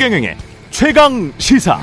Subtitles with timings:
[0.00, 0.34] 최경영의
[0.70, 1.78] 최강 시사.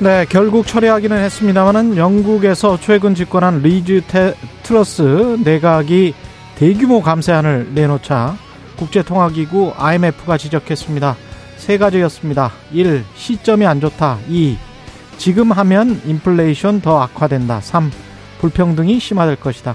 [0.00, 6.14] 네, 결국 철회하기는 했습니다만은 영국에서 최근 집권한 리즈 테, 트러스 내각이
[6.54, 8.36] 대규모 감세안을 내놓자
[8.76, 11.16] 국제통화기구 IMF가 지적했습니다.
[11.56, 12.52] 세 가지였습니다.
[12.70, 13.04] 1.
[13.16, 14.20] 시점이 안 좋다.
[14.28, 14.56] 2.
[15.18, 17.60] 지금 하면 인플레이션 더 악화된다.
[17.60, 17.90] 3.
[18.40, 19.74] 불평등이 심화될 것이다.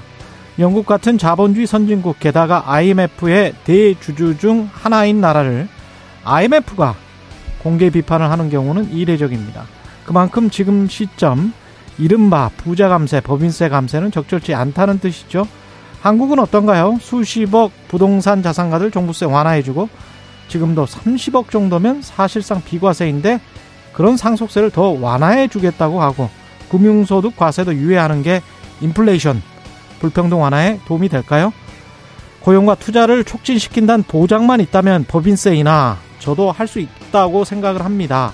[0.59, 5.67] 영국 같은 자본주의 선진국 게다가 IMF의 대주주 중 하나인 나라를
[6.23, 6.95] IMF가
[7.59, 9.65] 공개 비판을 하는 경우는 이례적입니다.
[10.05, 11.53] 그만큼 지금 시점
[11.99, 15.47] 이른바 부자 감세, 법인세 감세는 적절치 않다는 뜻이죠.
[16.01, 16.97] 한국은 어떤가요?
[17.01, 19.89] 수십억 부동산 자산가들 종부세 완화해주고
[20.47, 23.39] 지금도 30억 정도면 사실상 비과세인데
[23.93, 26.29] 그런 상속세를 더 완화해 주겠다고 하고
[26.69, 28.41] 금융소득 과세도 유예하는 게
[28.81, 29.41] 인플레이션
[29.99, 31.53] 불평등 완화에 도움이 될까요?
[32.41, 38.31] 고용과 투자를 촉진시킨다는 보장만 있다면 법인세이나 저도 할 수 있다고 생각을 합니다.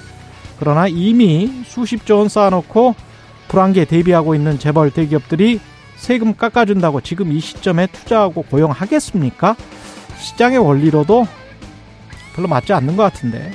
[0.59, 2.95] 그러나 이미 수십조 원 쌓아놓고
[3.47, 5.59] 불안기에 대비하고 있는 재벌 대기업들이
[5.95, 9.55] 세금 깎아준다고 지금 이 시점에 투자하고 고용하겠습니까?
[10.17, 11.27] 시장의 원리로도
[12.35, 13.51] 별로 맞지 않는 것 같은데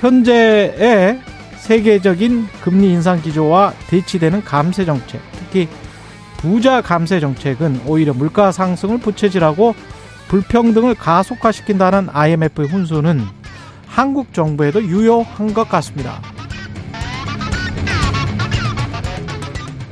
[0.00, 1.20] 현재의
[1.58, 5.68] 세계적인 금리 인상 기조와 대치되는 감세 정책, 특히
[6.42, 9.76] 부자 감세 정책은 오히려 물가 상승을 부채질하고
[10.26, 13.24] 불평등을 가속화시킨다는 IMF의 훈수는
[13.86, 16.20] 한국 정부에도 유효한 것 같습니다.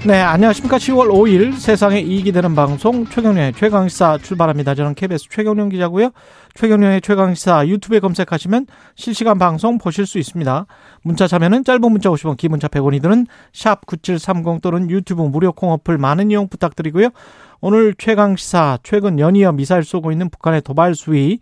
[0.07, 0.79] 네, 안녕하십니까.
[0.79, 4.75] 10월 5일 세상에 이익이 되는 방송 최경련의 최강시사 출발합니다.
[4.75, 6.13] 저는 KBS 최경련 기자고요.
[6.55, 10.65] 최경련의 최강시사 유튜브에 검색하시면 실시간 방송 보실 수 있습니다.
[11.03, 15.71] 문자 참여는 짧은 문자 50원, 긴 문자 100원이 드는 샵 9730 또는 유튜브 무료 콩
[15.73, 17.11] 어플 많은 이용 부탁드리고요.
[17.61, 21.41] 오늘 최강시사 최근 연이어 미사일 쏘고 있는 북한의 도발 수위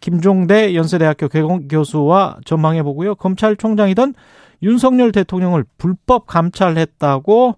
[0.00, 3.14] 김종대 연세대학교 개공교수와 전망해 보고요.
[3.14, 4.14] 검찰총장이던
[4.64, 7.54] 윤석열 대통령을 불법 감찰했다고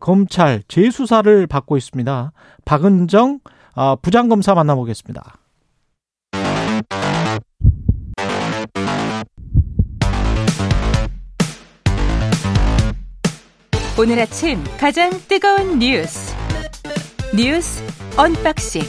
[0.00, 2.32] 검찰 재수사를 받고 있습니다.
[2.64, 3.40] 박은정
[3.74, 5.34] 아, 부장검사 만나보겠습니다.
[14.00, 16.34] 오늘 아침 가장 뜨거운 뉴스
[17.34, 17.82] 뉴스
[18.16, 18.82] unboxing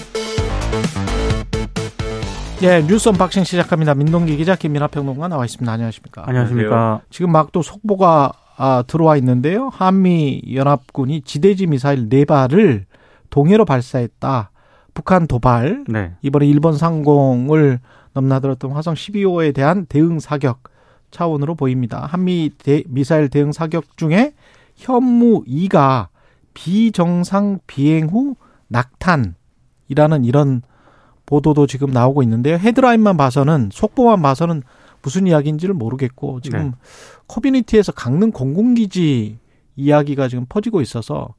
[2.61, 3.95] 예, 뉴스 unboxing 시작합니다.
[3.95, 5.71] 민동기 기자 김민하 평론가 나와 있습니다.
[5.71, 6.23] 안녕하십니까?
[6.27, 7.01] 안녕하십니까?
[7.09, 8.31] 지금 막 또 속보가
[8.61, 9.69] 아, 들어와 있는데요.
[9.71, 12.85] 한미 연합군이 지대지 미사일 네 발을
[13.29, 14.51] 동해로 발사했다.
[14.93, 15.85] 북한 도발.
[15.87, 16.11] 네.
[16.21, 17.79] 이번에 일본 상공을
[18.11, 20.63] 넘나들었던 화성 12호에 대한 대응 사격
[21.09, 22.05] 차원으로 보입니다.
[22.05, 24.33] 한미 대, 미사일 대응 사격 중에
[24.75, 26.07] 현무 2가
[26.53, 28.35] 비정상 비행 후
[28.67, 30.63] 낙탄이라는 이런
[31.25, 32.57] 보도도 지금 나오고 있는데요.
[32.57, 34.63] 헤드라인만 봐서는 속보만 봐서는
[35.01, 36.71] 무슨 이야기인지를 모르겠고 지금 네.
[37.27, 39.37] 커뮤니티에서 강릉 공군기지
[39.75, 41.33] 이야기가 지금 퍼지고 있어서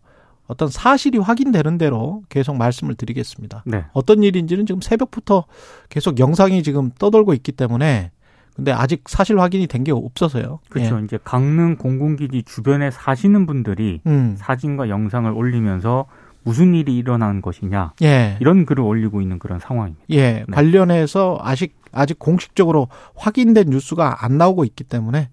[0.47, 3.63] 어떤 사실이 확인되는 대로 계속 말씀을 드리겠습니다.
[3.67, 3.85] 네.
[3.93, 5.45] 어떤 일인지는 지금 새벽부터
[5.91, 8.11] 계속 영상이 지금 떠돌고 있기 때문에
[8.57, 10.59] 근데 아직 사실 확인이 된 게 없어서요.
[10.69, 10.99] 그렇죠.
[11.01, 11.05] 예.
[11.05, 14.35] 이제 강릉 공군기지 주변에 사시는 분들이 음.
[14.39, 16.07] 사진과 영상을 올리면서
[16.43, 18.37] 무슨 일이 일어난 것이냐 예.
[18.41, 20.05] 이런 글을 올리고 있는 그런 상황입니다.
[20.11, 20.45] 예, 네.
[20.51, 25.31] 관련해서 아직 아직 공식적으로 확인된 뉴스가 안 나오고 있기 때문에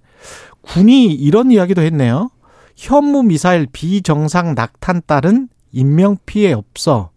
[0.62, 2.29] 군이 이런 이야기도 했네요.
[2.75, 7.12] 현무 미사일 비정상 낙탄 따른 인명 피해 없어.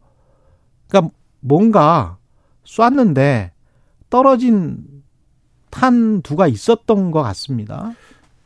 [0.89, 2.19] 그러니까 뭔가
[2.65, 3.53] 쐈는데
[4.09, 4.79] 떨어진
[5.71, 7.93] 탄두가 있었던 것 같습니다.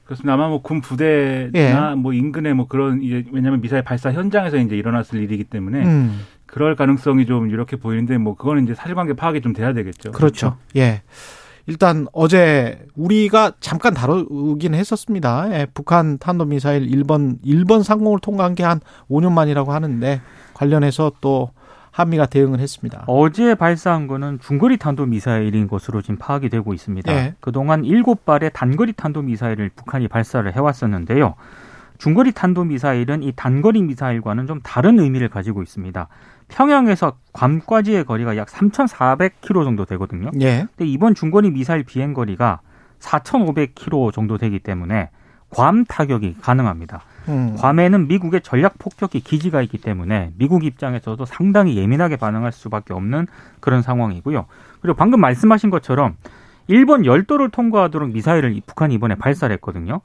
[0.04, 0.34] 그렇습니다.
[0.34, 1.94] 아마 뭐 군 부대나 예.
[1.96, 6.20] 뭐 인근에 뭐 그런 이제 왜냐하면 미사일 발사 현장에서 이제 일어났을 일이기 때문에 음.
[6.54, 10.12] 그럴 가능성이 좀 이렇게 보이는데 뭐 그거는 이제 사실관계 파악이 좀 돼야 되겠죠.
[10.12, 10.50] 그렇죠.
[10.50, 10.56] 그렇죠?
[10.76, 11.02] 예.
[11.66, 15.48] 일단 어제 우리가 잠깐 다루긴 했었습니다.
[15.50, 18.80] 예, 북한 탄도미사일 1번 1번 상공을 통과한 게 한
[19.10, 20.20] 5년 만이라고 하는데
[20.54, 21.50] 관련해서 또
[21.90, 23.02] 한미가 대응을 했습니다.
[23.08, 27.12] 어제 발사한 거는 중거리 탄도 미사일인 것으로 지금 파악이 되고 있습니다.
[27.12, 27.34] 네.
[27.40, 31.34] 그동안 7발의 단거리 탄도 미사일을 북한이 발사를 해 왔었는데요.
[31.98, 36.08] 중거리 탄도 미사일은 이 단거리 미사일과는 좀 다른 의미를 가지고 있습니다.
[36.48, 40.30] 평양에서 괌까지의 거리가 약 3,400km 정도 되거든요.
[40.40, 40.66] 예.
[40.76, 42.60] 근데 이번 중거리 미사일 비행 거리가
[43.00, 45.10] 4,500km 정도 되기 때문에
[45.50, 47.02] 괌 타격이 가능합니다.
[47.28, 47.56] 음.
[47.58, 53.26] 괌에는 미국의 전략 폭격기 기지가 있기 때문에 미국 입장에서도 상당히 예민하게 반응할 수밖에 없는
[53.60, 54.46] 그런 상황이고요.
[54.80, 56.16] 그리고 방금 말씀하신 것처럼
[56.66, 60.00] 일본 열도를 통과하도록 미사일을 북한이 이번에 발사를 했거든요.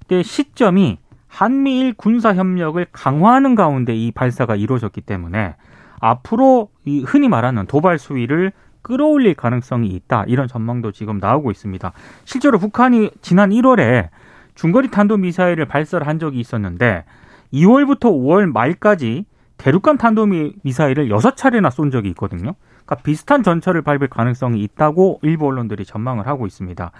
[0.00, 0.98] 그때 시점이
[1.28, 5.54] 한미일 군사 협력을 강화하는 가운데 이 발사가 이루어졌기 때문에
[6.00, 8.52] 앞으로 이 흔히 말하는 도발 수위를
[8.82, 10.24] 끌어올릴 가능성이 있다.
[10.26, 11.92] 이런 전망도 지금 나오고 있습니다.
[12.24, 14.08] 실제로 북한이 지난 1월에
[14.54, 17.04] 중거리 탄도 미사일을 발사를 한 적이 있었는데
[17.52, 19.26] 2월부터 5월 말까지
[19.58, 20.26] 대륙간 탄도
[20.62, 22.54] 미사일을 6차례나 쏜 적이 있거든요.
[22.84, 26.90] 그러니까 비슷한 전철을 밟을 가능성이 있다고 일부 언론들이 전망을 하고 있습니다.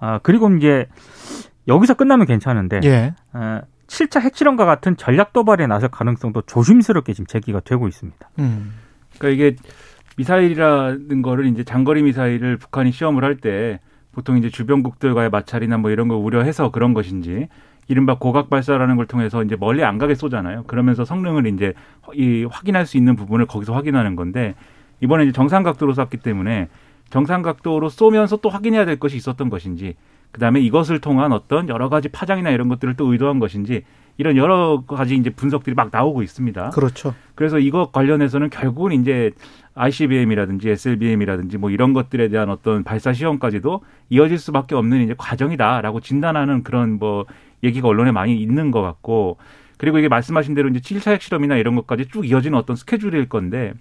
[0.00, 0.86] 아, 그리고 이제
[1.66, 3.14] 여기서 끝나면 괜찮은데 예.
[3.32, 3.60] 어,
[3.90, 8.30] 7차 핵실험과 같은 전략 도발에 나설 가능성도 조심스럽게 지금 제기가 되고 있습니다.
[8.38, 8.74] 음.
[9.18, 9.56] 그러니까 이게
[10.16, 13.80] 미사일이라는 거를 이제 장거리 미사일을 북한이 시험을 할 때
[14.12, 17.48] 보통 이제 주변국들과의 마찰이나 뭐 이런 걸 우려해서 그런 것인지
[17.88, 20.64] 이른바 고각 발사라는 걸 통해서 이제 멀리 안 가게 쏘잖아요.
[20.64, 21.74] 그러면서 성능을 이제
[22.14, 24.54] 이 확인할 수 있는 부분을 거기서 확인하는 건데
[25.00, 26.68] 이번에 이제 정상 각도로 쐈기 때문에
[27.08, 29.94] 정상 각도로 쏘면서 또 확인해야 될 것이 있었던 것인지
[30.32, 33.84] 그다음에 이것을 통한 어떤 여러 가지 파장이나 이런 것들을 또 의도한 것인지
[34.16, 36.70] 이런 여러 가지 이제 분석들이 막 나오고 있습니다.
[36.70, 37.14] 그렇죠.
[37.34, 39.32] 그래서 이것 관련해서는 결국은 이제
[39.74, 43.80] ICBM이라든지 SLBM이라든지 뭐 이런 것들에 대한 어떤 발사 시험까지도
[44.10, 47.24] 이어질 수밖에 없는 이제 과정이다라고 진단하는 그런 뭐
[47.62, 49.38] 얘기가 언론에 많이 있는 것 같고
[49.78, 53.72] 그리고 이게 말씀하신 대로 이제 7차 핵실험이나 이런 것까지 쭉 이어지는 어떤 스케줄일 건데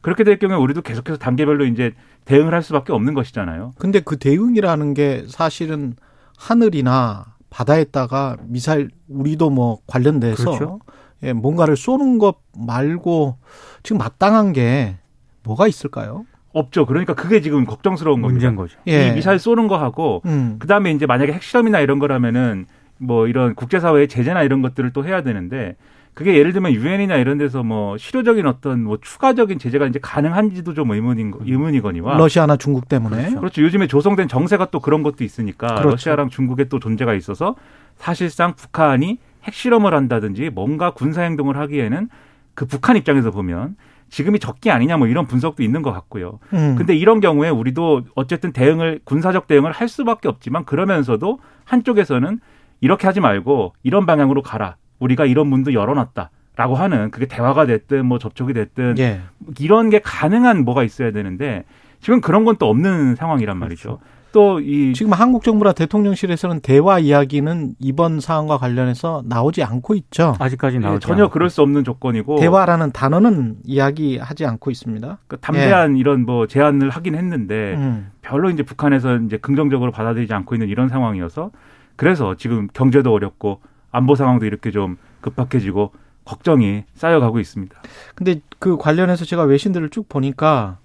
[0.00, 1.92] 그렇게 될 경우에 우리도 계속해서 단계별로 이제
[2.24, 3.72] 대응을 할 수밖에 없는 것이잖아요.
[3.78, 5.94] 근데 그 대응이라는 게 사실은
[6.36, 10.80] 하늘이나 바다에다가 미사일 우리도 뭐 관련돼서 그렇죠.
[11.22, 13.38] 예, 뭔가를 쏘는 것 말고
[13.82, 14.96] 지금 마땅한 게
[15.42, 16.26] 뭐가 있을까요?
[16.52, 16.86] 없죠.
[16.86, 18.78] 그러니까 그게 지금 걱정스러운 문제인 거죠.
[18.88, 19.08] 예.
[19.08, 20.56] 이 미사일 쏘는 거 하고 음.
[20.58, 22.66] 그다음에 이제 만약에 핵실험이나 이런 거라면은
[22.98, 25.76] 뭐 이런 국제사회의 제재나 이런 것들을 또 해야 되는데
[26.16, 30.90] 그게 예를 들면 유엔이나 이런 데서 뭐 실효적인 어떤 뭐 추가적인 제재가 이제 가능한지도 좀
[30.90, 33.40] 의문인 의문이거니와 러시아나 중국 때문에 그렇죠.
[33.40, 33.62] 그렇죠.
[33.62, 35.90] 요즘에 조성된 정세가 또 그런 것도 있으니까 그렇죠.
[35.90, 37.54] 러시아랑 중국의 또 존재가 있어서
[37.96, 42.08] 사실상 북한이 핵실험을 한다든지 뭔가 군사 행동을 하기에는
[42.54, 43.76] 그 북한 입장에서 보면
[44.08, 46.38] 지금이 적기 아니냐 뭐 이런 분석도 있는 것 같고요.
[46.54, 46.76] 음.
[46.78, 52.40] 근데 이런 경우에 우리도 어쨌든 대응을 군사적 대응을 할 수밖에 없지만 그러면서도 한쪽에서는
[52.80, 54.76] 이렇게 하지 말고 이런 방향으로 가라.
[54.98, 56.30] 우리가 이런 문도 열어놨다.
[56.56, 59.20] 라고 하는 그게 대화가 됐든 뭐 접촉이 됐든 예.
[59.60, 61.64] 이런 게 가능한 뭐가 있어야 되는데
[62.00, 63.98] 지금 그런 건 또 없는 상황이란 말이죠.
[63.98, 64.00] 그렇죠.
[64.32, 70.34] 또이 지금 한국 정부나 대통령실에서는 대화 이야기는 이번 사안과 관련해서 나오지 않고 있죠.
[70.38, 71.32] 아직까지 나오지 예, 전혀 않고.
[71.32, 75.06] 그럴 수 없는 조건이고 대화라는 단어는 이야기하지 않고 있습니다.
[75.26, 76.00] 그러니까 담대한 예.
[76.00, 78.10] 이런 뭐 제안을 하긴 했는데 음.
[78.22, 81.50] 별로 이제 북한에서 이제 긍정적으로 받아들이지 않고 있는 이런 상황이어서
[81.96, 83.60] 그래서 지금 경제도 어렵고
[83.90, 85.92] 안보 상황도 이렇게 좀 급박해지고
[86.24, 87.76] 걱정이 쌓여가고 있습니다.
[88.14, 90.78] 근데 그 관련해서 제가 외신들을 쭉 보니까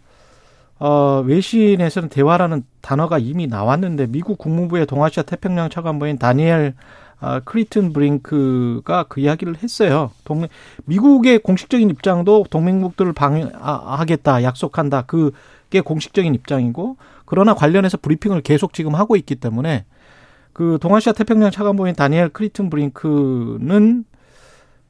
[0.80, 6.74] 어, 외신에서는 대화라는 단어가 이미 나왔는데 미국 국무부의 동아시아 태평양 차관보인 다니엘
[7.22, 10.10] 어, 크리튼 브링크가 그 이야기를 했어요.
[10.24, 10.50] 동맹,
[10.86, 15.04] 미국의 공식적인 입장도 동맹국들을 방해하겠다, 약속한다.
[15.04, 19.86] 그게 공식적인 입장이고, 그러나 관련해서 브리핑을 계속 지금 하고 있기 때문에
[20.54, 24.06] 그 동아시아 태평양 차관보인 다니엘 크리튼 브링크는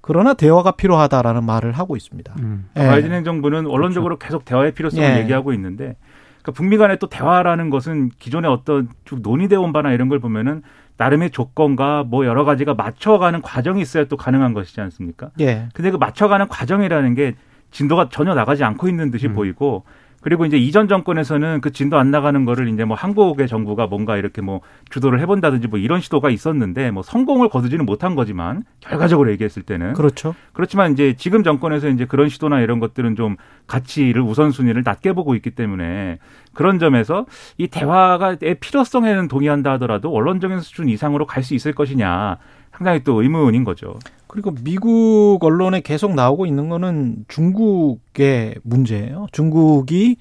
[0.01, 2.33] 그러나 대화가 필요하다라는 말을 하고 있습니다.
[2.39, 2.69] 음.
[2.75, 2.87] 예.
[2.87, 4.27] 바이든 행정부는 원론적으로 그렇죠.
[4.27, 5.19] 계속 대화의 필요성을 예.
[5.19, 5.95] 얘기하고 있는데
[6.41, 10.63] 그러니까 북미 간의 또 대화라는 것은 기존에 어떤 쭉 논의되어 온 바나 이런 걸 보면은
[10.97, 15.29] 나름의 조건과 뭐 여러 가지가 맞춰가는 과정이 있어야 또 가능한 것이지 않습니까?
[15.39, 15.69] 예.
[15.73, 17.35] 근데 그 맞춰가는 과정이라는 게
[17.69, 19.33] 진도가 전혀 나가지 않고 있는 듯이 음.
[19.33, 19.83] 보이고
[20.21, 24.41] 그리고 이제 이전 정권에서는 그 진도 안 나가는 거를 이제 뭐 한국의 정부가 뭔가 이렇게
[24.41, 29.93] 뭐 주도를 해본다든지 뭐 이런 시도가 있었는데 뭐 성공을 거두지는 못한 거지만 결과적으로 얘기했을 때는
[29.93, 30.33] 그렇죠.
[30.53, 33.35] 그렇지만 이제 지금 정권에서 이제 그런 시도나 이런 것들은 좀
[33.67, 36.19] 가치를 우선순위를 낮게 보고 있기 때문에
[36.53, 37.25] 그런 점에서
[37.57, 42.37] 이 대화가의 필요성에는 동의한다 하더라도 원론적인 수준 이상으로 갈 수 있을 것이냐
[42.81, 43.99] 상당히 또 의문인 거죠.
[44.25, 49.27] 그리고 미국 언론에 계속 나오고 있는 거는 중국의 문제예요.
[49.31, 50.17] 중국이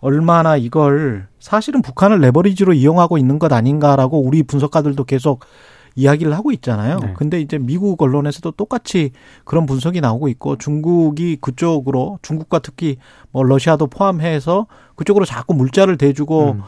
[0.00, 5.46] 얼마나 이걸 사실은 북한을 레버리지로 이용하고 있는 것 아닌가라고 우리 분석가들도 계속
[5.94, 6.98] 이야기를 하고 있잖아요.
[6.98, 7.14] 네.
[7.16, 9.12] 근데 이제 미국 언론에서도 똑같이
[9.44, 12.98] 그런 분석이 나오고 있고 중국이 그쪽으로 중국과 특히
[13.30, 16.62] 뭐 러시아도 포함해서 그쪽으로 자꾸 물자를 대주고 음.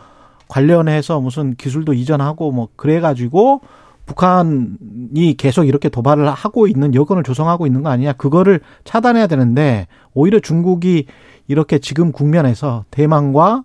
[0.49, 3.61] 관련해서 무슨 기술도 이전하고 뭐 그래 가지고
[4.07, 8.15] 북한이 계속 이렇게 도발을 하고 있는 여건을 조성하고 있는 거 아니냐.
[8.15, 11.07] 그거를 차단해야 되는데 오히려 중국이
[11.49, 13.65] 이렇게 지금 국면에서 대만과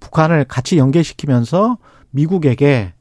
[0.00, 1.78] 북한을 같이 연계시키면서
[2.10, 2.92] 미국에게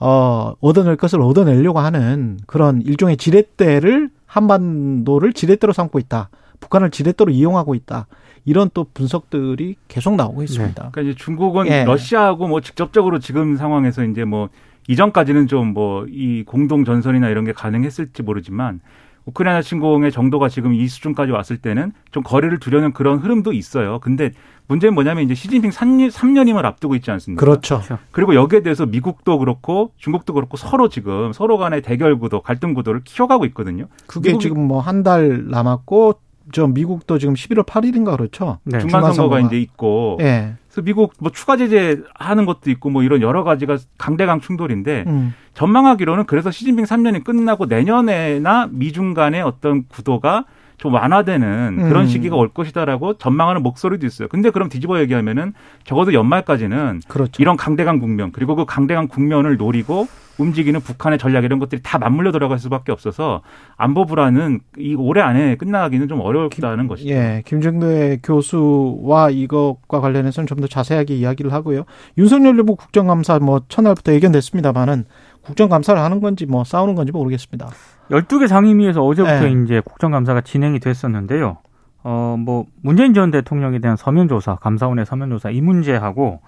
[0.00, 6.30] 어 얻어낼 것을 얻어내려고 하는 그런 일종의 지렛대를 한반도를 지렛대로 삼고 있다.
[6.60, 8.06] 북한을 지렛대로 이용하고 있다.
[8.44, 10.82] 이런 또 분석들이 계속 나오고 있습니다.
[10.82, 10.88] 네.
[10.92, 11.84] 그러니까 이제 중국은 예.
[11.84, 14.48] 러시아하고 뭐 직접적으로 지금 상황에서 이제 뭐
[14.88, 18.80] 이전까지는 좀 뭐 이 공동 전선이나 이런 게 가능했을지 모르지만
[19.26, 23.98] 우크라이나 침공의 정도가 지금 이 수준까지 왔을 때는 좀 거리를 두려는 그런 흐름도 있어요.
[24.00, 24.32] 근데
[24.66, 27.40] 문제는 뭐냐면 이제 시진핑 3년, 3년임을 앞두고 있지 않습니까?
[27.40, 27.80] 그렇죠.
[28.12, 33.00] 그리고 여기에 대해서 미국도 그렇고 중국도 그렇고 서로 지금 서로 간의 대결 구도, 갈등 구도를
[33.04, 33.86] 키워가고 있거든요.
[34.06, 36.20] 그게 지금 뭐 한 달 남았고
[36.52, 38.58] 저 미국도 지금 11월 8일인가 그렇죠.
[38.64, 38.78] 네.
[38.78, 40.16] 중간 선거가 이제 있고.
[40.20, 40.54] 네.
[40.74, 45.32] 그래서 미국 뭐 추가 제재 하는 것도 있고 뭐 이런 여러 가지가 강대강 충돌인데 음.
[45.54, 50.44] 전망하기로는 그래서 시진핑 3년이 끝나고 내년에나 미중 간의 어떤 구도가
[50.76, 52.06] 좀 완화되는 그런 음.
[52.08, 54.26] 시기가 올 것이다라고 전망하는 목소리도 있어요.
[54.26, 55.54] 근데 그럼 뒤집어 얘기하면은
[55.84, 57.40] 적어도 연말까지는 그렇죠.
[57.40, 62.32] 이런 강대강 국면 그리고 그 강대강 국면을 노리고 움직이는 북한의 전략 이런 것들이 다 맞물려
[62.32, 63.42] 들어갈 수밖에 없어서
[63.76, 67.10] 안보 불안은 이 올해 안에 끝나기는 좀 어렵다는 것이죠.
[67.10, 71.84] 예, 김정대 교수와 이것과 관련해서는 좀 더 자세하게 이야기를 하고요.
[72.16, 75.04] 윤석열 정부 국정감사 뭐 첫날부터 예견됐습니다만은
[75.42, 77.68] 국정감사를 하는 건지 뭐 싸우는 건지 모르겠습니다.
[78.10, 79.62] 12개 상임위에서 어제부터 네.
[79.64, 81.58] 이제 국정감사가 진행이 됐었는데요.
[82.04, 86.40] 어, 뭐, 문재인 전 대통령에 대한 서면조사, 감사원의 서면조사 이 문제하고,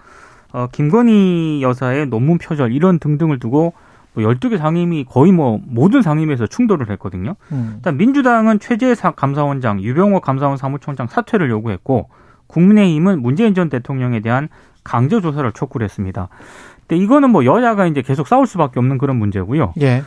[0.53, 3.75] 어, 김건희 여사의 논문 표절 이런 등등을 두고
[4.15, 7.37] 뭐 12개 상임위 거의 뭐 모든 상임위에서 충돌을 했거든요.
[7.53, 7.75] 음.
[7.77, 12.09] 일단 민주당은 최재 감사원장, 유병호 감사원 사무총장 사퇴를 요구했고,
[12.47, 14.49] 국민의힘은 문재인 전 대통령에 대한
[14.85, 16.29] 강제 조사를 촉구를 했습니다.
[16.87, 19.75] 근데 이거는 뭐 여야가 이제 계속 싸울 수밖에 없는 그런 문제고요.
[19.81, 20.03] 예.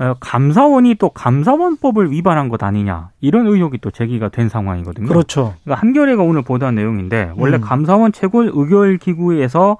[0.00, 5.06] 어, 감사원이 또 감사원법을 위반한 것 아니냐 이런 의혹이 또 제기가 된 상황이거든요.
[5.06, 5.54] 그렇죠.
[5.62, 7.60] 그러니까 한겨레가 오늘 보도한 내용인데 원래 음.
[7.60, 9.76] 감사원 최고 의결 기구에서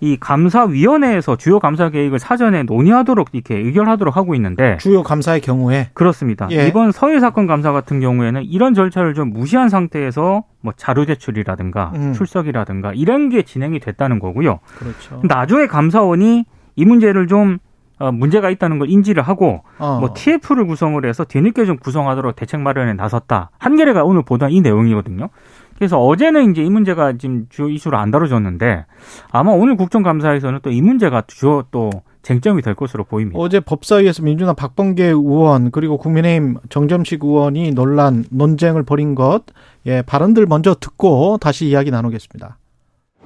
[0.00, 6.48] 이 감사위원회에서 주요 감사 계획을 사전에 논의하도록 이렇게 의결하도록 하고 있는데 주요 감사의 경우에 그렇습니다.
[6.50, 6.66] 예.
[6.66, 12.12] 이번 서해 사건 감사 같은 경우에는 이런 절차를 좀 무시한 상태에서 뭐 자료 제출이라든가 음.
[12.14, 14.60] 출석이라든가 이런 게 진행이 됐다는 거고요.
[14.78, 15.20] 그렇죠.
[15.24, 19.98] 나중에 감사원이 이 문제를 좀 어, 문제가 있다는 걸 인지를 하고 어.
[20.00, 23.50] 뭐 TF를 구성을 해서 뒤늦게 좀 구성하도록 대책 마련에 나섰다.
[23.58, 25.28] 한겨레가 오늘 보도한 이 내용이거든요.
[25.76, 28.86] 그래서 어제는 이제 이 문제가 지금 주요 이슈로 안 다뤄졌는데
[29.30, 31.90] 아마 오늘 국정감사에서는 또 이 문제가 주요 또
[32.22, 33.38] 쟁점이 될 것으로 보입니다.
[33.38, 39.42] 어제 법사위에서 민주당 박범계 의원 그리고 국민의힘 정점식 의원이 논란 논쟁을 벌인 것
[39.86, 42.58] 예, 발언들 먼저 듣고 다시 이야기 나누겠습니다.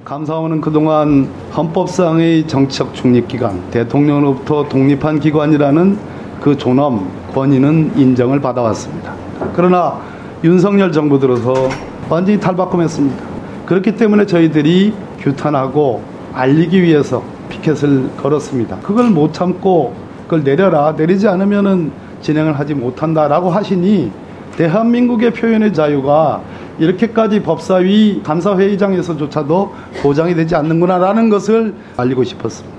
[0.05, 5.99] 감사원은 그동안 헌법상의 정치적 중립기관, 대통령으로부터 독립한 기관이라는
[6.41, 9.15] 그 존엄, 권위는 인정을 받아왔습니다.
[9.55, 10.01] 그러나
[10.45, 11.69] 윤석열 정부 들어서
[12.09, 13.25] 완전히 탈바꿈했습니다.
[13.67, 16.03] 그렇기 때문에 저희들이 규탄하고
[16.35, 18.79] 알리기 위해서 피켓을 걸었습니다.
[18.81, 20.93] 그걸 못 참고 그걸 내려라.
[20.97, 24.13] 내리지 않으면은 진행을 하지 못한다라고 하시니
[24.57, 26.43] 대한민국의 표현의 자유가
[26.79, 32.79] 이렇게까지 법사위 감사회의장에서조차도 보장이 되지 않는구나라는 것을 알리고 싶었습니다.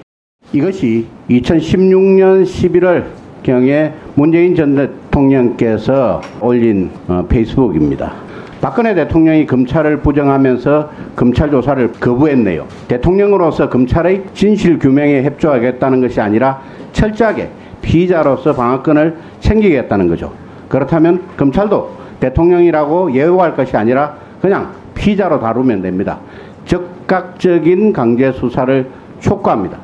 [0.54, 3.06] 이것이 2016년 11월
[3.44, 8.14] 경에 문재인 전 대통령께서 올린 어, 페이스북입니다.
[8.62, 12.68] 박근혜 대통령이 검찰을 부정하면서 검찰 조사를 거부했네요.
[12.88, 16.62] 대통령으로서 검찰의 진실 규명에 협조하겠다는 것이 아니라
[16.92, 17.52] 철저하게
[17.82, 20.34] 피의자로서 방어권을 챙기겠다는 거죠.
[20.68, 26.20] 그렇다면 검찰도 대통령이라고 예우할 것이 아니라 그냥 피자로 다루면 됩니다.
[26.66, 29.80] 적극적인 강제 수사를 촉구합니다.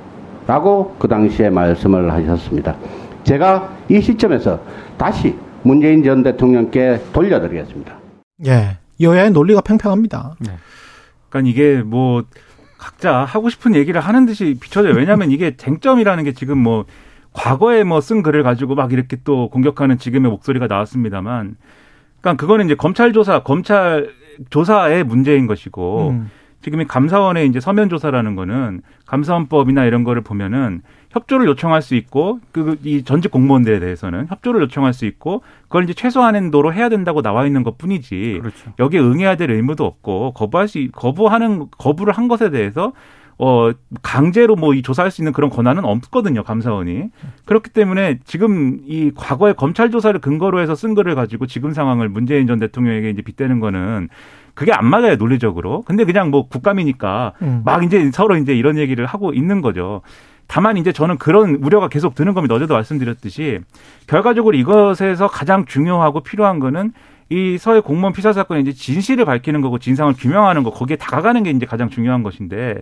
[0.45, 2.75] 라고 그 당시에 말씀을 하셨습니다.
[3.23, 4.59] 제가 이 시점에서
[4.97, 7.93] 다시 문재인 전 대통령께 돌려드리겠습니다.
[8.47, 8.77] 예.
[8.99, 10.35] 여야의 논리가 팽팽합니다.
[10.39, 10.51] 네.
[11.29, 12.23] 그러니까 이게 뭐
[12.77, 14.93] 각자 하고 싶은 얘기를 하는 듯이 비춰져요.
[14.93, 16.85] 왜냐하면 이게 쟁점이라는 게 지금 뭐
[17.31, 21.55] 과거에 뭐 쓴 글을 가지고 막 이렇게 또 공격하는 지금의 목소리가 나왔습니다만
[22.23, 24.09] 그러니까 그거는 이제 검찰 조사, 검찰
[24.49, 26.31] 조사의 문제인 것이고 음.
[26.61, 32.39] 지금 이 감사원의 이제 서면 조사라는 거는 감사원법이나 이런 거를 보면은 협조를 요청할 수 있고
[32.53, 37.21] 그 이 전직 공무원들에 대해서는 협조를 요청할 수 있고 그걸 이제 최소한 한도로 해야 된다고
[37.21, 38.73] 나와 있는 것뿐이지 그렇죠.
[38.79, 42.93] 여기에 응해야 될 의무도 없고 거부할 수 거부하는 거부를 한 것에 대해서
[43.37, 43.71] 어,
[44.01, 47.09] 강제로 뭐 이 조사할 수 있는 그런 권한은 없거든요, 감사원이.
[47.45, 52.47] 그렇기 때문에 지금 이 과거의 검찰 조사를 근거로 해서 쓴 거를 가지고 지금 상황을 문재인
[52.47, 54.09] 전 대통령에게 이제 빗대는 거는
[54.53, 55.81] 그게 안 맞아요, 논리적으로.
[55.81, 57.61] 근데 그냥 뭐 국감이니까 음.
[57.65, 60.01] 막 이제 서로 이제 이런 얘기를 하고 있는 거죠.
[60.47, 62.53] 다만 이제 저는 그런 우려가 계속 드는 겁니다.
[62.53, 63.59] 어제도 말씀드렸듯이
[64.07, 66.93] 결과적으로 이것에서 가장 중요하고 필요한 거는
[67.29, 71.49] 이 서해 공무원 피살 사건의 이제 진실을 밝히는 거고 진상을 규명하는 거 거기에 다가가는 게
[71.51, 72.81] 이제 가장 중요한 것인데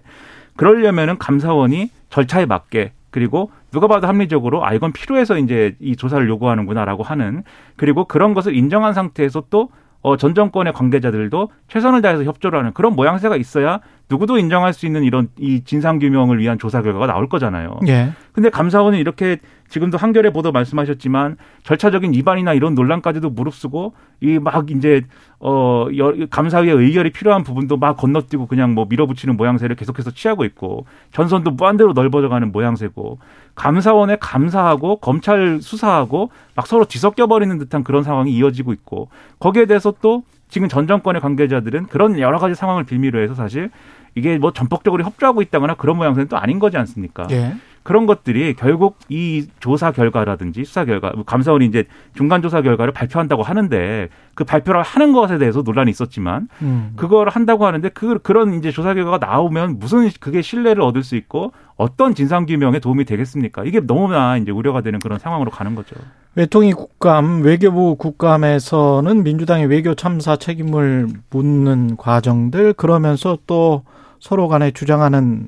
[0.61, 7.01] 그러려면은 감사원이 절차에 맞게 그리고 누가 봐도 합리적으로 아 이건 필요해서 이제 이 조사를 요구하는구나라고
[7.01, 7.41] 하는
[7.77, 9.69] 그리고 그런 것을 인정한 상태에서 또
[10.01, 13.79] 어, 전 정권의 관계자들도 최선을 다해서 협조를 하는 그런 모양새가 있어야
[14.11, 17.79] 누구도 인정할 수 있는 이런 이 진상 규명을 위한 조사 결과가 나올 거잖아요.
[17.87, 18.11] 예.
[18.33, 19.37] 근데 감사원은 이렇게
[19.69, 25.01] 지금도 한겨레 보도 말씀하셨지만 절차적인 위반이나 이런 논란까지도 무릅쓰고 이 막 이제
[25.39, 25.87] 어
[26.29, 31.93] 감사위의 의결이 필요한 부분도 막 건너뛰고 그냥 뭐 밀어붙이는 모양새를 계속해서 취하고 있고 전선도 무한대로
[31.93, 33.19] 넓어져가는 모양새고
[33.55, 39.93] 감사원에 감사하고 검찰 수사하고 막 서로 뒤섞여 버리는 듯한 그런 상황이 이어지고 있고 거기에 대해서
[40.01, 43.71] 또 지금 전 정권의 관계자들은 그런 여러 가지 상황을 빌미로 해서 사실
[44.15, 47.27] 이게 뭐 전폭적으로 협조하고 있다거나 그런 모양새는 또 아닌 거지 않습니까?
[47.31, 47.53] 예.
[47.83, 54.09] 그런 것들이 결국 이 조사 결과라든지 수사 결과, 감사원이 이제 중간 조사 결과를 발표한다고 하는데
[54.35, 56.93] 그 발표를 하는 것에 대해서 논란이 있었지만 음.
[56.95, 61.53] 그걸 한다고 하는데 그 그런 이제 조사 결과가 나오면 무슨 그게 신뢰를 얻을 수 있고
[61.75, 63.63] 어떤 진상 규명에 도움이 되겠습니까?
[63.63, 65.95] 이게 너무나 이제 우려가 되는 그런 상황으로 가는 거죠.
[66.35, 73.83] 외통위 국감, 외교부 국감에서는 민주당의 외교 참사 책임을 묻는 과정들 그러면서 또
[74.21, 75.47] 서로 간에 주장하는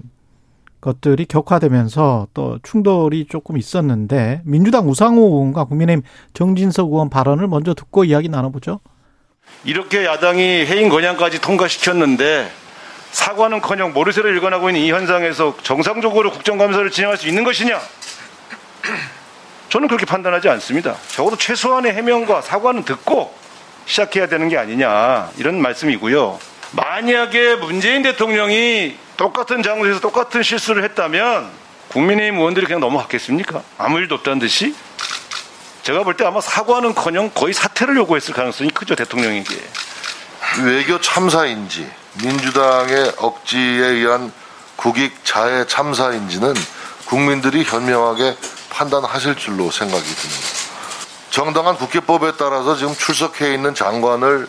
[0.82, 6.04] 것들이 격화되면서 또 충돌이 조금 있었는데 민주당 우상호 의원과 국민의힘
[6.34, 8.82] 정진석 의원 발언을 먼저 듣고 이야기 나눠보죠.
[9.64, 12.52] 이렇게 야당이 해임 건양까지 통과시켰는데
[13.12, 17.80] 사과는커녕 모르쇠를 일관하고 있는 이 현상에서 정상적으로 국정감사를 진행할 수 있는 것이냐?
[19.70, 20.96] 저는 그렇게 판단하지 않습니다.
[21.08, 23.34] 적어도 최소한의 해명과 사과는 듣고
[23.86, 26.53] 시작해야 되는 게 아니냐 이런 말씀이고요.
[26.74, 31.50] 만약에 문재인 대통령이 똑같은 장소에서 똑같은 실수를 했다면
[31.90, 33.62] 국민의힘 의원들이 그냥 넘어갔겠습니까?
[33.78, 34.76] 아무 일도 없다는 듯이?
[35.84, 39.56] 제가 볼 때 아마 사과는커녕 거의 사퇴를 요구했을 가능성이 크죠 대통령에게.
[40.64, 41.90] 외교 참사인지
[42.24, 44.32] 민주당의 억지에 의한
[44.76, 46.54] 국익 자해 참사인지는
[47.06, 48.36] 국민들이 현명하게
[48.70, 50.48] 판단하실 줄로 생각이 듭니다.
[51.30, 54.48] 정당한 국회법에 따라서 지금 출석해 있는 장관을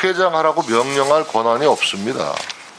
[0.00, 2.32] 퇴장하라고 명령할 권한이 없습니다.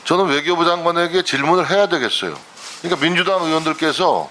[0.04, 2.36] 저는 외교부 장관에게 질문을 해야 되겠어요.
[2.82, 4.30] 그러니까 민주당 의원들께서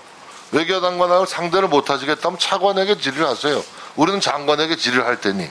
[0.52, 3.60] 외교 장관을 상대를 못 하시겠다면 차관에게 질의하세요.
[3.96, 5.48] 우리는 장관에게 질의할 테니.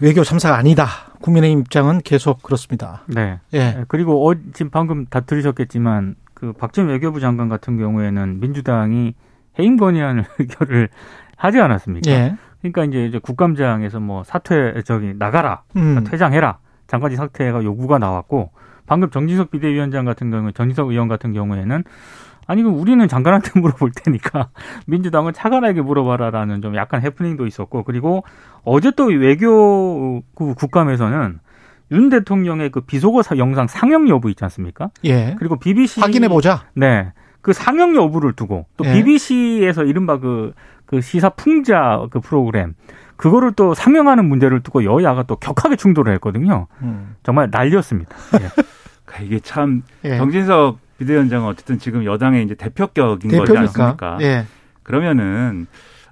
[0.00, 0.86] 외교 참사가 아니다.
[1.20, 3.02] 국민의 입장은 계속 그렇습니다.
[3.06, 3.40] 네.
[3.54, 3.84] 예.
[3.88, 9.14] 그리고 어, 지금 방금 다 들으셨겠지만 그 박진 외교부 장관 같은 경우에는 민주당이
[9.58, 10.88] 해임 건의안 의결을
[11.36, 12.10] 하지 않았습니까?
[12.10, 12.36] 예.
[12.60, 16.04] 그러니까 이제, 이제 국감장에서 뭐 사퇴 저기 나가라, 음.
[16.04, 16.58] 퇴장해라.
[16.88, 18.50] 장관직 사퇴가 요구가 나왔고
[18.86, 21.84] 방금 정진석 비대위원장 같은 경우 정진석 의원 같은 경우에는
[22.46, 24.48] 아니 그 우리는 장관한테 물어볼 테니까
[24.88, 28.24] 민주당은 차관에게 물어봐라라는 좀 약간 해프닝도 있었고 그리고
[28.64, 31.38] 어제 또 외교 국감에서는
[31.90, 34.90] 윤 대통령의 그 비속어 영상 상영 여부 있지 않습니까?
[35.04, 35.36] 예.
[35.38, 36.64] 그리고 BBC 확인해 보자.
[36.74, 37.12] 네.
[37.40, 38.92] 그 상영 여부를 두고 또 예.
[38.92, 40.52] BBC에서 이른바 그,
[40.86, 42.74] 그 시사 풍자 그 프로그램
[43.16, 46.66] 그거를 또 상영하는 문제를 두고 여야가 또 격하게 충돌을 했거든요.
[46.82, 47.16] 음.
[47.22, 48.14] 정말 난리였습니다.
[48.34, 48.48] 예.
[49.04, 50.16] 그러니까 이게 참 예.
[50.16, 53.44] 정진석 비대위원장은 어쨌든 지금 여당의 이제 대표격인 대표니까.
[53.44, 54.18] 거지 않습니까?
[54.20, 54.46] 예.
[54.82, 55.66] 그러면은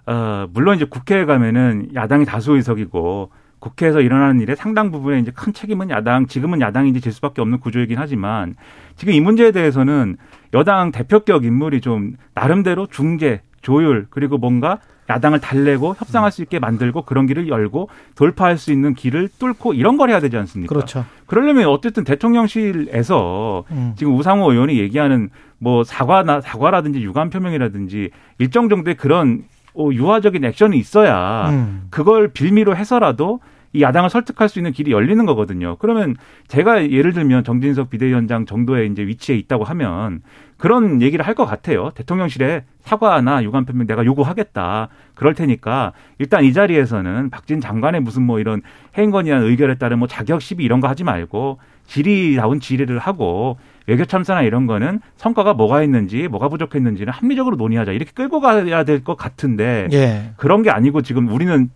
[0.06, 5.52] 어 물론 이제 국회에 가면은 야당이 다수 의석이고 국회에서 일어나는 일에 상당 부분에 이제 큰
[5.52, 8.54] 책임은 야당, 지금은 야당이 이제 질 수밖에 없는 구조이긴 하지만
[8.96, 10.16] 지금 이 문제에 대해서는
[10.54, 17.02] 여당 대표격 인물이 좀 나름대로 중재, 조율 그리고 뭔가 야당을 달래고 협상할 수 있게 만들고
[17.02, 20.74] 그런 길을 열고 돌파할 수 있는 길을 뚫고 이런 걸 해야 되지 않습니까?
[20.74, 21.04] 그렇죠.
[21.26, 23.94] 그러려면 어쨌든 대통령실에서 음.
[23.96, 29.44] 지금 우상호 의원이 얘기하는 뭐 사과나 사과라든지 유감 표명이라든지 일정 정도의 그런
[29.76, 31.86] 어, 유화적인 액션이 있어야 음.
[31.90, 33.40] 그걸 빌미로 해서라도
[33.72, 35.76] 이 야당을 설득할 수 있는 길이 열리는 거거든요.
[35.78, 36.16] 그러면
[36.48, 40.22] 제가 예를 들면 정진석 비대위원장 정도의 이제 위치에 있다고 하면
[40.56, 41.90] 그런 얘기를 할 것 같아요.
[41.94, 44.88] 대통령실에 사과나 유감 표명 내가 요구하겠다.
[45.14, 48.62] 그럴 테니까 일단 이 자리에서는 박진 장관의 무슨 뭐 이런
[48.96, 54.42] 해임건의안 의결에 따른 뭐 자격 시비 이런 거 하지 말고 질의다운 질의를 하고 외교 참사나
[54.42, 59.88] 이런 거는 성과가 뭐가 있는지 뭐가 부족했는지는 합리적으로 논의하자 이렇게 끌고 가야 될 것 같은데
[59.92, 60.32] 예.
[60.36, 61.70] 그런 게 아니고 지금 우리는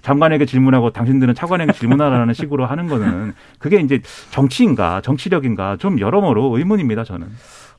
[0.00, 7.04] 장관에게 질문하고 당신들은 차관에게 질문하라는 식으로 하는 거는 그게 이제 정치인가 정치력인가 좀 여러모로 의문입니다
[7.04, 7.28] 저는.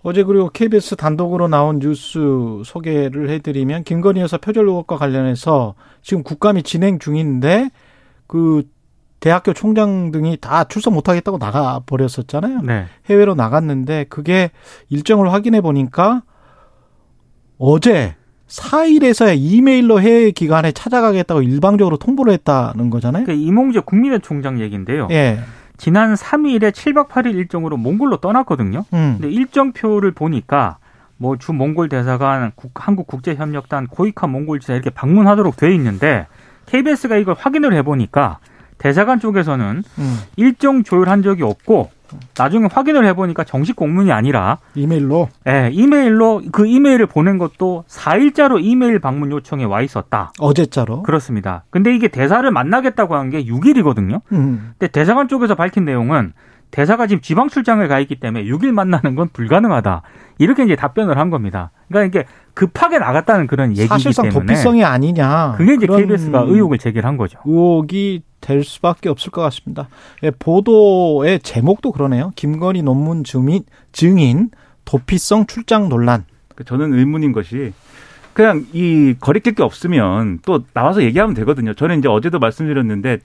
[0.04, 2.20] 어제 그리고 KBS 단독으로 나온 뉴스
[2.66, 7.70] 소개를 해드리면 김건희 여사 표절 의혹과 관련해서 지금 국감이 진행 중인데
[8.28, 8.64] 그
[9.24, 12.60] 대학교 총장 등이 다 출석 못하겠다고 나가 버렸었잖아요.
[12.64, 12.88] 네.
[13.06, 14.52] 해외로 나갔는데 그게
[14.90, 16.24] 일정을 확인해 보니까
[17.58, 18.16] 어제
[18.50, 23.24] 4일에서야 이메일로 해외 기관에 찾아가겠다고 일방적으로 통보를 했다는 거잖아요.
[23.24, 25.08] 그러니까 이몽재 국민의 총장 얘기인데요.
[25.12, 25.40] 예.
[25.78, 28.84] 지난 3일에 7박 8일 일정으로 몽골로 떠났거든요.
[28.92, 29.20] 음.
[29.22, 30.80] 근데 일정표를 보니까
[31.16, 36.28] 뭐 주 몽골 대사관, 한국 국제협력단, 고이카 몽골 지사 이렇게 방문하도록 돼 있는데
[36.66, 38.40] KBS가 이걸 확인을 해 보니까
[38.84, 40.18] 대사관 쪽에서는 음.
[40.36, 41.90] 일정 조율한 적이 없고
[42.38, 49.00] 나중에 확인을 해보니까 정식 공문이 아니라 이메일로 네, 이메일로 그 이메일을 보낸 것도 4일자로 이메일
[49.00, 50.34] 방문 요청에 와 있었다.
[50.38, 51.04] 어제자로?
[51.04, 51.64] 그렇습니다.
[51.72, 54.20] 근데 이게 대사를 만나겠다고 한 게 6일이거든요.
[54.34, 54.74] 음.
[54.78, 56.34] 근데 대사관 쪽에서 밝힌 내용은
[56.74, 60.02] 대사가 지금 지방 출장을 가 있기 때문에 6일 만나는 건 불가능하다.
[60.40, 61.70] 이렇게 이제 답변을 한 겁니다.
[61.88, 65.54] 그러니까 이게 급하게 나갔다는 그런 얘기이기 사실상 때문에 도피성이 아니냐.
[65.56, 67.38] 그게 이제 KBS가 의혹을 제기한 거죠.
[67.46, 69.88] 의혹이 될 수밖에 없을 것 같습니다.
[70.24, 72.32] 예, 보도의 제목도 그러네요.
[72.36, 74.50] 김건희 논문 증인, 증인
[74.84, 76.26] 도피성 출장 논란.
[76.56, 77.72] 그 저는 의문인 것이
[78.34, 81.76] 그냥 이 거리낄 게 없으면 또 나와서 얘기하면 되거든요.
[81.76, 83.20] 저는 이제 어제도 말씀드렸는데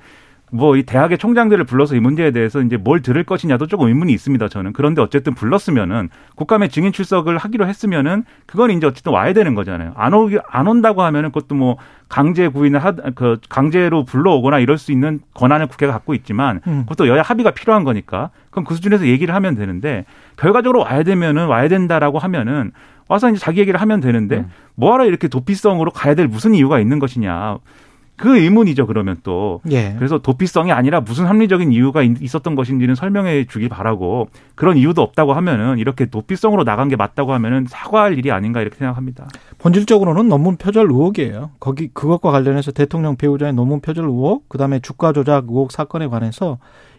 [0.50, 4.48] 뭐 이 대학의 총장들을 불러서 이 문제에 대해서 이제 뭘 들을 것이냐도 조금 의문이 있습니다.
[4.48, 9.92] 저는 그런데 어쨌든 불렀으면은 국감에 증인 출석을 하기로 했으면은 그건 이제 어쨌든 와야 되는 거잖아요.
[9.96, 11.76] 안 오기 안 온다고 하면은 그것도 뭐
[12.08, 16.82] 강제 구인을 하 그 강제로 불러오거나 이럴 수 있는 권한을 국회가 갖고 있지만 음.
[16.88, 20.04] 그것도 여야 합의가 필요한 거니까 그럼 그 수준에서 얘기를 하면 되는데
[20.37, 22.72] 결과적으로 와야 되면은 와야 된다라고 하면은
[23.08, 24.50] 와서 이제 자기 얘기를 하면 되는데 음.
[24.74, 27.58] 뭐하러 이렇게 도피성으로 가야 될 무슨 이유가 있는 것이냐.
[28.18, 29.94] 그 의문이죠 그러면 또 예.
[29.96, 35.78] 그래서 도피성이 아니라 무슨 합리적인 이유가 있었던 것인지는 설명해 주길 바라고 그런 이유도 없다고 하면은
[35.78, 39.28] 이렇게 도피성으로 나간 게 맞다고 하면은 사과할 일이 아닌가 이렇게 생각합니다.
[39.59, 41.52] 본질적으로는 논문 표절 의혹이에요.
[41.61, 46.59] 거기 그것과 관련해서 대통령 배우자의 논문 표절 의혹, 그다음에 주가 조작 의혹 사건에 관해서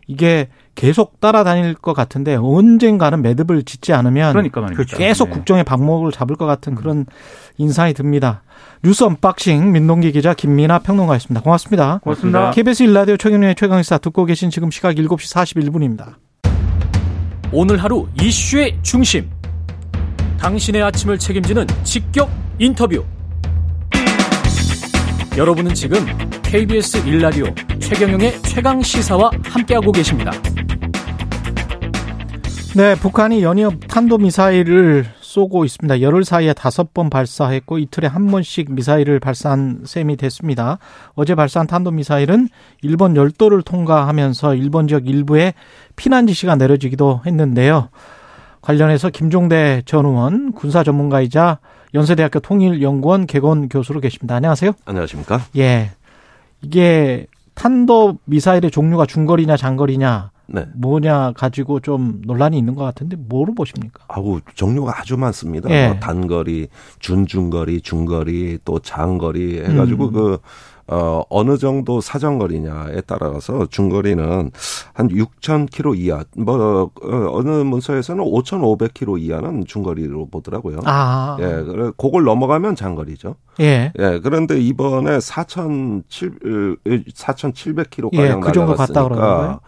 [0.10, 5.36] 이게 계속 따라다닐 것 같은데 언젠가는 매듭을 짓지 않으면 그러니까 계속 네.
[5.36, 7.06] 국정의 방목을 잡을 것 같은 그런
[7.60, 8.42] 인상이 듭니다.
[8.84, 11.42] 뉴스 unboxing 민동기 기자 김민하 평론가였습니다.
[11.42, 12.00] 고맙습니다.
[12.02, 12.52] 고맙습니다.
[12.52, 16.16] KBS 일라디오 최경영의 최강시사 듣고 계신 지금 시각 7시 41분입니다.
[17.52, 19.30] 오늘 하루 이슈의 중심.
[20.40, 23.04] 당신의 아침을 책임지는 직격 인터뷰.
[25.38, 26.00] 여러분은 지금
[26.44, 27.46] KBS 일라디오
[27.80, 30.32] 최경영의 최강 시사와 함께하고 계십니다.
[32.76, 36.02] 네, 북한이 연이어 탄도미사일을 쏘고 있습니다.
[36.02, 40.80] 열흘 사이에 다섯 번 발사했고 이틀에 한 번씩 미사일을 발사한 셈이 됐습니다.
[41.14, 42.50] 어제 발사한 탄도미사일은
[42.82, 45.54] 일본 열도를 통과하면서 일본 지역 일부에
[45.96, 47.90] 피난 지시가 내려지기도 했는데요.
[48.62, 51.60] 관련해서 김종대 전 의원 군사 전문가이자
[51.94, 54.36] 연세대학교 통일연구원 개건 교수로 계십니다.
[54.36, 54.72] 안녕하세요.
[54.86, 55.42] 안녕하십니까?
[55.58, 55.92] 예.
[56.64, 60.66] 이게 탄도 미사일의 종류가 중거리냐 장거리냐 네.
[60.76, 64.04] 뭐냐 가지고 좀 논란이 있는 것 같은데 뭐로 보십니까?
[64.08, 65.70] 아우 종류가 아주 많습니다.
[65.70, 65.88] 예.
[65.88, 66.68] 뭐 단거리,
[67.00, 70.14] 준중거리, 중거리, 또 장거리 해가지고 음.
[70.14, 70.38] 그
[70.92, 74.52] 어, 어느 정도 사정거리냐에 따라서 중거리는
[74.94, 80.80] 한 6,000km 이하, 뭐, 어, 어느 문서에서는 5,500km 이하는 중거리로 보더라고요.
[80.86, 81.38] 아.
[81.40, 83.36] 예, 그래, 그걸 넘어가면 장거리죠.
[83.60, 83.92] 예.
[84.00, 86.80] 예, 그런데 이번에 4,700,
[87.14, 89.60] 4,700km가량 예, 그 정도 날아갔으니까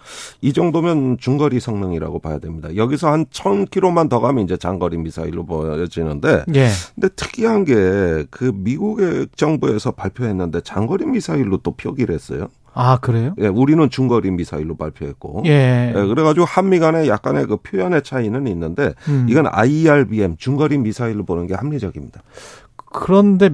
[0.42, 2.74] 이 정도면 중거리 성능이라고 봐야 됩니다.
[2.76, 6.70] 여기서 한 1,000km만 더 가면 이제 장거리 미사일로 보여지는데 예.
[6.96, 12.47] 근데 특이한 게 그 미국의 정부에서 발표했는데 장거리 미사일로 또 표기를 했어요.
[12.74, 13.36] 아, 그래요?
[13.39, 15.43] 예, 우리는 중거리 미사일로 발표했고.
[15.45, 15.89] 예.
[15.89, 19.28] 예 그래가지고 한미 간에 약간의 그 표현의 차이는 있는데, 음.
[19.30, 22.21] 이건 IRBM, 중거리 미사일로 보는 게 합리적입니다.
[22.78, 23.52] 그런데,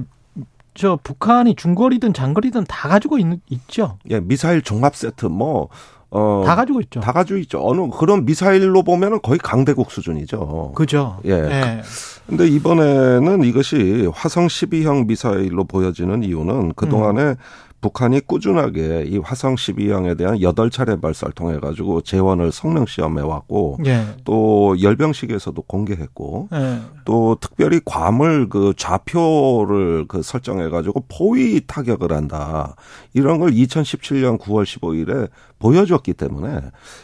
[0.74, 3.98] 저, 북한이 중거리든 장거리든 다 가지고 있, 있죠?
[4.10, 5.68] 예, 미사일 종합 세트, 뭐,
[6.10, 7.00] 어, 다 가지고 있죠.
[7.00, 7.60] 다 가지고 있죠.
[7.62, 10.72] 어느 그런 미사일로 보면은 거의 강대국 수준이죠.
[10.74, 11.18] 그죠.
[11.26, 11.32] 예.
[11.32, 11.82] 예.
[12.26, 17.36] 근데 이번에는 이것이 화성 12형 미사일로 보여지는 이유는 그동안에 음.
[17.80, 23.78] 북한이 꾸준하게 이 화성 12형에 대한 여덟 차례 발사를 통해 가지고 재원을 성능 시험해 왔고
[23.86, 24.04] 예.
[24.24, 26.80] 또 열병식에서도 공개했고 예.
[27.04, 32.74] 또 특별히 괌을 그 좌표를 그 설정해 가지고 포위 타격을 한다.
[33.14, 36.60] 이런 걸 2017년 9월 15일에 보여줬기 때문에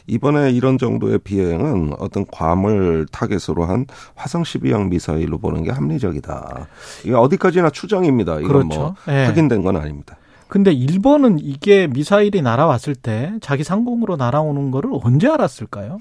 [0.06, 6.66] 이번에 이런 정도의 비행은 어떤 괌을 타겟으로 한 화성 12형 미사일로 보는 게 합리적이다.
[7.04, 8.40] 이게 어디까지나 추정입니다.
[8.40, 8.80] 이건 뭐 그렇죠.
[8.80, 9.26] 뭐 예.
[9.26, 10.16] 확인된 건 아닙니다.
[10.54, 15.98] 근데 일본은 이게 미사일이 날아왔을 때 자기 상공으로 날아오는 거를 언제 알았을까요?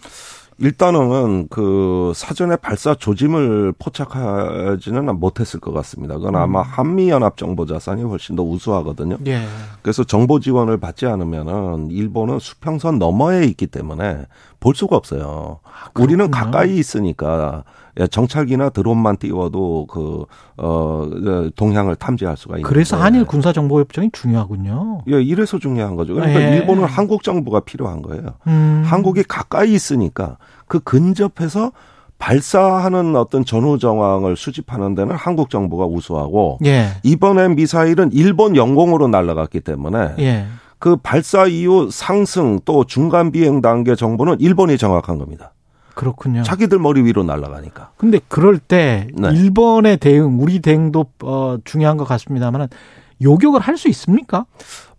[0.60, 6.18] 일단은 그 사전에 발사 조짐을 포착하지는 못했을 것 같습니다.
[6.18, 6.66] 그건 아마 음.
[6.68, 9.18] 한미 연합 정보 자산이 훨씬 더 우수하거든요.
[9.26, 9.42] 예.
[9.82, 14.28] 그래서 정보 지원을 받지 않으면은 일본은 수평선 너머에 있기 때문에
[14.60, 15.62] 볼 수가 없어요.
[15.64, 20.26] 아, 우리는 가까이 있으니까 예, 정찰기나 드론만 띄워도 그,
[20.58, 21.10] 어,
[21.56, 22.68] 동향을 탐지할 수가 있는.
[22.68, 25.04] 그래서 한일 군사 정보 협정이 중요하군요.
[25.10, 26.14] 예, 이래서 중요한 거죠.
[26.14, 26.58] 그러니까 예.
[26.58, 28.24] 일본은 한국 정부가 필요한 거예요.
[28.48, 28.84] 음.
[28.86, 31.72] 한국이 가까이 있으니까 그 근접해서
[32.18, 36.88] 발사하는 어떤 전후 정황을 수집하는 데는 한국 정부가 우수하고 예.
[37.04, 40.46] 이번에 미사일은 일본 영공으로 날아갔기 때문에 예.
[40.80, 45.54] 그 발사 이후 상승 또 중간 비행 단계 정보는 일본이 정확한 겁니다.
[45.94, 46.44] 그렇군요.
[46.44, 47.92] 자기들 머리 위로 날아가니까.
[47.98, 49.30] 근데 그럴 때 네.
[49.30, 52.68] 일본의 대응, 우리 대응도 어 중요한 것 같습니다만은
[53.22, 54.46] 요격을 할 수 있습니까?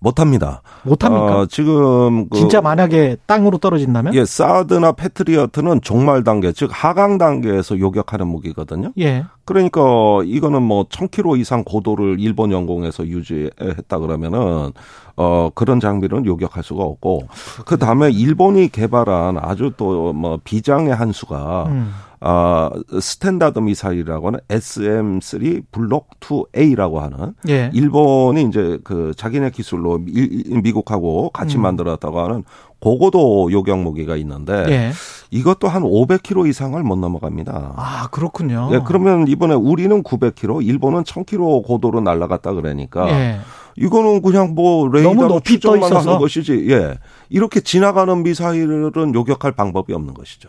[0.00, 0.60] 못합니다.
[0.82, 1.40] 못합니까?
[1.40, 4.12] 어, 지금 그 진짜 만약에 땅으로 떨어진다면?
[4.14, 8.92] 예, 사드나 패트리어트는 종말 단계, 즉 하강 단계에서 요격하는 무기거든요.
[8.98, 9.24] 예.
[9.46, 9.80] 그러니까
[10.26, 14.72] 이거는 뭐 1000km 이상 고도를 일본 영공에서 유지했다 그러면은
[15.16, 17.28] 어 그런 장비는 요격할 수가 없고
[17.64, 21.94] 그 다음에 일본이 개발한 아주 또 뭐 비장의 한 수가 음.
[22.26, 22.70] 아,
[23.02, 27.70] Standard 미사일이라고 하는 SM3 Block 2A라고 하는 예.
[27.74, 31.62] 일본이 이제 그 자기네 기술로 미, 국하고 같이 음.
[31.62, 32.44] 만들었다고 하는
[32.80, 34.92] 고고도 요격 무기가 있는데 예.
[35.30, 37.74] 이것도 한 500km 이상을 못 넘어갑니다.
[37.76, 38.70] 아 그렇군요.
[38.72, 43.40] 예, 그러면 이번에 우리는 900km, 일본은 1000km 고도로 날아갔다 그러니까 예.
[43.76, 46.68] 이거는 그냥 뭐 레이더로 추정만 하는 것이지.
[46.70, 46.96] 예,
[47.28, 50.48] 이렇게 지나가는 미사일은 요격할 방법이 없는 것이죠.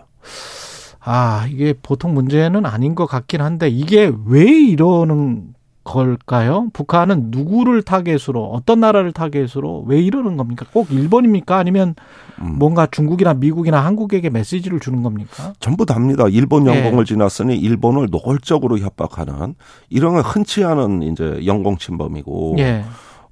[1.05, 5.53] 아, 이게 보통 문제는 아닌 것 같긴 한데 이게 왜 이러는
[5.85, 6.67] 걸까요?
[6.73, 10.65] 북한은 누구를 타겟으로 어떤 나라를 타겟으로 왜 이러는 겁니까?
[10.73, 11.57] 꼭 일본입니까?
[11.57, 11.93] 아니면
[12.41, 12.55] 음.
[12.57, 15.53] 뭔가 중국이나 미국이나 한국에게 메시지를 주는 겁니까?
[15.59, 16.27] 전부 다입니다.
[16.29, 17.13] 일본 영공을 네.
[17.13, 19.53] 지났으니 일본을 노골적으로 협박하는
[19.89, 22.83] 이런 건 흔치 않은 이제 영공 침범이고 네.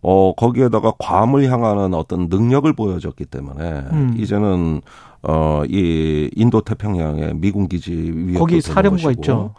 [0.03, 4.15] 어 거기에다가 괌을 향하는 어떤 능력을 보여줬기 때문에 음.
[4.17, 4.81] 이제는
[5.23, 9.53] 어, 이 인도 태평양에 미군 기지 위협 거기 사령부가 있죠.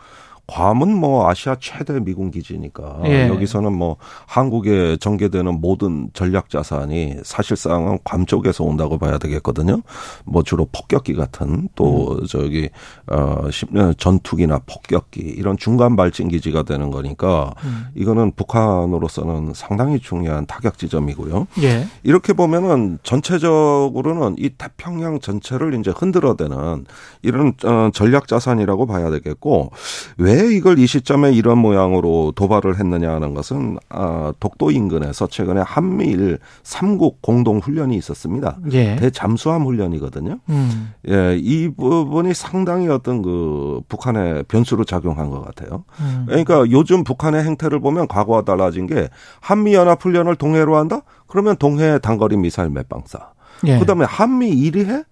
[0.46, 3.28] 괌은 뭐 아시아 최대 미군 기지니까 예.
[3.28, 9.80] 여기서는 뭐 한국에 전개되는 모든 전략 자산이 사실상은 괌 쪽에서 온다고 봐야 되겠거든요.
[10.24, 12.26] 뭐 주로 폭격기 같은 또 음.
[12.26, 12.68] 저기
[13.06, 13.48] 어
[13.96, 17.86] 전투기나 폭격기 이런 중간 발진 기지가 되는 거니까 음.
[17.94, 21.46] 이거는 북한으로서는 상당히 중요한 타격 지점이고요.
[21.62, 21.86] 예.
[22.02, 26.84] 이렇게 보면은 전체적으로는 이 태평양 전체를 이제 흔들어대는
[27.22, 29.70] 이런 어, 전략 자산이라고 봐야 되겠고
[30.18, 36.38] 왜왜 이걸 이 시점에 이런 모양으로 도발을 했느냐 하는 것은 아, 독도 인근에서 최근에 한미일
[36.62, 38.58] 삼국 공동 훈련이 있었습니다.
[38.72, 38.96] 예.
[38.96, 40.38] 대잠수함 훈련이거든요.
[40.48, 40.92] 음.
[41.08, 45.84] 예, 이 부분이 상당히 어떤 그 북한의 변수로 작용한 것 같아요.
[46.00, 46.24] 음.
[46.26, 49.08] 그러니까 요즘 북한의 행태를 보면 과거와 달라진 게
[49.40, 51.02] 한미 연합 훈련을 동해로 한다?
[51.26, 53.30] 그러면 동해 단거리 미사일 몇 방사.
[53.66, 53.78] 예.
[53.78, 55.04] 그다음에 한미 1위 해?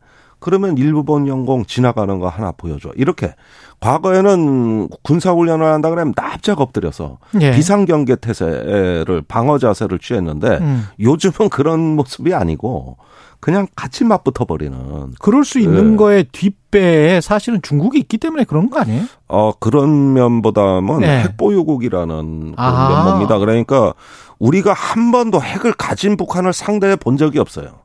[0.42, 2.90] 그러면 일본 영공 지나가는 거 하나 보여줘.
[2.96, 3.35] 이렇게
[3.81, 7.52] 과거에는 군사훈련을 한다 그러면 납작 엎드려서 예.
[7.52, 10.87] 비상경계 태세를 방어 자세를 취했는데 음.
[11.00, 12.96] 요즘은 그런 모습이 아니고
[13.40, 14.78] 그냥 같이 맞붙어 버리는.
[15.18, 15.96] 그럴 수 있는 네.
[15.96, 19.05] 거에 뒷배에 사실은 중국이 있기 때문에 그런 거 아니에요?
[19.26, 21.22] 어 그런 면보다는 네.
[21.22, 23.38] 핵보유국이라는 그런 면모입니다.
[23.38, 23.94] 그러니까
[24.38, 27.82] 우리가 한 번도 핵을 가진 북한을 상대해 본 적이 없어요.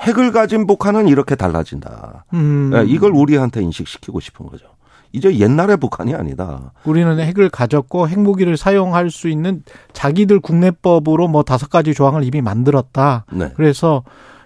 [0.00, 2.24] 핵을 가진 북한은 이렇게 달라진다.
[2.34, 2.70] 음.
[2.72, 4.66] 네, 이걸 우리한테 인식시키고 싶은 거죠.
[5.12, 6.72] 이제 옛날의 북한이 아니다.
[6.84, 13.24] 우리는 핵을 가졌고 핵무기를 사용할 수 있는 자기들 국내법으로 뭐 다섯 가지 조항을 이미 만들었다.
[13.32, 13.52] 네.
[13.54, 14.02] 그래서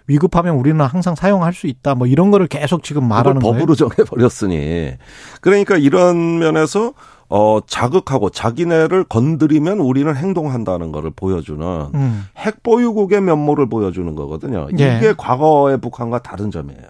[0.07, 1.95] 위급하면 우리는 항상 사용할 수 있다.
[1.95, 3.55] 뭐 이런 거를 계속 지금 말하는 거예요.
[3.55, 4.93] 법으로 정해 버렸으니.
[5.41, 6.93] 그러니까 이런 면에서
[7.29, 11.62] 어 자극하고 자기네를 건드리면 우리는 행동한다는 거를 보여주는
[11.95, 12.25] 음.
[12.37, 14.69] 핵 보유국의 면모를 보여주는 거거든요.
[14.73, 15.14] 이게 예.
[15.17, 16.88] 과거의 북한과 다른 점이에요.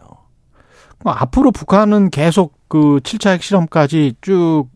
[1.02, 4.68] 뭐 앞으로 북한은 계속 그 7차 핵실험까지 쭉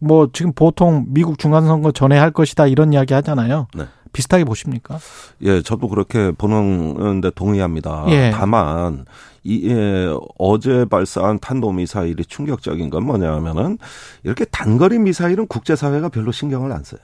[0.00, 3.68] 뭐 지금 보통 미국 중간선거 전에 할 것이다 이런 이야기 하잖아요.
[3.74, 3.84] 네.
[4.12, 4.98] 비슷하게 보십니까?
[5.42, 8.06] 예, 저도 그렇게 보는데 동의합니다.
[8.08, 8.30] 예.
[8.34, 9.04] 다만
[9.42, 13.78] 이 예, 어제 발사한 탄도 미사일이 충격적인 건 뭐냐면은
[14.22, 17.00] 이렇게 단거리 미사일은 국제 사회가 별로 신경을 안 써요.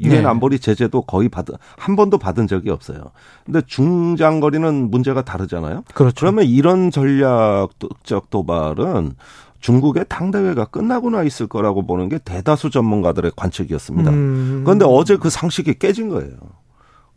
[0.00, 0.28] 유엔 네.
[0.28, 3.10] 안보리 제재도 거의 받은 한 번도 받은 적이 없어요.
[3.44, 5.82] 근데 중장거리는 문제가 다르잖아요.
[5.92, 6.14] 그렇죠.
[6.20, 9.14] 그러면 이런 전략적 도발은
[9.60, 14.10] 중국의 당대회가 끝나고 나 있을 거라고 보는 게 대다수 전문가들의 관측이었습니다.
[14.10, 14.62] 음.
[14.64, 16.36] 그런데 어제 그 상식이 깨진 거예요.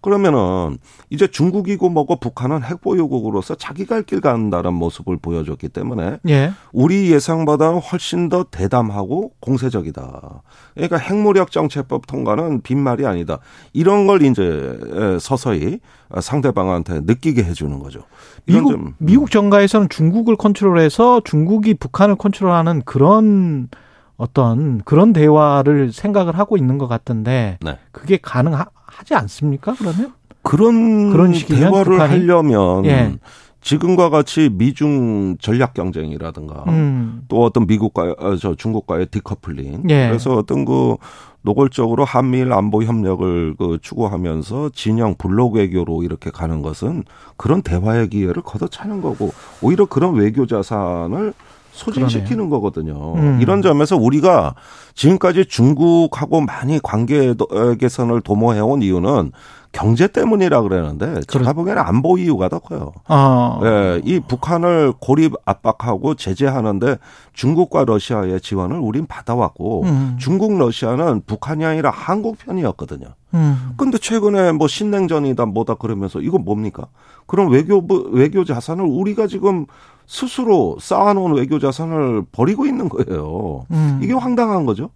[0.01, 0.77] 그러면은
[1.09, 6.51] 이제 중국이고 뭐고 북한은 핵보유국으로서 자기 갈길 간다는 모습을 보여줬기 때문에 예.
[6.73, 10.43] 우리 예상보다는 훨씬 더 대담하고 공세적이다.
[10.73, 13.39] 그러니까 핵무력 정책법 통과는 빈말이 아니다.
[13.73, 14.79] 이런 걸 이제
[15.19, 15.79] 서서히
[16.19, 18.01] 상대방한테 느끼게 해주는 거죠.
[18.45, 18.95] 미국 좀.
[18.97, 23.69] 미국 정가에서는 중국을 컨트롤해서 중국이 북한을 컨트롤하는 그런
[24.17, 27.77] 어떤 그런 대화를 생각을 하고 있는 것 같은데 네.
[27.91, 28.67] 그게 가능하
[29.05, 29.75] 지 않습니까?
[29.77, 32.11] 그러면 그런 그런 대화를 북한이?
[32.11, 33.15] 하려면 예.
[33.61, 37.23] 지금과 같이 미중 전략 경쟁이라든가 음.
[37.27, 40.07] 또 어떤 미국과 어, 저 중국과의 디커플링 예.
[40.07, 40.95] 그래서 어떤 그
[41.43, 47.03] 노골적으로 한미일 안보 협력을 그 추구하면서 진영 블록 외교로 이렇게 가는 것은
[47.37, 51.33] 그런 대화의 기회를 걷어차는 거고 오히려 그런 외교 자산을
[51.71, 52.49] 소진시키는 그러네요.
[52.49, 53.13] 거거든요.
[53.15, 53.39] 음.
[53.41, 54.55] 이런 점에서 우리가
[54.93, 57.33] 지금까지 중국하고 많이 관계
[57.79, 59.31] 개선을 도모해온 이유는
[59.71, 62.91] 경제 때문이라 그러는데 제가 보기에는 안보 이유가 더 커요.
[63.07, 63.59] 아.
[63.63, 66.97] 예, 이 북한을 고립 압박하고 제재하는데
[67.33, 70.17] 중국과 러시아의 지원을 우린 받아왔고 음.
[70.19, 73.07] 중국 러시아는 북한이 아니라 한국 편이었거든요.
[73.33, 73.73] 음.
[73.77, 76.87] 근데 최근에 뭐 신냉전이다 뭐다 그러면서 이거 뭡니까?
[77.25, 79.65] 그럼 외교 외교 자산을 우리가 지금
[80.05, 83.65] 스스로 쌓아놓은 외교 자산을 버리고 있는 거예요.
[83.71, 83.99] 음.
[84.03, 84.89] 이게 황당한 거죠.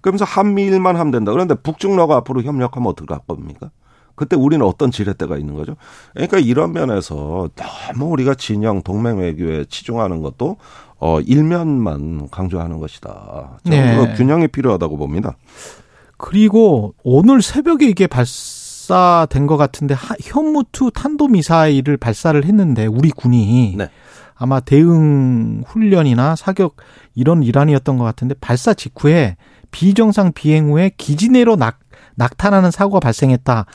[0.00, 1.32] 그러면서 한미일만 하면 된다.
[1.32, 3.70] 그런데 북중러가 앞으로 협력하면 어떻게 할 겁니까?
[4.14, 5.76] 그때 우리는 어떤 지렛대가 있는 거죠?
[6.12, 10.56] 그러니까 이런 면에서 너무 우리가 진영 동맹 외교에 치중하는 것도
[10.98, 13.60] 어 일면만 강조하는 것이다.
[13.64, 14.14] 저는 네.
[14.16, 15.36] 균형이 필요하다고 봅니다.
[16.18, 23.88] 그리고 오늘 새벽에 이게 발사된 것 같은데 현무투 탄도 미사일을 발사를 했는데 우리 군이 네.
[24.34, 26.76] 아마 대응 훈련이나 사격
[27.14, 29.36] 이런 일환이었던 것 같은데 발사 직후에
[29.70, 31.80] 비정상 비행 후에 기지 내로 낙
[32.16, 33.66] 낙탄하는 사고가 발생했다.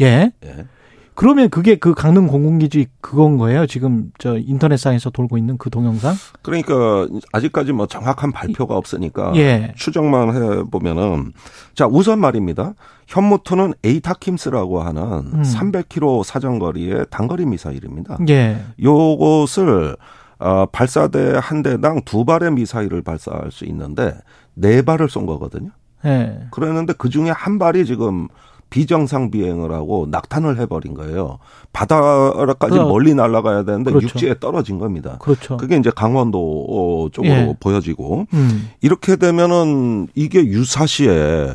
[0.00, 0.32] 예.
[0.44, 0.66] 예.
[1.14, 3.66] 그러면 그게 그 강릉 공군기지 그건 거예요?
[3.66, 6.14] 지금 저 인터넷상에서 돌고 있는 그 동영상?
[6.40, 9.74] 그러니까 아직까지 뭐 정확한 발표가 없으니까 예.
[9.76, 11.32] 추정만 해 보면은
[11.74, 12.74] 자 우선 말입니다.
[13.08, 15.42] 현무투는 에이타킴스라고 하는 음.
[15.42, 18.18] 300km 사정거리의 단거리 미사일입니다.
[18.30, 18.64] 예.
[18.82, 19.96] 요것을
[20.38, 24.14] 어, 발사대 한 대당 두 발의 미사일을 발사할 수 있는데
[24.54, 25.70] 네 발을 쏜 거거든요.
[26.04, 26.46] 예.
[26.50, 28.28] 그랬는데 그 중에 한 발이 지금
[28.72, 31.38] 비정상 비행을 하고 낙탄을 해버린 거예요.
[31.74, 34.06] 바다까지 그, 멀리 날아가야 되는데 그렇죠.
[34.06, 35.18] 육지에 떨어진 겁니다.
[35.20, 35.58] 그렇죠.
[35.58, 37.56] 그게 이제 강원도 쪽으로 예.
[37.60, 38.70] 보여지고 음.
[38.80, 41.52] 이렇게 되면은 이게 유사시에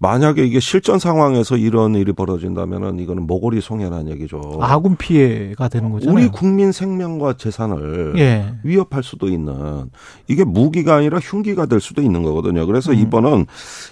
[0.00, 4.58] 만약에 이게 실전 상황에서 이런 일이 벌어진다면은 이거는 모골이 송해라는 얘기죠.
[4.60, 6.10] 아군 피해가 되는 거죠.
[6.10, 8.54] 우리 국민 생명과 재산을 예.
[8.62, 9.90] 위협할 수도 있는
[10.28, 12.64] 이게 무기가 아니라 흉기가 될 수도 있는 거거든요.
[12.66, 12.98] 그래서 음.
[12.98, 13.46] 이번은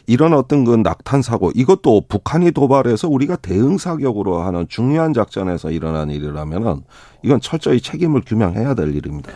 [0.06, 6.10] 이런 어떤 그 낙탄 사고 이것도 북한이 도발해서 우리가 대응 사격으로 하는 중요한 작전에서 일어난
[6.10, 6.82] 일이라면은
[7.24, 9.32] 이건 철저히 책임을 규명해야 될 일입니다.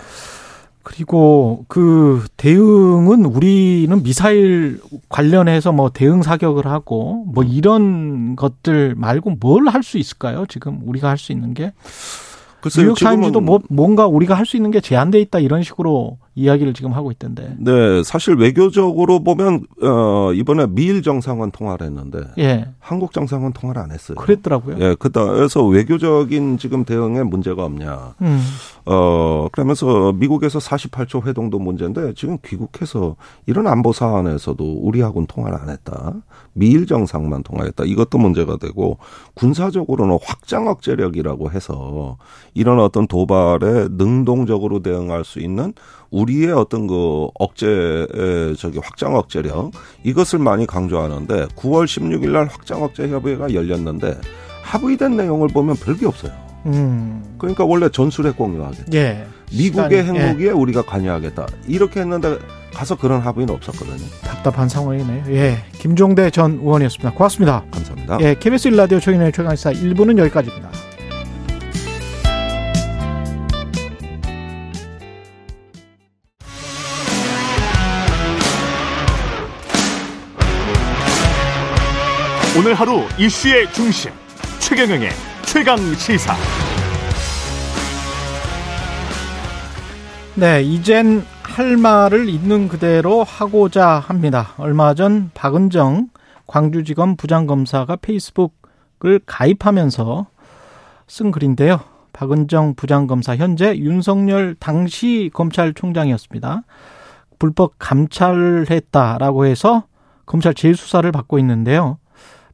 [0.92, 9.68] 그리고 그 대응은 우리는 미사일 관련해서 뭐 대응 사격을 하고 뭐 이런 것들 말고 뭘
[9.68, 10.46] 할 수 있을까요?
[10.48, 11.72] 지금 우리가 할 수 있는 게
[12.82, 16.92] 뉴욕 타임즈도 뭐 뭔가 우리가 할 수 있는 게 제한돼 있다 이런 식으로 이야기를 지금
[16.92, 17.56] 하고 있던데.
[17.58, 22.68] 네, 사실 외교적으로 보면 어 이번에 미일 정상원 통화를 했는데 예.
[22.78, 24.16] 한국 정상원 통화를 안 했어요.
[24.16, 24.76] 그랬더라고요.
[24.78, 28.14] 예, 그래서 외교적인 지금 대응에 문제가 없냐.
[28.22, 28.40] 음.
[28.86, 33.16] 어 그러면서 미국에서 48초 회동도 문제인데 지금 귀국해서
[33.46, 36.14] 이런 안보 사안에서도 우리하고는 통화를 안 했다.
[36.52, 37.84] 미일 정상만 통화했다.
[37.84, 38.98] 이것도 문제가 되고
[39.34, 42.16] 군사적으로는 확장 억제력이라고 해서
[42.54, 45.72] 이런 어떤 도발에 능동적으로 대응할 수 있는
[46.10, 48.06] 우리의 어떤 그 억제
[48.58, 54.18] 저기 확장 억제력 이것을 많이 강조하는데 9월 16일 날 확장 억제 협의회가 열렸는데
[54.62, 56.32] 합의된 내용을 보면 별게 없어요.
[56.66, 57.36] 음.
[57.38, 58.92] 그러니까 원래 전술핵 공유하겠다.
[58.92, 59.26] 예.
[59.52, 60.50] 미국의 시간이, 행복에 예.
[60.50, 61.46] 우리가 관여하겠다.
[61.66, 62.38] 이렇게 했는데
[62.74, 64.08] 가서 그런 합의는 없었거든요.
[64.22, 65.24] 답답한 상황이네요.
[65.28, 65.64] 예.
[65.72, 67.12] 김종대 전 의원이었습니다.
[67.14, 67.64] 고맙습니다.
[67.70, 68.18] 감사합니다.
[68.20, 68.34] 예.
[68.38, 70.70] KBS 일라디오 최근의 최강시사 1부는 여기까지입니다.
[82.60, 84.10] 오늘 하루 이슈의 중심
[84.58, 85.08] 최경영의
[85.46, 86.34] 최강 시사.
[90.34, 94.48] 네, 이젠 할 말을 있는 그대로 하고자 합니다.
[94.58, 96.10] 얼마 전 박은정
[96.46, 100.26] 광주지검 부장검사가 페이스북을 가입하면서
[101.08, 101.80] 쓴 글인데요.
[102.12, 106.64] 박은정 부장검사 현재 윤석열 당시 검찰총장이었습니다.
[107.38, 109.84] 불법 감찰했다라고 해서
[110.26, 111.96] 검찰 재수사를 받고 있는데요.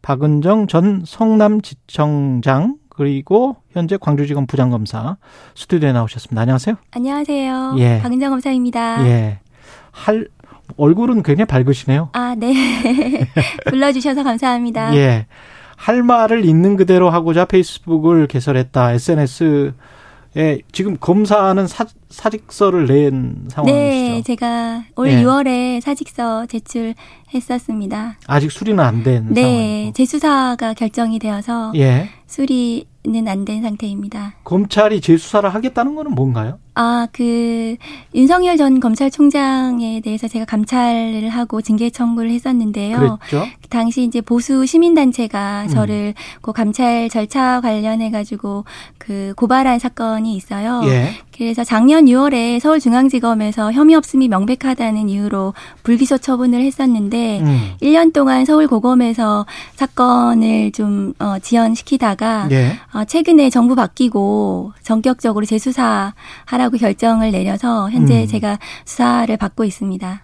[0.07, 5.17] 박은정 전 성남지청장 그리고 현재 광주지검 부장검사
[5.57, 6.43] 스튜디오에 나오셨습니다.
[6.43, 6.77] 안녕하세요.
[6.93, 7.75] 안녕하세요.
[7.79, 7.99] 예.
[8.03, 9.05] 박은정 검사입니다.
[9.09, 9.41] 예.
[9.91, 10.29] 할
[10.77, 12.11] 얼굴은 굉장히 밝으시네요.
[12.13, 12.55] 아, 네.
[13.67, 14.95] 불러주셔서 감사합니다.
[14.95, 15.27] 예.
[15.75, 18.93] 할 말을 있는 그대로 하고자 페이스북을 개설했다.
[18.93, 19.73] SNS
[20.37, 24.15] 예, 지금 검사는 사, 사직서를 낸 상황이시죠?
[24.15, 25.23] 네, 제가 올 예.
[25.23, 28.19] 6월에 사직서 제출했었습니다.
[28.27, 29.93] 아직 수리는 안된 네, 상황이고.
[29.95, 32.11] 재수사가 결정이 되어서 예.
[32.27, 34.35] 수리 는 안 된 상태입니다.
[34.43, 36.59] 검찰이 재수사를 하겠다는 거는 뭔가요?
[36.75, 37.77] 아, 그
[38.15, 42.99] 윤석열 전 검찰총장에 대해서 제가 감찰을 하고 징계 청구를 했었는데요.
[42.99, 43.47] 그랬죠?
[43.63, 45.69] 그 당시 이제 보수 시민단체가 음.
[45.69, 48.65] 저를 그 감찰 절차 관련해 가지고
[48.99, 50.83] 그 고발한 사건이 있어요.
[50.87, 51.13] 예.
[51.35, 57.71] 그래서 작년 6월에 서울중앙지검에서 혐의 없음이 명백하다는 이유로 불기소 처분을 했었는데 음.
[57.81, 59.47] 1년 동안 서울고검에서
[59.77, 62.73] 사건을 좀 어, 지연시키다가 예.
[62.95, 68.27] 어, 최근에 정부 바뀌고 전격적으로 재수사하라고 결정을 내려서 현재 음.
[68.27, 70.23] 제가 수사를 받고 있습니다.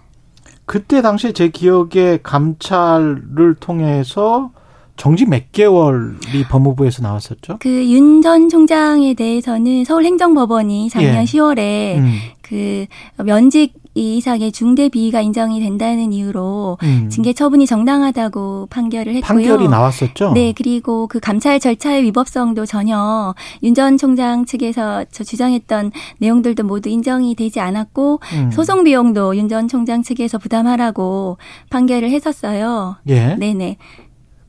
[0.65, 4.51] 그때 당시에 제 기억에 감찰을 통해서
[4.97, 7.59] 정지 몇 개월이 법무부에서 나왔었죠?
[7.61, 11.25] 그 윤 전 총장에 대해서는 서울행정법원이 작년 예.
[11.25, 12.19] 10월에 음.
[12.43, 12.87] 그
[13.25, 17.09] 면직 이상의 중대 비위가 인정이 된다는 이유로 음.
[17.11, 19.27] 징계 처분이 정당하다고 판결을 했고요.
[19.27, 20.33] 판결이 나왔었죠.
[20.33, 26.89] 네, 그리고 그 감찰 절차의 위법성도 전혀 윤 전 총장 측에서 저 주장했던 내용들도 모두
[26.91, 28.51] 인정이 되지 않았고 음.
[28.51, 31.37] 소송 비용도 윤 전 총장 측에서 부담하라고
[31.71, 32.97] 판결을 했었어요.
[33.09, 33.35] 예.
[33.35, 33.77] 네네.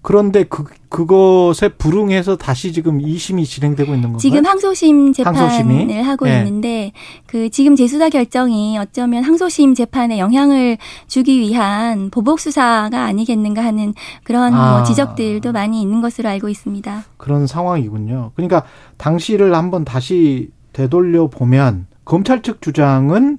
[0.04, 4.20] 그런데 그 그것에 불응해서 다시 지금 2심이 진행되고 있는 건가요?
[4.20, 6.02] 지금 항소심 재판을 항소심이?
[6.02, 6.38] 하고 네.
[6.38, 6.92] 있는데
[7.26, 10.78] 그 지금 재수사 결정이 어쩌면 항소심 재판에 영향을
[11.08, 13.94] 주기 위한 보복 수사가 아니겠는가 하는
[14.24, 14.72] 그런 아.
[14.72, 17.06] 뭐 지적들도 많이 있는 것으로 알고 있습니다.
[17.16, 18.32] 그런 상황이군요.
[18.36, 18.64] 그러니까
[18.98, 23.38] 당시를 한번 다시 되돌려 보면 검찰 측 주장은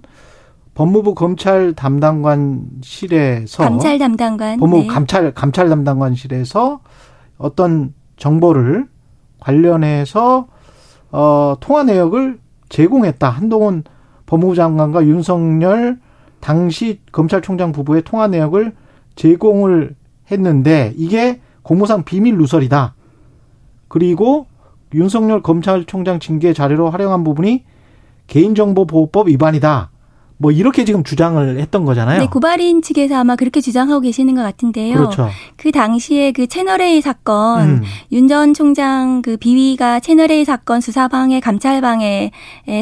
[0.74, 4.88] 법무부 검찰 담당관실에서 감찰 담당관 법무부 네.
[4.88, 6.80] 감찰 감찰 담당관실에서
[7.38, 8.88] 어떤 정보를
[9.40, 10.48] 관련해서
[11.12, 13.28] 어 통화 내역을 제공했다.
[13.28, 13.84] 한동훈
[14.26, 16.00] 법무부 장관과 윤석열
[16.40, 18.74] 당시 검찰총장 부부의 통화 내역을
[19.14, 19.94] 제공을
[20.30, 22.94] 했는데 이게 공무상 비밀 누설이다.
[23.88, 24.46] 그리고
[24.92, 27.64] 윤석열 검찰총장 징계 자료로 활용한 부분이
[28.26, 29.90] 개인정보보호법 위반이다.
[30.44, 32.20] 뭐 이렇게 지금 주장을 했던 거잖아요.
[32.20, 34.94] 네, 고발인 측에서 아마 그렇게 주장하고 계시는 것 같은데요.
[34.94, 35.30] 그렇죠.
[35.56, 37.82] 그 당시에 그 채널 A 사건 음.
[38.12, 42.30] 윤전 총장 그 비위가 채널 A 사건 수사 방해 감찰 방해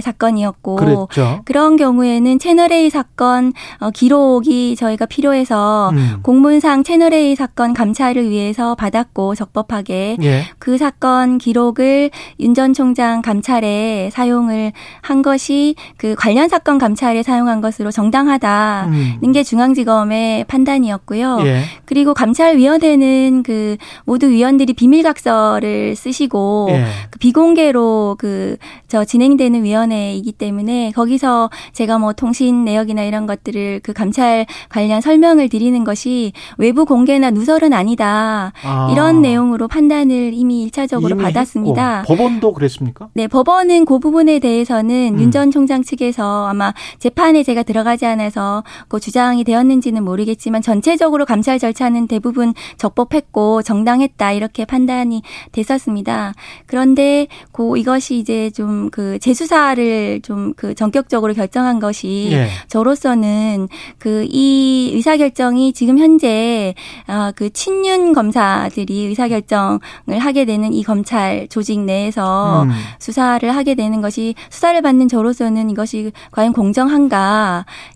[0.03, 1.43] 사건이었고 그랬죠.
[1.45, 6.19] 그런 경우에는 채널 A 사건 어, 기록이 저희가 필요해서 음.
[6.23, 10.47] 공문상 채널 A 사건 감찰을 위해서 받았고 적법하게 예.
[10.59, 12.11] 그 사건 기록을
[12.41, 19.21] 윤 전 총장 감찰에 사용을 한 것이 그 관련 사건 감찰에 사용 사용한 것으로 정당하다는
[19.23, 19.33] 음.
[19.33, 21.41] 게 중앙지검의 판단이었고요.
[21.45, 21.63] 예.
[21.85, 26.87] 그리고 감찰위원회는 그 모두 위원들이 비밀각서를 쓰시고 예.
[27.11, 28.57] 그 비공개로 그
[28.93, 35.49] 저 진행되는 위원회이기 때문에 거기서 제가 뭐 통신 내역이나 이런 것들을 그 감찰 관련 설명을
[35.49, 38.53] 드리는 것이 외부 공개나 누설은 아니다.
[38.63, 38.91] 아.
[38.93, 42.01] 이런 내용으로 판단을 이미 1차적으로 이미 받았습니다.
[42.01, 42.15] 했고.
[42.15, 43.09] 법원도 그랬습니까?
[43.15, 45.21] 네, 법원은 그 부분에 대해서는 음.
[45.21, 51.59] 윤전 총장 측에서 아마 재판 사안에 제가 들어가지 않아서 그 주장이 되었는지는 모르겠지만 전체적으로 감찰
[51.59, 55.23] 절차는 대부분 적법했고 정당했다 이렇게 판단이
[55.53, 56.35] 됐었습니다.
[56.67, 62.49] 그런데 고 이것이 이제 좀 그 재수사를 좀 그 전격적으로 결정한 것이 예.
[62.69, 63.69] 저로서는
[63.99, 66.75] 그 이 의사 결정이 지금 현재
[67.07, 69.81] 아그 친윤 검사들이 의사 결정을
[70.19, 72.71] 하게 되는 이 검찰 조직 내에서 음.
[72.99, 77.22] 수사를 하게 되는 것이 수사를 받는 저로서는 이것이 과연 공정한가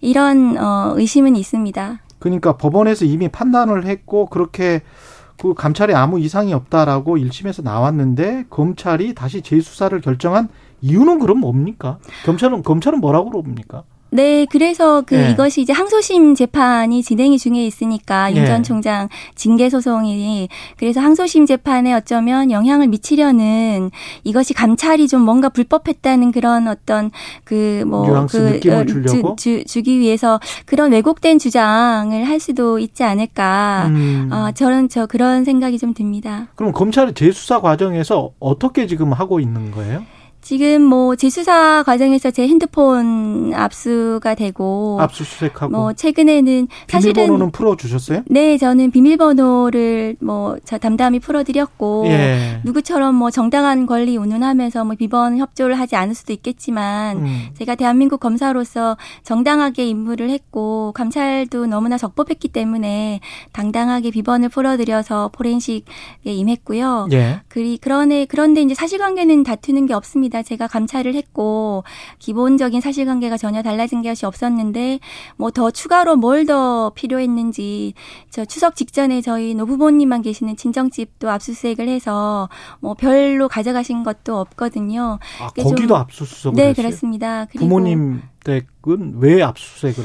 [0.01, 2.01] 이런 어, 의심은 있습니다.
[2.18, 4.83] 그러니까 법원에서 이미 판단을 했고 그렇게
[5.39, 10.49] 그 감찰에 아무 이상이 없다라고 1심에서 나왔는데 검찰이 다시 재수사를 결정한
[10.81, 11.99] 이유는 그럼 뭡니까?
[12.24, 13.85] 검찰은 검찰은 뭐라고 그럽니까?
[14.11, 15.30] 네, 그래서 그 예.
[15.30, 18.36] 이것이 이제 항소심 재판이 진행이 중에 있으니까 예.
[18.36, 20.48] 윤전 총장 징계 소송이
[20.78, 23.90] 그래서 항소심 재판에 어쩌면 영향을 미치려는
[24.24, 27.11] 이것이 감찰이 좀 뭔가 불법했다는 그런 어떤
[27.44, 33.86] 그 뭐그 그, 어, 주, 주, 주기 위해서 그런 왜곡된 주장을 할 수도 있지 않을까.
[33.88, 34.30] 음.
[34.32, 36.48] 어, 저는 저 그런 생각이 좀 듭니다.
[36.54, 40.04] 그럼 검찰의 재수사 과정에서 어떻게 지금 하고 있는 거예요?
[40.47, 48.22] 지금 뭐 재수사 과정에서 제 핸드폰 압수가 되고 압수수색하고 뭐 최근에는 사실은 비밀번호는 풀어 주셨어요?
[48.26, 52.61] 네, 저는 비밀번호를 뭐저 담담히 풀어 드렸고 예.
[52.64, 57.40] 누구처럼 뭐 정당한 권리 운운하면서 뭐 비번 협조를 하지 않을 수도 있겠지만 음.
[57.59, 63.18] 제가 대한민국 검사로서 정당하게 임무를 했고 감찰도 너무나 적법했기 때문에
[63.51, 65.82] 당당하게 비번을 풀어 드려서 포렌식에
[66.22, 67.09] 임했고요.
[67.11, 67.40] 예.
[67.49, 70.36] 그리 그러네 그런데 이제 사실관계는 다투는 게 없습니다.
[70.37, 70.43] 있습니다.
[70.43, 71.84] 제가 감찰을 했고
[72.18, 75.01] 기본적인 사실관계가 전혀 달라진 것이 없었는데
[75.37, 77.95] 뭐 더 추가로 뭘 더 필요했는지
[78.30, 85.18] 저 추석 직전에 저희 노부모님만 계시는 친정집도 압수수색을 해서 뭐 별로 가져가신 것도 없거든요.
[85.41, 86.74] 아, 거기도 압수수색 네, 했어요?
[86.74, 87.47] 그렇습니다.
[87.57, 90.05] 부모님 댁은 왜 압수수색을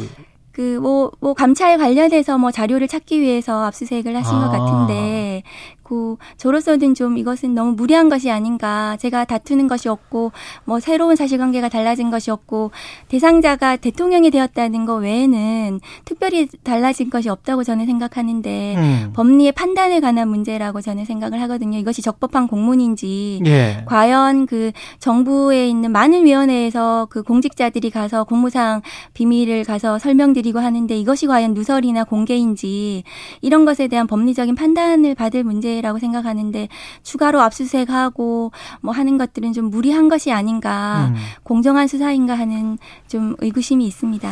[0.51, 4.49] 그, 뭐, 뭐, 감찰 관련해서 뭐 자료를 찾기 위해서 압수수색을 하신 아.
[4.49, 5.43] 것 같은데,
[5.91, 8.95] 않고 저로서는 좀 이것은 너무 무리한 것이 아닌가.
[8.99, 10.31] 제가 다투는 것이 없고
[10.63, 12.71] 뭐 새로운 사실관계가 달라진 것이 없고
[13.09, 19.11] 대상자가 대통령이 되었다는 것 외에는 특별히 달라진 것이 없다고 저는 생각하는데 음.
[19.13, 21.77] 법리의 판단에 관한 문제라고 저는 생각을 하거든요.
[21.77, 23.83] 이것이 적법한 공문인지 예.
[23.85, 28.81] 과연 그 정부에 있는 많은 위원회에서 그 공직자들이 가서 공무상
[29.13, 33.03] 비밀을 가서 설명드리고 하는데 이것이 과연 누설이나 공개인지
[33.41, 36.69] 이런 것에 대한 법리적인 판단을 받을 문제 문제라고 생각하는데
[37.03, 38.51] 추가로 압수수색하고
[38.81, 41.15] 뭐 하는 것들은 좀 무리한 것이 아닌가 음.
[41.43, 42.77] 공정한 수사인가 하는
[43.07, 44.31] 좀 의구심이 있습니다.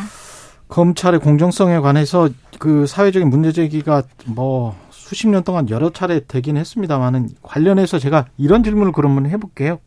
[0.69, 2.29] 검찰의 공정성에 관해서
[2.59, 8.63] 그 사회적인 문제 제기가 뭐 수십 년 동안 여러 차례 되긴 했습니다만은 관련해서 제가 이런
[8.63, 9.79] 질문을 그러면 해볼게요.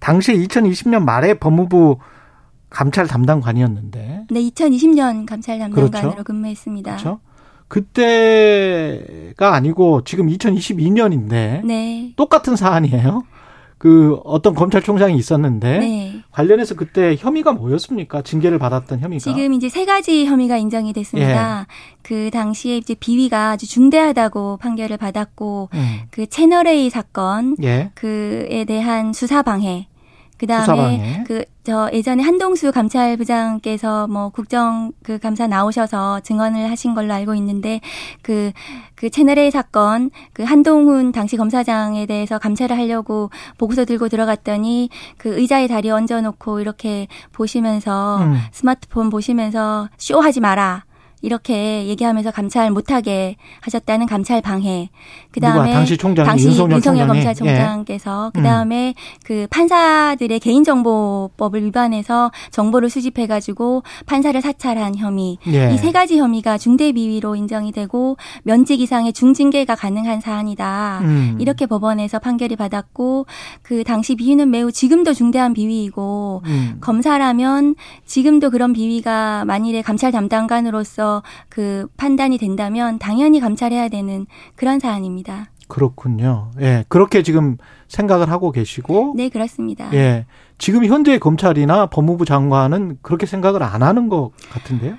[0.00, 1.98] 당시 2020년 말에 법무부
[2.68, 4.26] 감찰 담당관이었는데.
[4.28, 6.24] 네, 2020년 감찰 담당관으로 그렇죠?
[6.24, 6.96] 근무했습니다.
[6.96, 7.20] 그렇죠.
[7.68, 12.12] 그때가 아니고 지금 2022년인데 네.
[12.16, 13.24] 똑같은 사안이에요.
[13.84, 16.22] 그 어떤 검찰총장이 있었는데 네.
[16.30, 18.22] 관련해서 그때 혐의가 뭐였습니까?
[18.22, 21.60] 징계를 받았던 혐의가 지금 이제 세 가지 혐의가 인정이 됐습니다.
[21.60, 21.74] 예.
[22.02, 25.98] 그 당시에 이제 비위가 아주 중대하다고 판결을 받았고 음.
[26.10, 27.90] 그 채널 A 사건 예.
[27.94, 29.88] 그에 대한 수사 방해
[30.38, 37.34] 그다음에 그 저 예전에 한동수 감찰부장께서 뭐 국정 그 감사 나오셔서 증언을 하신 걸로 알고
[37.36, 37.80] 있는데
[38.20, 38.52] 그그
[38.94, 45.38] 그 채널 A 사건 그 한동훈 당시 검사장에 대해서 감찰을 하려고 보고서 들고 들어갔더니 그
[45.38, 48.38] 의자에 다리 얹어 놓고 이렇게 보시면서 음.
[48.52, 50.84] 스마트폰 보시면서 쇼 하지 마라.
[51.24, 54.90] 이렇게 얘기하면서 감찰 못하게 하셨다는 감찰 방해.
[55.30, 58.38] 그 다음에 당시 총장 당시 윤석열, 윤석열 검찰총장께서 예.
[58.38, 58.94] 그 다음에 음.
[59.24, 65.38] 그 판사들의 개인정보법을 위반해서 정보를 수집해가지고 판사를 사찰한 혐의.
[65.46, 65.72] 예.
[65.72, 71.00] 이세 가지 혐의가 중대 비위로 인정이 되고 면직 이상의 중징계가 가능한 사안이다.
[71.04, 71.38] 음.
[71.40, 73.24] 이렇게 법원에서 판결이 받았고
[73.62, 76.76] 그 당시 비위는 매우 지금도 중대한 비위이고 음.
[76.82, 81.13] 검사라면 지금도 그런 비위가 만일에 감찰 담당관으로서
[81.48, 85.50] 그 판단이 된다면 당연히 감찰해야 되는 그런 사안입니다.
[85.68, 86.50] 그렇군요.
[86.60, 86.84] 예.
[86.88, 87.56] 그렇게 지금
[87.88, 89.14] 생각을 하고 계시고.
[89.16, 89.92] 네, 그렇습니다.
[89.94, 90.26] 예.
[90.58, 94.96] 지금 현재 검찰이나 법무부 장관은 그렇게 생각을 안 하는 것 같은데요?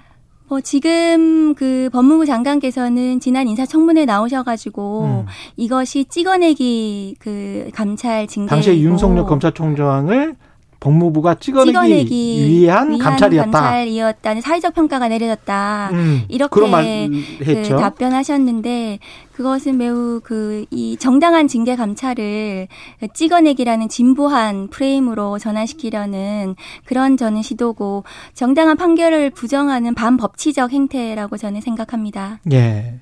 [0.48, 5.26] 뭐 지금 그 법무부 장관께서는 지난 인사청문회 나오셔가지고 음.
[5.56, 10.36] 이것이 찍어내기 그 감찰 징계 당시에 윤석열 검찰총장을
[10.86, 13.52] 법무부가 찍어내기, 찍어내기 위한, 위한, 감찰이었다.
[13.52, 15.90] 감찰이었다는 사회적 평가가 내려졌다.
[15.94, 17.10] 음, 이렇게
[17.40, 19.00] 그 답변하셨는데
[19.34, 22.68] 그것은 매우 그 이 정당한 징계 감찰을
[23.14, 26.56] 찍어내기라는 진부한 프레임으로 전환시키려는
[26.86, 32.40] 그런 저는 시도고 정당한 판결을 부정하는 반법치적 행태라고 저는 생각합니다.
[32.52, 33.00] 예.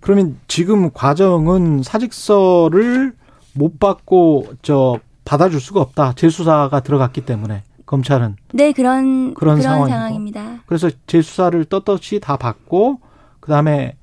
[0.00, 3.12] 그러면 지금 과정은 사직서를
[3.54, 6.12] 못 받고 저 받아줄 수가 없다.
[6.14, 10.60] 재수사가 들어갔기 때문에 검찰은 네 그런 그런, 그런 상황입니다.
[10.66, 13.00] 그래서 재수사를 떳떳이 다 받고
[13.40, 13.96] 그 다음에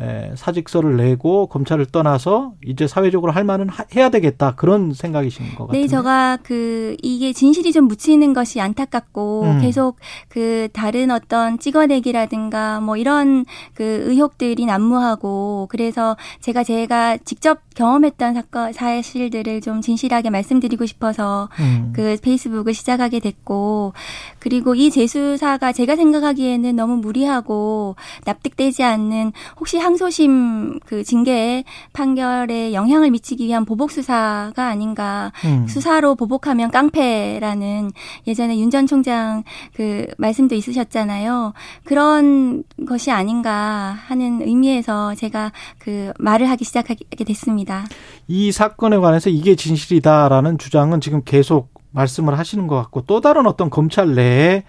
[0.00, 5.80] 에, 사직서를 내고 검찰을 떠나서 이제 사회적으로 할 만은 해야 되겠다 그런 생각이신 것 같아요.
[5.80, 9.60] 네, 제가 그 이게 진실이 좀 묻히는 것이 안타깝고 음.
[9.60, 9.96] 계속
[10.28, 18.72] 그 다른 어떤 찍어내기라든가 뭐 이런 그 의혹들이 난무하고 그래서 제가 제가 직접 경험했던 사건
[18.72, 21.92] 사실들을 좀 진실하게 말씀드리고 싶어서 음.
[21.94, 23.92] 그 페이스북을 시작하게 됐고
[24.38, 33.10] 그리고 이 재수사가 제가 생각하기에는 너무 무리하고 납득되지 않는 혹시 항소심 그 징계 판결에 영향을
[33.10, 35.32] 미치기 위한 보복 수사가 아닌가.
[35.44, 35.66] 음.
[35.68, 37.92] 수사로 보복하면 깡패라는
[38.26, 41.52] 예전에 윤 전 총장 그 말씀도 있으셨잖아요.
[41.84, 47.84] 그런 것이 아닌가 하는 의미에서 제가 그 말을 하기 시작하게 됐습니다.
[48.28, 53.68] 이 사건에 관해서 이게 진실이다라는 주장은 지금 계속 말씀을 하시는 것 같고 또 다른 어떤
[53.68, 54.62] 검찰 내에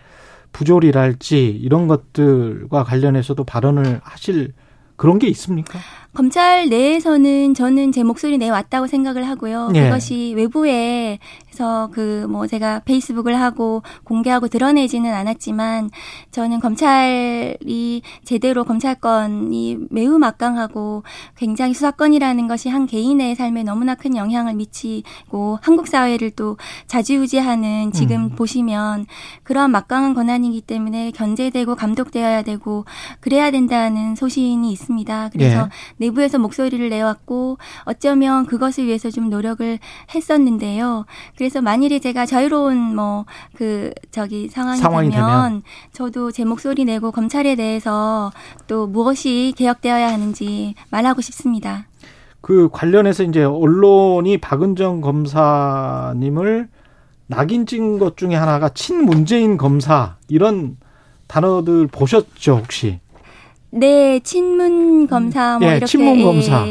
[0.51, 4.51] 부조리랄지 이런 것들과 관련해서도 발언을 하실
[4.95, 5.79] 그런 게 있습니까?
[6.13, 9.71] 검찰 내에서는 저는 제 목소리 내왔다고 생각을 하고요.
[9.75, 9.83] 예.
[9.85, 15.89] 그것이 외부에 그래서 그 뭐 제가 페이스북을 하고 공개하고 드러내지는 않았지만
[16.31, 21.03] 저는 검찰이 제대로 검찰권이 매우 막강하고
[21.35, 26.57] 굉장히 수사권이라는 것이 한 개인의 삶에 너무나 큰 영향을 미치고 한국 사회를 또
[26.87, 28.29] 자주유지하는 지금 음.
[28.29, 29.05] 보시면
[29.43, 32.85] 그러한 막강한 권한이기 때문에 견제되고 감독되어야 되고
[33.19, 35.29] 그래야 된다는 소신이 있습니다.
[35.31, 35.69] 그래서
[36.01, 36.02] 예.
[36.05, 39.79] 내부에서 목소리를 내왔고 어쩌면 그것을 위해서 좀 노력을
[40.13, 41.05] 했었는데요.
[41.37, 43.25] 그래서 만일에 제가 자유로운 뭐
[43.55, 48.31] 그 저기 상황이, 상황이 되면, 되면, 저도 제 목소리 내고 검찰에 대해서
[48.67, 51.85] 또 무엇이 개혁되어야 하는지 말하고 싶습니다.
[52.41, 56.67] 그 관련해서 이제 언론이 박은정 검사님을
[57.27, 60.77] 낙인 찍은 것 중에 하나가 친문재인 검사 이런
[61.27, 62.99] 단어들 보셨죠 혹시?
[63.75, 66.65] 네, 친문 검사 뭐 예, 이렇게 친문 검사.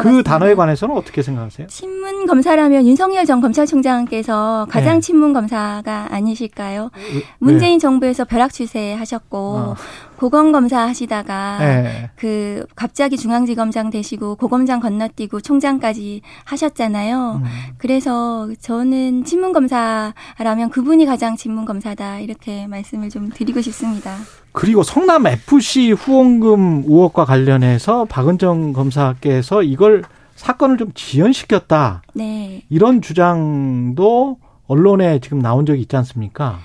[0.00, 1.66] 그 단어에 관해서는 어떻게 생각하세요?
[1.66, 5.00] 친문 검사라면 윤석열 전 검찰총장께서 가장 네.
[5.00, 6.90] 친문 검사가 아니실까요?
[6.94, 7.22] 네.
[7.38, 9.74] 문재인 정부에서 벼락 추세 하셨고 어.
[10.22, 12.10] 고검검사 하시다가 네.
[12.14, 17.40] 그 갑자기 중앙지검장 되시고 고검장 건너뛰고 총장까지 하셨잖아요.
[17.42, 17.48] 음.
[17.76, 24.16] 그래서 저는 친문검사라면 그분이 가장 친문검사다 이렇게 말씀을 좀 드리고 싶습니다.
[24.52, 30.04] 그리고 성남 FC 후원금 의혹과 관련해서 박은정 검사께서 이걸
[30.36, 32.02] 사건을 좀 지연시켰다.
[32.14, 32.62] 네.
[32.70, 36.60] 이런 주장도 언론에 지금 나온 적이 있지 않습니까?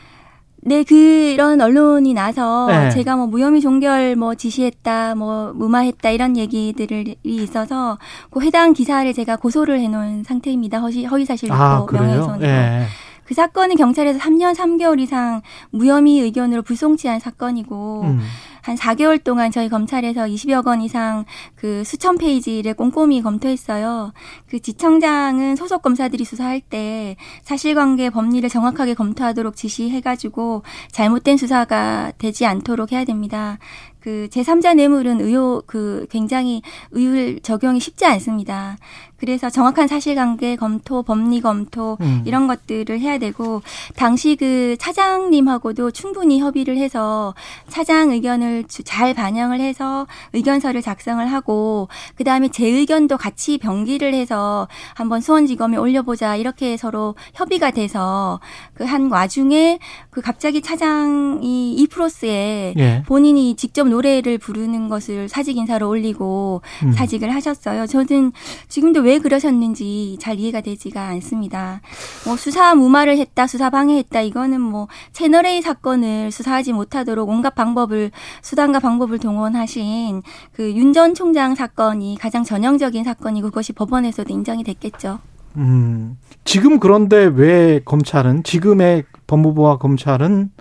[0.68, 2.90] 네, 그런 언론이 나서 네.
[2.90, 7.98] 제가 뭐 무혐의 종결 뭐 지시했다, 뭐 무마했다 이런 얘기들이 있어서
[8.30, 10.80] 그 해당 기사를 제가 고소를 해놓은 상태입니다.
[10.80, 12.40] 허위, 허위사실 아, 명예훼손으로.
[12.40, 12.86] 네.
[13.24, 15.42] 그 사건은 경찰에서 3년 3개월 이상
[15.72, 18.20] 무혐의 의견으로 불송치한 사건이고 음.
[18.68, 21.24] 한 4개월 동안 저희 검찰에서 20여 건 이상
[21.56, 24.12] 그 수천 페이지를 꼼꼼히 검토했어요.
[24.50, 32.92] 그 지청장은 소속 검사들이 수사할 때 사실관계 법리를 정확하게 검토하도록 지시해가지고 잘못된 수사가 되지 않도록
[32.92, 33.58] 해야 됩니다.
[34.00, 38.78] 그 제3자 뇌물은 의혹 그 굉장히 의율 적용이 쉽지 않습니다.
[39.18, 42.22] 그래서 정확한 사실관계 검토, 법리 검토 음.
[42.26, 43.64] 이런 것들을 해야 되고
[43.96, 47.34] 당시 그 차장님하고도 충분히 협의를 해서
[47.68, 54.68] 차장 의견을 잘 반영을 해서 의견서를 작성을 하고 그 다음에 제 의견도 같이 병기를 해서
[54.94, 58.40] 한번 수원지검에 올려보자 이렇게 서로 협의가 돼서
[58.78, 63.04] 그 한 와중에 그 갑자기 차장이 이프로스에 예.
[63.06, 66.92] 본인이 직접 노래를 부르는 것을 사직 인사로 올리고 음.
[66.94, 67.86] 사직을 하셨어요.
[67.88, 68.32] 저는
[68.70, 71.82] 지금도 왜 그러셨는지 잘 이해가 되지가 않습니다.
[72.26, 78.12] 뭐 수사 무마를 했다, 수사 방해했다 이거는 뭐 채널 A 사건을 수사하지 못하도록 온갖 방법을
[78.42, 80.22] 수단과 방법을 동원하신
[80.54, 85.20] 그 윤 전 총장 사건이 가장 전형적인 사건이고 그것이 법원에서도 인정이 됐겠죠.
[85.58, 90.52] 음, 지금 그런데 왜 검찰은 지금의 법무부와 검찰은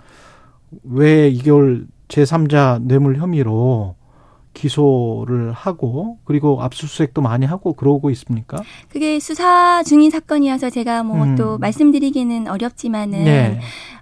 [0.83, 3.96] 왜 이걸 제3자 뇌물 혐의로
[4.57, 8.57] 기소를 하고 그리고 압수수색도 많이 하고 그러고 있습니까?
[8.89, 11.59] 그게 수사 중인 사건이어서 제가 뭐또 음.
[11.59, 13.59] 말씀드리기는 어렵지만은 네.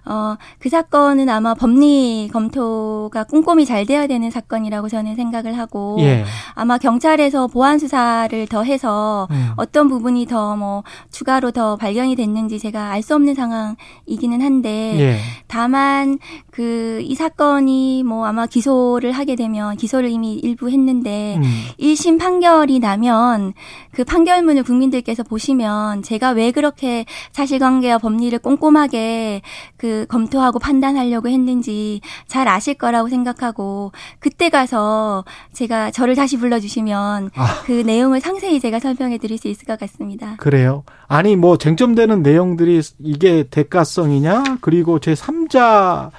[0.08, 6.24] 어, 그 사건은 아마 법리 검토가 꼼꼼히 잘 돼야 되는 사건이라고 저는 생각을 하고 예.
[6.54, 9.50] 아마 경찰에서 보안 수사를 더 해서 음.
[9.56, 15.18] 어떤 부분이 더 뭐 추가로 더 발견이 됐는지 제가 알 수 없는 상황이기는 한데 예.
[15.48, 16.18] 다만
[16.50, 21.42] 그 이 사건이 뭐 아마 기소를 하게 되면 기소를 이미 일부 했는데 음.
[21.78, 23.52] 1심 판결이 나면
[23.92, 29.42] 그 판결문을 국민들께서 보시면 제가 왜 그렇게 사실관계와 법리를 꼼꼼하게
[29.76, 37.62] 그 검토하고 판단하려고 했는지 잘 아실 거라고 생각하고 그때 가서 제가 저를 다시 불러주시면 아.
[37.64, 40.36] 그 내용을 상세히 제가 설명해 드릴 수 있을 것 같습니다.
[40.38, 40.84] 그래요?
[41.08, 46.10] 아니 뭐 쟁점되는 내용들이 이게 대가성이냐 그리고 제 3자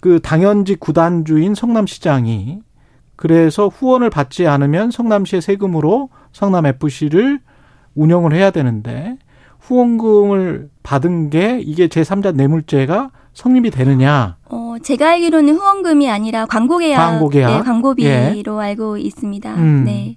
[0.00, 2.60] 그 당연직 구단주인 성남시장이
[3.16, 7.40] 그래서 후원을 받지 않으면 성남시의 세금으로 성남 FC를
[7.94, 9.16] 운영을 해야 되는데
[9.60, 14.36] 후원금을 받은 게 이게 제3자 뇌물죄가 성립이 되느냐?
[14.48, 18.66] 어, 제가 알기로는 후원금이 아니라 광고 계약, 광고 계약, 네, 광고비로 예.
[18.66, 19.54] 알고 있습니다.
[19.56, 19.84] 음.
[19.84, 20.16] 네.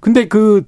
[0.00, 0.64] 근데 그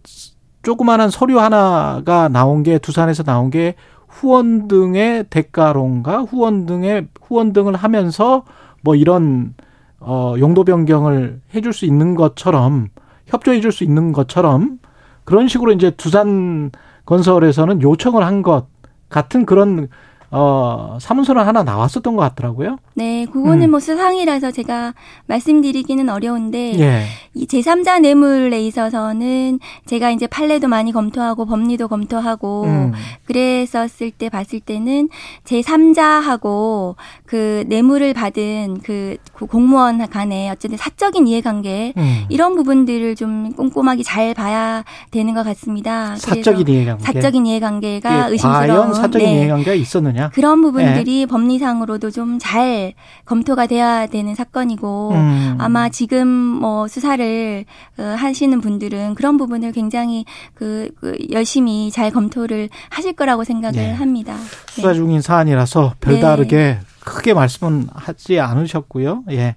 [0.62, 3.76] 조그마한 서류 하나가 나온 게 두산에서 나온 게
[4.08, 8.44] 후원 등의 대가론가 후원 등의 후원 등을 하면서
[8.82, 9.54] 뭐 이런
[10.00, 12.88] 어 용도 변경을 해줄 수 있는 것처럼
[13.26, 14.78] 협조해 줄 수 있는 것처럼
[15.24, 16.70] 그런 식으로 이제 두산
[17.06, 18.66] 건설에서는 요청을 한 것
[19.08, 19.88] 같은 그런
[20.30, 22.78] 어, 사문서는 하나 나왔었던 것 같더라고요.
[22.94, 23.70] 네, 그거는 음.
[23.72, 24.94] 뭐 수상이라서 제가
[25.26, 27.04] 말씀드리기는 어려운데 예.
[27.34, 32.92] 이 제3자 뇌물에 있어서는 제가 이제 판례도 많이 검토하고 법리도 검토하고 음.
[33.26, 35.08] 그랬었을 때 봤을 때는
[35.44, 36.96] 제3자하고
[37.26, 39.16] 그 뇌물을 받은 그
[39.48, 42.24] 공무원 간에 어쨌든 사적인 이해관계 음.
[42.28, 46.16] 이런 부분들을 좀 꼼꼼하게 잘 봐야 되는 것 같습니다.
[46.16, 47.04] 사적인 이해관계.
[47.04, 48.68] 사적인 이해관계가 의심스러운.
[48.68, 49.34] 과연 사적인 네.
[49.38, 50.15] 이해관계가 있었느냐?
[50.32, 51.26] 그런 부분들이 네.
[51.26, 52.94] 법리상으로도 좀 잘
[53.24, 55.56] 검토가 돼야 되는 사건이고 음.
[55.58, 57.64] 아마 지금 뭐 수사를
[57.98, 63.92] 어, 하시는 분들은 그런 부분을 굉장히 그, 그 열심히 잘 검토를 하실 거라고 생각을 네.
[63.92, 64.36] 합니다.
[64.68, 64.94] 수사 네.
[64.94, 66.80] 중인 사안이라서 별다르게 네.
[67.00, 69.24] 크게 말씀은 하지 않으셨고요.
[69.30, 69.56] 예.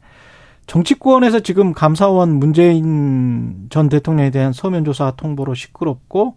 [0.66, 6.36] 정치권에서 지금 감사원 문재인 전 대통령에 대한 서면 조사 통보로 시끄럽고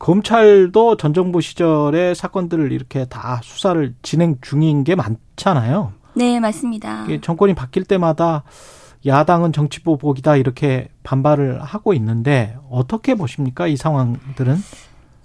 [0.00, 5.92] 검찰도 전 정부 시절의 사건들을 이렇게 다 수사를 진행 중인 게 많잖아요.
[6.14, 7.06] 네, 맞습니다.
[7.20, 8.42] 정권이 바뀔 때마다
[9.06, 13.66] 야당은 정치 보복이다 이렇게 반발을 하고 있는데 어떻게 보십니까?
[13.66, 14.56] 이 상황들은?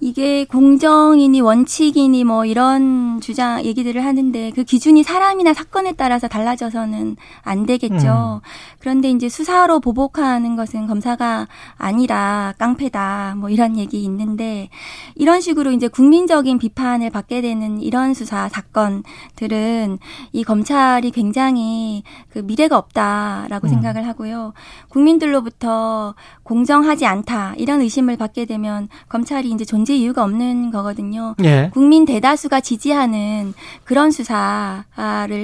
[0.01, 7.65] 이게 공정이니 원칙이니 뭐 이런 주장 얘기들을 하는데 그 기준이 사람이나 사건에 따라서 달라져서는 안
[7.65, 8.41] 되겠죠.
[8.43, 8.47] 음.
[8.79, 14.69] 그런데 이제 수사로 보복하는 것은 검사가 아니라 깡패다 뭐 이런 얘기 있는데
[15.15, 19.97] 이런 식으로 이제 국민적인 비판을 받게 되는 이런 수사 사건들은
[20.33, 23.69] 이 검찰이 굉장히 그 미래가 없다라고 음.
[23.69, 24.51] 생각을 하고요.
[24.89, 31.35] 국민들로부터 공정하지 않다 이런 의심을 받게 되면 검찰이 이제 존재 이유가 없는 거거든요.
[31.43, 31.69] 예.
[31.73, 34.83] 국민 대다수가 지지하는 그런 수사를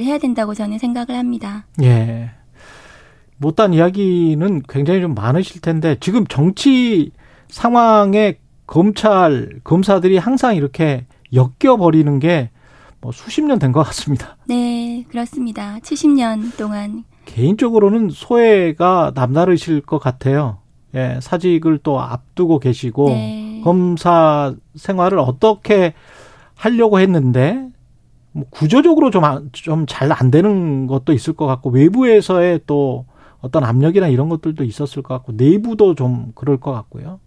[0.03, 1.65] 해야 된다고 저는 생각을 합니다.
[1.81, 2.31] 예.
[3.37, 7.11] 못한 이야기는 굉장히 좀 많으실 텐데 지금 정치
[7.49, 8.37] 상황에
[8.67, 12.49] 검찰 검사들이 항상 이렇게 엮여 버리는 게
[13.03, 14.37] 뭐 수십 년 된 것 같습니다.
[14.47, 15.79] 네, 그렇습니다.
[15.81, 20.59] 70년 동안 개인적으로는 소외가 남다르실 것 같아요.
[20.95, 23.61] 예, 사직을 또 앞두고 계시고 네.
[23.63, 25.93] 검사 생활을 어떻게
[26.55, 27.67] 하려고 했는데
[28.33, 29.23] 뭐 구조적으로 좀
[29.53, 33.05] 좀 잘 안 되는 것도 있을 것 같고 외부에서의 또
[33.41, 37.19] 어떤 압력이나 이런 것들도 있었을 것 같고 내부도 좀 그럴 것 같고요.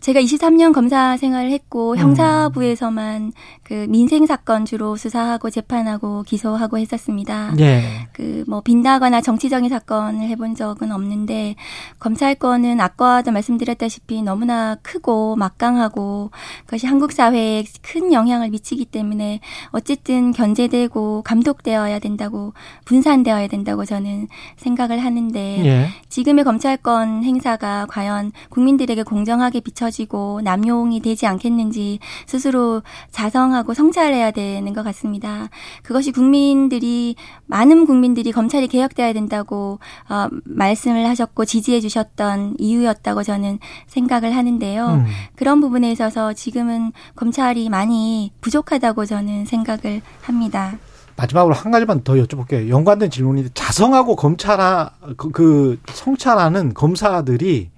[0.00, 1.98] 제가 23년 검사 생활을 했고 음.
[1.98, 3.32] 형사부에서만
[3.62, 7.54] 그 민생 사건 주로 수사하고 재판하고 기소하고 했었습니다.
[7.58, 8.06] 예.
[8.12, 11.56] 그뭐 빈다거나 정치적인 사건을 해본 적은 없는데
[11.98, 16.30] 검찰권은 아까도 말씀드렸다시피 너무나 크고 막강하고
[16.66, 19.40] 그것이 한국 사회에 큰 영향을 미치기 때문에
[19.70, 22.52] 어쨌든 견제되고 감독되어야 된다고
[22.84, 25.88] 분산되어야 된다고 저는 생각을 하는데 예.
[26.10, 34.72] 지금의 검찰권 행사가 과연 국민들에게 공정하게 비춰 지고 남용이 되지 않겠는지 스스로 자성하고 성찰해야 되는
[34.72, 35.48] 것 같습니다.
[35.82, 37.16] 그것이 국민들이
[37.46, 39.78] 많은 국민들이 검찰이 개혁돼야 된다고
[40.08, 44.86] 어, 말씀을 하셨고 지지해 주셨던 이유였다고 저는 생각을 하는데요.
[44.86, 45.06] 음.
[45.34, 50.78] 그런 부분에 있어서 지금은 검찰이 많이 부족하다고 저는 생각을 합니다.
[51.16, 52.68] 마지막으로 한 가지만 더 여쭤볼게요.
[52.68, 57.70] 연관된 질문인데 자성하고 검찰하 그, 그 성찰하는 검사들이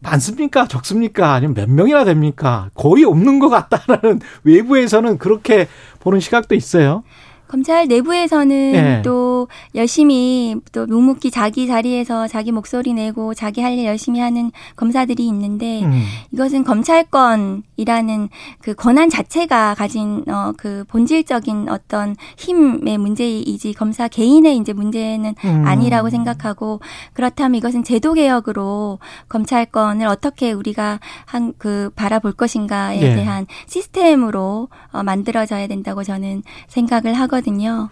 [0.00, 0.68] 많습니까?
[0.68, 1.32] 적습니까?
[1.32, 2.70] 아니면 몇 명이나 됩니까?
[2.74, 5.68] 거의 없는 것 같다라는 외부에서는 그렇게
[6.00, 7.02] 보는 시각도 있어요.
[7.48, 9.02] 검찰 내부에서는 네.
[9.02, 15.26] 또 열심히 또 묵묵히 자기 자리에서 자기 목소리 내고 자기 할 일 열심히 하는 검사들이
[15.28, 16.02] 있는데 음.
[16.32, 18.28] 이것은 검찰권이라는
[18.60, 25.64] 그 권한 자체가 가진 어 그 본질적인 어떤 힘의 문제이지 검사 개인의 이제 문제는 음.
[25.66, 26.80] 아니라고 생각하고
[27.12, 33.14] 그렇다면 이것은 제도 개혁으로 검찰권을 어떻게 우리가 한 그 바라볼 것인가에 네.
[33.16, 37.88] 대한 시스템으로 어 만들어져야 된다고 저는 생각을 하거 하거든요.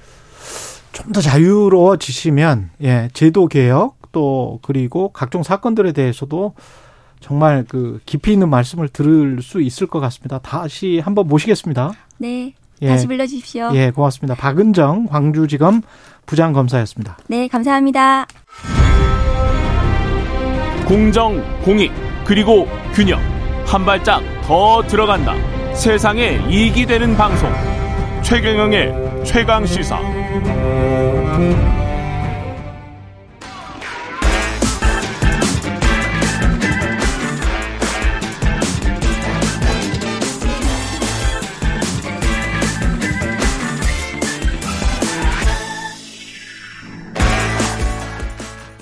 [0.93, 6.55] 좀 더 자유로워지시면 예, 제도 개혁 또 그리고 각종 사건들에 대해서도
[7.21, 10.39] 정말 그 깊이 있는 말씀을 들을 수 있을 것 같습니다.
[10.39, 11.93] 다시 한번 모시겠습니다.
[12.19, 12.55] 네.
[12.83, 12.89] 예.
[12.89, 13.71] 다시 불러주십시오.
[13.75, 14.35] 예, 고맙습니다.
[14.35, 15.83] 박은정 광주지검
[16.27, 17.19] 부장검사였습니다.
[17.29, 18.27] 네, 감사합니다.
[20.87, 21.93] 공정, 공익,
[22.25, 23.21] 그리고 균형.
[23.67, 25.35] 한 발짝 더 들어간다.
[25.75, 27.51] 세상에 이익이 되는 방송.
[28.27, 30.01] 최경영의 최강 시사.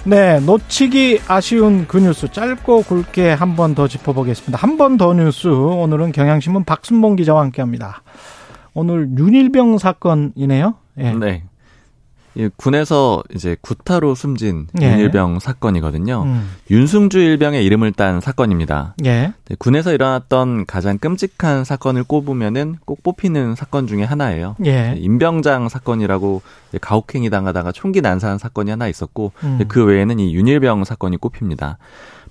[0.07, 4.59] 네, 놓치기 아쉬운 그 뉴스 짧고 굵게 한 번 더 짚어보겠습니다.
[4.59, 8.03] 한 번 더 뉴스 오늘은 경향신문 박순봉 기자와 함께합니다.
[8.75, 10.75] 오늘 윤일병 사건이네요.
[10.99, 11.13] 예.
[11.13, 11.45] 네.
[12.37, 14.91] 이 군에서 이제 구타로 숨진 예.
[14.91, 16.23] 윤일병 사건이거든요.
[16.25, 16.51] 음.
[16.69, 18.97] 윤승주 일병의 이름을 딴 사건입니다.
[19.05, 19.33] 예.
[19.45, 24.57] 네, 군에서 일어났던 가장 끔찍한 사건을 꼽으면은 꼭 뽑히는 사건 중에 하나예요.
[24.67, 24.95] 예.
[24.99, 26.43] 임병장 사건이라고
[26.81, 29.65] 가혹행위 당하다가 총기 난사한 사건이 하나 있었고 음.
[29.69, 31.79] 그 외에는 이 윤일병 사건이 꼽힙니다.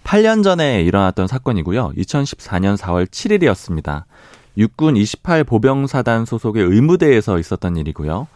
[0.04, 1.94] 8년 전에 일어났던 사건이고요.
[1.98, 4.04] 2014년 4월 7일이었습니다.
[4.58, 8.28] 육군 28 보병사단 소속의 의무대에서 있었던 일이고요.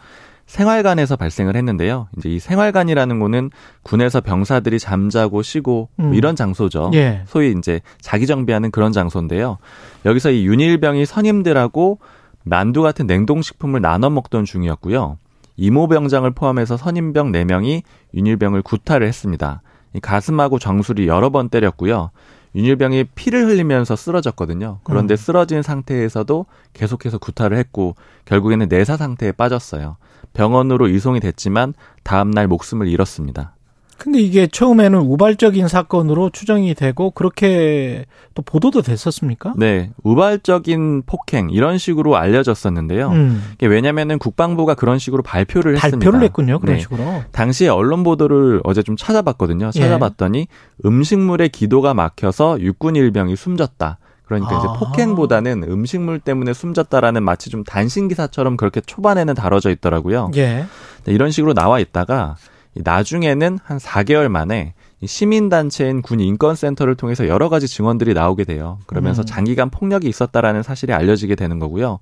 [0.48, 2.08] 생활관에서 발생을 했는데요.
[2.18, 3.52] 이제 이 생활관이라는 곳은
[3.84, 6.14] 군에서 병사들이 잠자고 쉬고 뭐 음.
[6.14, 6.92] 이런 장소죠.
[6.94, 7.24] 예.
[7.28, 9.58] 소위 이제 자기 정비하는 그런 장소인데요.
[10.06, 12.00] 여기서 이 윤일병이 선임들하고
[12.44, 15.18] 만두 같은 냉동식품을 나눠 먹던 중이었고요.
[15.58, 17.82] 이모병장을 포함해서 선임병 4명이
[18.14, 19.62] 윤일병을 구타를 했습니다.
[20.02, 22.12] 가슴하고 정수리 여러 번 때렸고요.
[22.58, 24.80] 윤일병이 피를 흘리면서 쓰러졌거든요.
[24.84, 25.16] 그런데 음.
[25.16, 27.96] 쓰러진 상태에서도 계속해서 구타를 했고
[28.26, 29.98] 결국에는 내사 상태에 빠졌어요.
[30.34, 33.54] 병원으로 이송이 됐지만 다음날 목숨을 잃었습니다.
[33.98, 39.54] 근데 이게 처음에는 우발적인 사건으로 추정이 되고 그렇게 또 보도도 됐었습니까?
[39.58, 43.10] 네, 우발적인 폭행 이런 식으로 알려졌었는데요.
[43.10, 43.44] 음.
[43.56, 45.98] 이게 왜냐면은 국방부가 그런 식으로 발표를, 했습니다.
[45.98, 46.82] 발표를 했군요, 그런 네.
[46.82, 47.24] 식으로.
[47.32, 49.72] 당시에 언론 보도를 어제 좀 찾아봤거든요.
[49.76, 49.80] 예.
[49.80, 50.46] 찾아봤더니 예.
[50.86, 53.98] 음식물에 기도가 막혀서 육군 일병이 숨졌다.
[54.26, 54.60] 그러니까 아.
[54.60, 60.32] 이제 폭행보다는 음식물 때문에 숨졌다라는 마치 좀 단신 기사처럼 그렇게 초반에는 다뤄져 있더라고요.
[60.36, 60.66] 예.
[61.06, 62.36] 네, 이런 식으로 나와 있다가
[62.84, 64.74] 나중에는 한 4개월 만에
[65.06, 68.80] 시민단체인 군 인권센터를 통해서 여러 가지 증언들이 나오게 돼요.
[68.88, 69.26] 그러면서 음.
[69.26, 72.00] 장기간 폭력이 있었다라는 사실이 알려지게 되는 거고요.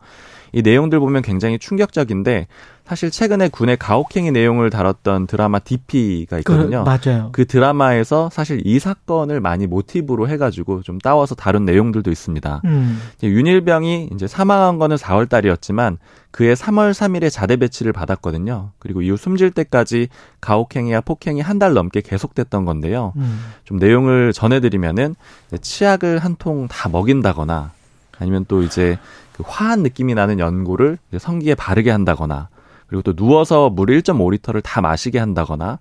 [0.56, 2.48] 이 내용들 보면 굉장히 충격적인데
[2.86, 6.86] 사실 최근에 군의 가혹행위 내용을 다뤘던 드라마 DP가 있거든요.
[6.86, 7.30] 그, 맞아요.
[7.34, 12.62] 그 드라마에서 사실 이 사건을 많이 모티브로 해가지고 좀 따와서 다룬 내용들도 있습니다.
[12.64, 13.02] 음.
[13.22, 15.98] 윤일병이 이제 사망한 거는 4월 달이었지만
[16.32, 18.72] 그해 3월 3일에 자대 배치를 받았거든요.
[18.80, 20.08] 그리고 이후 숨질 때까지
[20.42, 23.12] 가혹행위와 폭행이 한 달 넘게 계속됐던 건데요.
[23.18, 23.40] 음.
[23.66, 25.16] 좀 내용을 전해드리면은
[25.62, 27.72] 치약을 한 통 다 먹인다거나
[28.20, 28.98] 아니면 또 이제
[29.36, 32.48] 그 화한 느낌이 나는 연고를 성기에 바르게 한다거나
[32.88, 35.78] 그리고 또 누워서 물 1.5리터를 다 마시게 한다거나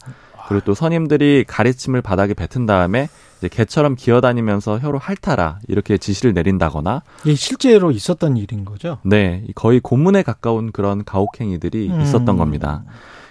[0.48, 7.02] 그리고 또 선임들이 가래침을 바닥에 뱉은 다음에 이제 개처럼 기어다니면서 혀로 핥아라 이렇게 지시를 내린다거나
[7.26, 8.98] 이 실제로 있었던 일인 거죠?
[9.04, 12.00] 네, 거의 고문에 가까운 그런 가혹행위들이 음.
[12.00, 12.82] 있었던 겁니다.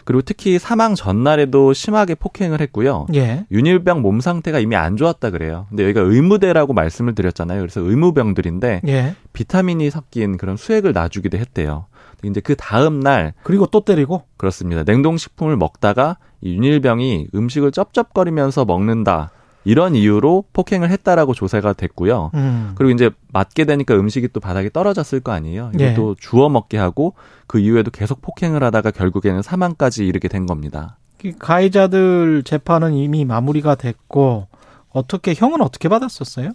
[0.05, 3.07] 그리고 특히 사망 전날에도 심하게 폭행을 했고요.
[3.15, 3.45] 예.
[3.51, 5.67] 윤일병 몸 상태가 이미 안 좋았다 그래요.
[5.69, 7.59] 근데 여기가 의무대라고 말씀을 드렸잖아요.
[7.59, 9.15] 그래서 의무병들인데 예.
[9.33, 11.85] 비타민이 섞인 그런 수액을 놔주기도 했대요.
[12.23, 14.83] 이제 그 다음 날 그리고 또 때리고 그렇습니다.
[14.83, 19.31] 냉동식품을 먹다가 이 윤일병이 음식을 쩝쩝거리면서 먹는다.
[19.65, 22.31] 이런 이유로 폭행을 했다라고 조사가 됐고요.
[22.33, 22.71] 음.
[22.75, 25.71] 그리고 이제 맞게 되니까 음식이 또 바닥에 떨어졌을 거 아니에요.
[25.73, 26.21] 이것도 예.
[26.21, 27.13] 주워 먹게 하고
[27.47, 30.97] 그 이후에도 계속 폭행을 하다가 결국에는 사망까지 이르게 된 겁니다.
[31.39, 34.47] 가해자들 재판은 이미 마무리가 됐고
[34.89, 36.51] 어떻게 형은 어떻게 받았었어요?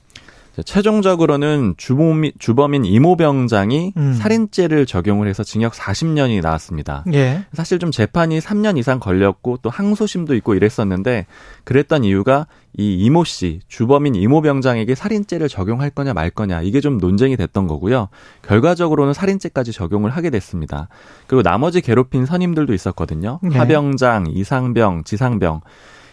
[0.62, 4.12] 최종적으로는 주범인, 주범인 이모 병장이 음.
[4.14, 7.04] 살인죄를 적용을 해서 징역 40년이 나왔습니다.
[7.12, 7.44] 예.
[7.52, 11.26] 사실 좀 재판이 3년 이상 걸렸고 또 항소심도 있고 이랬었는데
[11.64, 12.46] 그랬던 이유가
[12.76, 17.66] 이 이모 씨, 주범인 이모 병장에게 살인죄를 적용할 거냐 말 거냐 이게 좀 논쟁이 됐던
[17.66, 18.08] 거고요.
[18.42, 20.88] 결과적으로는 살인죄까지 적용을 하게 됐습니다.
[21.26, 23.40] 그리고 나머지 괴롭힌 선임들도 있었거든요.
[23.52, 23.58] 예.
[23.58, 25.60] 하병장, 이상병, 지상병.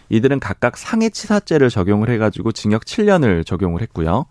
[0.08, 4.26] 이들은 각각 상해치사죄를 적용을 해가지고 징역 7년을 적용을 했고요.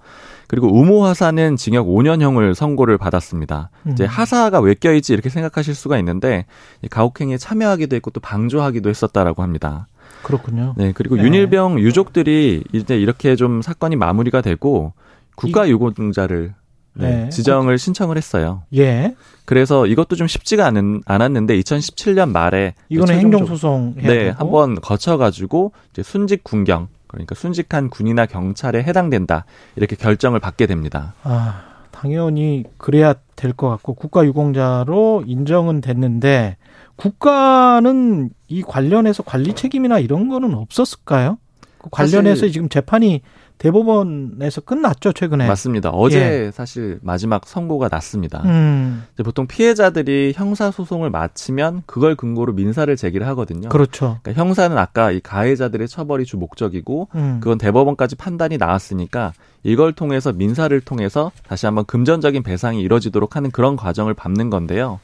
[0.47, 3.69] 그리고 우모 하사는 징역 5년형을 선고를 받았습니다.
[3.83, 3.91] 음.
[3.91, 6.45] 이제 하사가 왜 껴있지 이렇게 생각하실 수가 있는데
[6.89, 9.87] 가혹행위에 참여하기도 했고 또 방조하기도 했었다라고 합니다.
[10.23, 10.73] 그렇군요.
[10.77, 11.23] 네, 그리고 네.
[11.23, 14.93] 윤일병 유족들이 이제 이렇게 좀 사건이 마무리가 되고
[15.35, 16.53] 국가 유공자를
[16.95, 17.29] 네, 네.
[17.29, 18.63] 지정을 신청을 했어요.
[18.75, 19.15] 예.
[19.45, 26.43] 그래서 이것도 좀 쉽지가 않은, 않았는데 2017년 말에 이거는 행정소송 네, 한번 거쳐가지고 이제 순직
[26.43, 31.13] 군경 그러니까 순직한 군이나 경찰에 해당된다 이렇게 결정을 받게 됩니다.
[31.23, 36.57] 아 당연히 그래야 될 것 같고 국가유공자로 인정은 됐는데
[36.95, 41.37] 국가는 이 관련해서 관리 책임이나 이런 거는 없었을까요?
[41.77, 43.21] 그 관련해서 지금 재판이
[43.57, 45.89] 대법원에서 끝났죠 최근에 맞습니다.
[45.89, 46.51] 어제 예.
[46.51, 48.41] 사실 마지막 선고가 났습니다.
[48.45, 49.05] 음.
[49.23, 53.69] 보통 피해자들이 형사 소송을 마치면 그걸 근거로 민사를 제기를 하거든요.
[53.69, 54.19] 그렇죠.
[54.21, 57.39] 그러니까 형사는 아까 이 가해자들의 처벌이 주 목적이고 음.
[57.41, 59.33] 그건 대법원까지 판단이 나왔으니까
[59.63, 64.99] 이걸 통해서 민사를 통해서 다시 한번 금전적인 배상이 이뤄지도록 하는 그런 과정을 밟는 건데요.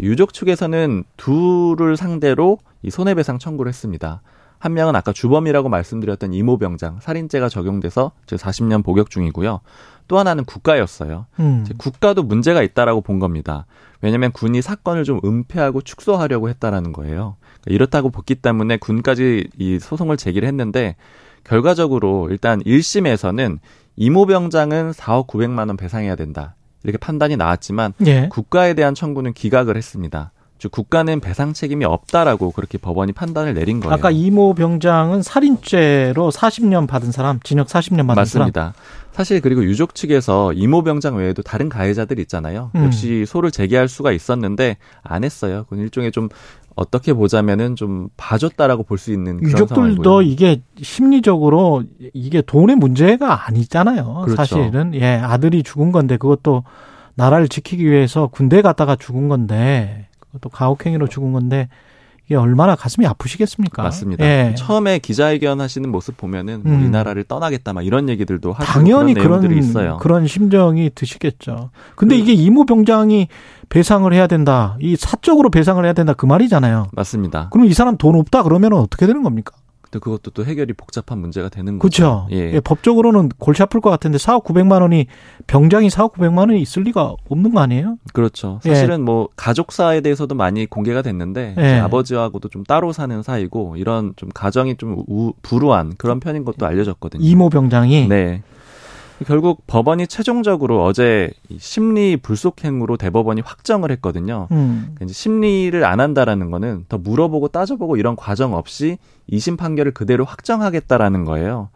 [0.00, 4.20] 유족 측에서는 둘을 상대로 이 손해배상 청구를 했습니다.
[4.58, 9.60] 한 명은 아까 주범이라고 말씀드렸던 이모병장 살인죄가 적용돼서 지금 40년 복역 중이고요.
[10.08, 11.26] 또 하나는 국가였어요.
[11.40, 11.66] 음.
[11.78, 13.66] 국가도 문제가 있다라고 본 겁니다.
[14.00, 17.36] 왜냐하면 군이 사건을 좀 은폐하고 축소하려고 했다라는 거예요.
[17.40, 20.96] 그러니까 이렇다고 봤기 때문에 군까지 이 소송을 제기를 했는데
[21.44, 23.58] 결과적으로 일단 1심에서는
[23.96, 26.54] 이모병장은 4억 900만 원 배상해야 된다.
[26.82, 28.28] 이렇게 판단이 나왔지만 예.
[28.30, 30.32] 국가에 대한 청구는 기각을 했습니다.
[30.58, 33.94] 즉 국가는 배상 책임이 없다라고 그렇게 법원이 판단을 내린 거예요.
[33.94, 38.60] 아까 이모 병장은 살인죄로 40년 받은 사람, 징역 40년 받은 맞습니다.
[38.60, 38.72] 사람.
[39.12, 42.70] 사실 그리고 유족 측에서 이모 병장 외에도 다른 가해자들 있잖아요.
[42.74, 42.84] 음.
[42.84, 45.64] 역시 소를 제기할 수가 있었는데 안 했어요.
[45.68, 46.28] 그건 일종의 좀
[46.74, 54.22] 어떻게 보자면은 좀 봐줬다라고 볼 수 있는 유족들도 이게 심리적으로 이게 돈의 문제가 아니잖아요.
[54.26, 54.36] 그렇죠.
[54.36, 56.64] 사실은 예 아들이 죽은 건데 그것도
[57.14, 60.05] 나라를 지키기 위해서 군대 갔다가 죽은 건데
[60.40, 61.68] 또 가혹행위로 죽은 건데
[62.26, 63.84] 이게 얼마나 가슴이 아프시겠습니까?
[63.84, 64.24] 맞습니다.
[64.24, 64.54] 예.
[64.56, 66.84] 처음에 기자회견 하시는 모습 보면은 뭐 음.
[66.84, 69.98] 이 나라를 떠나겠다 막 이런 얘기들도 하시고 당연히 그런, 그런 있어요.
[69.98, 71.70] 그런 심정이 드시겠죠.
[71.94, 73.28] 근데 그, 이게 이모 병장이
[73.68, 74.76] 배상을 해야 된다.
[74.80, 76.88] 이 사적으로 배상을 해야 된다 그 말이잖아요.
[76.92, 77.48] 맞습니다.
[77.50, 79.54] 그럼 이 사람 돈 없다 그러면 어떻게 되는 겁니까?
[79.90, 82.26] 근데 그것도 또 해결이 복잡한 문제가 되는 거죠.
[82.28, 82.28] 그렇죠.
[82.32, 82.54] 예.
[82.54, 82.60] 예.
[82.60, 85.06] 법적으로는 골치 아플 것 같은데 4억 900만 원이
[85.46, 87.96] 병장이 4억 900만 원이 있을 리가 없는 거 아니에요?
[88.12, 88.60] 그렇죠.
[88.66, 88.70] 예.
[88.74, 89.02] 사실은 예.
[89.02, 91.78] 뭐 가족사에 대해서도 많이 공개가 됐는데 예.
[91.78, 97.22] 아버지하고도 좀 따로 사는 사이고 이런 좀 가정이 좀 우, 불우한 그런 편인 것도 알려졌거든요.
[97.24, 98.42] 이모 병장이 네.
[99.24, 104.48] 결국 법원이 최종적으로 어제 심리 불속행으로 대법원이 확정을 했거든요.
[104.50, 104.80] 음.
[104.94, 110.24] 그러니까 이제 심리를 안 한다라는 거는 더 물어보고 따져보고 이런 과정 없이 이심 판결을 그대로
[110.24, 111.70] 확정하겠다라는 거예요.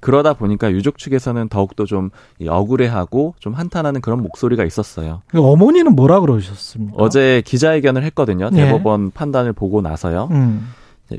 [0.00, 2.10] 그러다 보니까 유족 측에서는 더욱더 좀
[2.46, 5.22] 억울해하고 좀 한탄하는 그런 목소리가 있었어요.
[5.34, 6.96] 어머니는 뭐라 그러셨습니까?
[6.96, 8.50] 어제 기자회견을 했거든요.
[8.50, 8.64] 네.
[8.64, 9.10] 대법원 네.
[9.12, 10.28] 판단을 보고 나서요.
[10.30, 10.68] 음.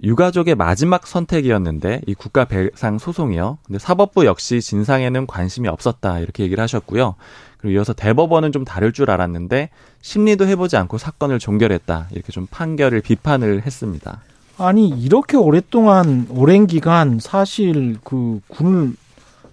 [0.03, 3.57] 유가족의 마지막 선택이었는데 이 국가 배상 소송이요.
[3.65, 7.15] 근데 사법부 역시 진상에는 관심이 없었다 이렇게 얘기를 하셨고요.
[7.57, 9.69] 그리고 이어서 대법원은 좀 다를 줄 알았는데
[10.01, 14.21] 심리도 해보지 않고 사건을 종결했다 이렇게 좀 판결을 비판을 했습니다.
[14.57, 18.93] 아니 이렇게 오랫동안 오랜 기간 사실 그 군을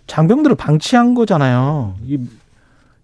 [0.07, 1.95] 장병들을 방치한 거잖아요.
[2.07, 2.18] 이,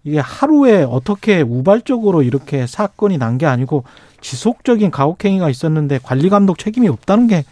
[0.05, 3.85] 이게 하루에 어떻게 우발적으로 이렇게 사건이 난 게 아니고
[4.21, 7.45] 지속적인 가혹행위가 있었는데 관리 감독 책임이 없다는 게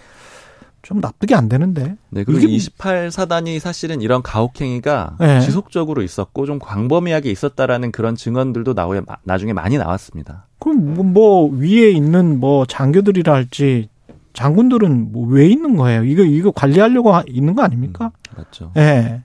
[0.85, 1.97] 좀 납득이 안 되는데.
[2.11, 5.41] 네, 그리고 28사단이 사실은 이런 가혹행위가 네.
[5.41, 10.47] 지속적으로 있었고 좀 광범위하게 있었다라는 그런 증언들도 나오에 나중에 많이 나왔습니다.
[10.61, 13.89] 그럼 뭐, 뭐 위에 있는 뭐 장교들이라 할지
[14.35, 16.05] 장군들은 뭐 왜 있는 거예요?
[16.05, 18.13] 이거 이거 관리하려고 있는 거 아닙니까?
[18.33, 18.73] 음, 맞죠.
[18.77, 18.81] 예.
[18.81, 19.23] 네.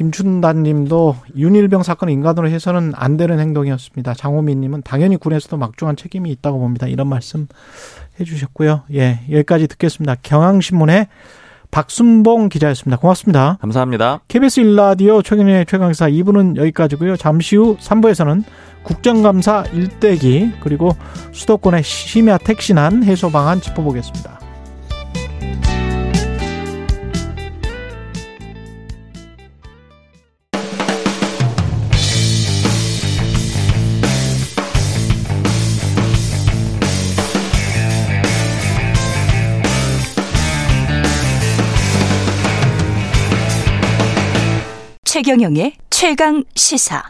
[0.00, 4.14] 김춘단님도 윤일병 사건 인간으로 해서는 안 되는 행동이었습니다.
[4.14, 6.86] 장호민님은 당연히 군에서도 막중한 책임이 있다고 봅니다.
[6.86, 7.48] 이런 말씀
[8.18, 8.84] 해주셨고요.
[8.94, 10.16] 예, 여기까지 듣겠습니다.
[10.22, 11.06] 경향신문의
[11.70, 12.96] 박순봉 기자였습니다.
[12.96, 13.58] 고맙습니다.
[13.60, 14.20] 감사합니다.
[14.26, 17.18] KBS 일라디오 최경련의 최강사 2부는 여기까지고요.
[17.18, 18.44] 잠시 후 3부에서는
[18.84, 20.96] 국정감사 일대기 그리고
[21.32, 24.39] 수도권의 심야 택시난 해소 방안 짚어보겠습니다.
[45.12, 47.02] 최경영의 최강 시사.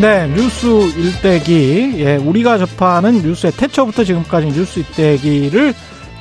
[0.00, 0.66] 네, 뉴스
[0.98, 1.92] 일대기.
[1.98, 5.74] 예, 우리가 접하는 뉴스의 태초부터 지금까지 뉴스 일대기를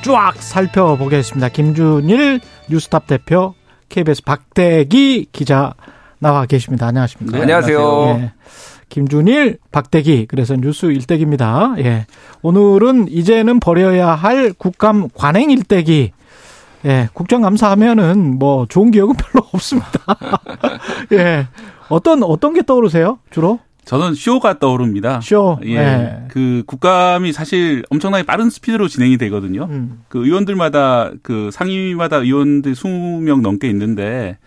[0.03, 1.49] 쫙 살펴보겠습니다.
[1.49, 3.55] 김준일 뉴스탑 대표,
[3.89, 5.73] KBS 박대기 기자
[6.19, 6.85] 나와 계십니다.
[6.85, 7.37] 안녕하십니까?
[7.37, 8.19] 네, 안녕하세요.
[8.21, 8.33] 예.
[8.89, 10.27] 김준일, 박대기.
[10.27, 11.75] 그래서 뉴스 일대기입니다.
[11.79, 12.05] 예.
[12.41, 16.11] 오늘은 이제는 버려야 할 국감 관행 일대기.
[16.85, 17.09] 예.
[17.13, 19.89] 국정감사하면은 뭐 좋은 기억은 별로 없습니다.
[21.13, 21.47] 예.
[21.89, 23.19] 어떤, 어떤 게 떠오르세요?
[23.29, 23.59] 주로?
[23.85, 25.21] 저는 쇼가 떠오릅니다.
[25.21, 25.59] 쇼.
[25.63, 25.75] 예.
[25.75, 26.25] 네.
[26.27, 29.67] 그 국감이 사실 엄청나게 빠른 스피드로 진행이 되거든요.
[29.69, 30.01] 음.
[30.09, 34.37] 그 의원들마다 그 상임위마다 의원들 20명 넘게 있는데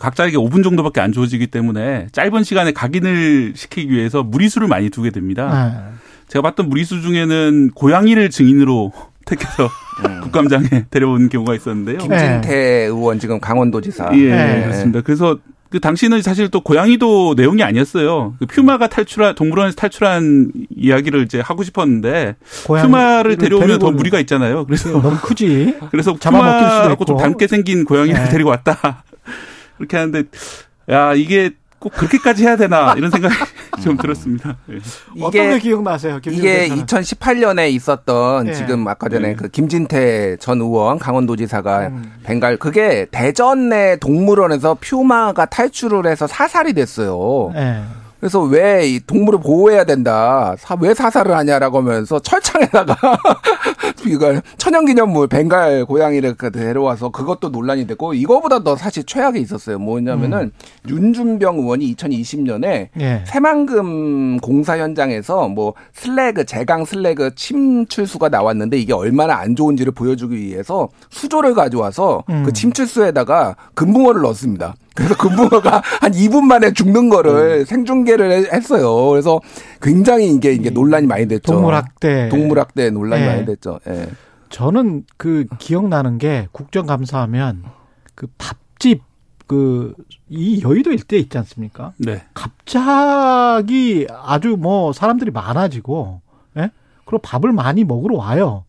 [0.00, 5.70] 각자에게 5분 정도밖에 안 주어지기 때문에 짧은 시간에 각인을 시키기 위해서 무리수를 많이 두게 됩니다.
[5.90, 5.94] 네.
[6.28, 8.92] 제가 봤던 무리수 중에는 고양이를 증인으로
[9.26, 9.68] 택해서
[10.06, 10.20] 음.
[10.22, 11.98] 국감장에 데려온 경우가 있었는데요.
[11.98, 12.56] 김진태 네.
[12.84, 14.10] 의원 지금 강원도지사.
[14.14, 14.62] 예, 네.
[14.62, 15.00] 그렇습니다.
[15.02, 15.38] 그래서
[15.70, 18.34] 그 당시는 사실 또 고양이도 내용이 아니었어요.
[18.38, 24.66] 그 퓨마가 탈출한 동물원에서 탈출한 이야기를 이제 하고 싶었는데 퓨마를 데려오면 더 무리가 있잖아요.
[24.66, 25.78] 그래서 너무 크지.
[25.90, 28.28] 그래서 퓨마하고 좀 닮게 생긴 고양이를 네.
[28.30, 29.02] 데리고 왔다.
[29.76, 30.24] 그렇게 하는데
[30.90, 33.34] 야 이게 꼭 그렇게까지 해야 되나 이런 생각이
[33.82, 34.56] 좀 들었습니다.
[34.66, 34.78] 네.
[35.20, 36.18] 어떤 게 기억나세요?
[36.28, 38.54] 이게 2018년에 있었던 네.
[38.54, 39.34] 지금 아까 전에 네.
[39.34, 42.12] 그 김진태 전 의원 강원도지사가 음.
[42.22, 47.52] 벵갈 그게 대전 내 동물원에서 퓨마가 탈출을 해서 사살이 됐어요.
[48.24, 48.28] 네.
[48.28, 50.54] 그래서 왜 동물을 보호해야 된다.
[50.58, 52.96] 사, 왜 사살을 하냐라고 하면서 철창에다가
[54.06, 59.78] 이걸 천연기념물 벵갈 고양이를 그 데려와서 그것도 논란이 됐고 이거보다 더 사실 최악이 있었어요.
[59.78, 60.88] 뭐냐면은 음.
[60.88, 63.24] 윤준병 의원이 2020년에 예.
[63.26, 70.88] 새만금 공사 현장에서 뭐 슬래그 제강 슬래그 침출수가 나왔는데 이게 얼마나 안 좋은지를 보여주기 위해서
[71.10, 72.44] 수조를 가져와서 음.
[72.46, 74.74] 그 침출수에다가 금붕어를 넣었습니다.
[74.94, 77.64] 그래서 금붕어가 한 2분 만에 죽는 거를 음.
[77.64, 79.08] 생중계를 했어요.
[79.10, 79.40] 그래서
[79.82, 81.52] 굉장히 이게 이게 논란이 많이 됐죠.
[81.52, 82.28] 동물학대.
[82.28, 83.28] 동물학대 논란이 네.
[83.28, 83.80] 많이 됐죠.
[83.88, 84.08] 예.
[84.50, 87.64] 저는 그 기억나는 게 국정감사하면
[88.14, 89.02] 그 밥집
[89.46, 89.94] 그
[90.30, 91.92] 이 여의도 일대 있지 않습니까?
[91.98, 92.22] 네.
[92.32, 96.22] 갑자기 아주 뭐 사람들이 많아지고
[96.56, 96.70] 예?
[97.04, 98.64] 그리고 밥을 많이 먹으러 와요.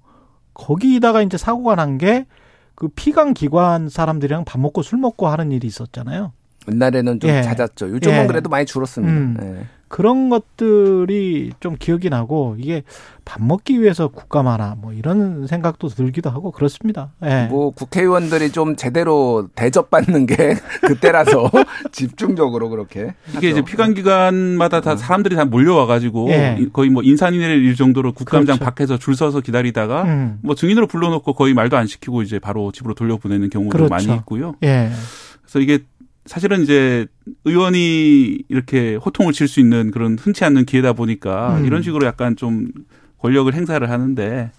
[0.54, 2.26] 거기다가 이제 사고가 난 게
[2.76, 6.34] 그 피감 기관 사람들이랑 밥 먹고 술 먹고 하는 일이 있었잖아요.
[6.72, 7.42] 옛날에는 좀 예.
[7.42, 7.90] 잦았죠.
[7.90, 8.28] 요즘은 예.
[8.28, 9.14] 그래도 많이 줄었습니다.
[9.14, 9.38] 음.
[9.42, 9.68] 예.
[9.96, 12.84] 그런 것들이 좀 기억이 나고 이게
[13.24, 17.14] 밥 먹기 위해서 국감하나 뭐 이런 생각도 들기도 하고 그렇습니다.
[17.24, 17.48] 예.
[17.50, 21.50] 뭐 국회의원들이 좀 제대로 대접받는 게 그때라서
[21.94, 23.48] 집중적으로 그렇게 이게 하죠.
[23.48, 24.98] 이제 피감기관마다 다 음.
[24.98, 26.60] 사람들이 다 몰려와 가지고 예.
[26.74, 28.66] 거의 뭐 인산인해를 일 정도로 국감장 그렇죠.
[28.66, 30.40] 밖에서 줄 서서 기다리다가 음.
[30.42, 33.90] 뭐 증인으로 불러놓고 거의 말도 안 시키고 이제 바로 집으로 돌려보내는 경우도 그렇죠.
[33.90, 34.56] 많이 있고요.
[34.62, 34.90] 예.
[35.44, 35.86] 그래서 이게
[36.26, 37.06] 사실은 이제
[37.44, 41.66] 의원이 이렇게 호통을 칠 수 있는 그런 흔치 않는 기회다 보니까 음.
[41.66, 42.68] 이런 식으로 약간 좀
[43.20, 44.52] 권력을 행사를 하는데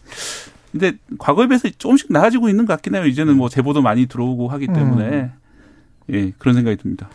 [0.72, 3.06] 근데 과거에 비해서 조금씩 나아지고 있는 것 같긴 해요.
[3.06, 5.30] 이제는 뭐 제보도 많이 들어오고 하기 때문에 음.
[6.12, 7.08] 예, 그런 생각이 듭니다.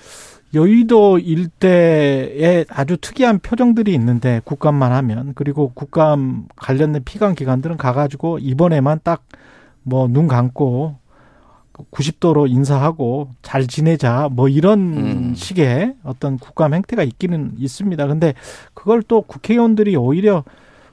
[0.54, 8.99] 여의도 일대에 아주 특이한 표정들이 있는데 국감만 하면 그리고 국감 관련된 피감 기관들은 가가지고 이번에만
[9.04, 9.24] 딱
[9.84, 10.97] 뭐 눈 감고
[11.92, 15.34] 90도로 인사하고 잘 지내자 뭐 이런 음.
[15.36, 18.08] 식의 어떤 국감 행태가 있기는 있습니다.
[18.08, 18.34] 근데
[18.74, 20.44] 그걸 또 국회의원들이 오히려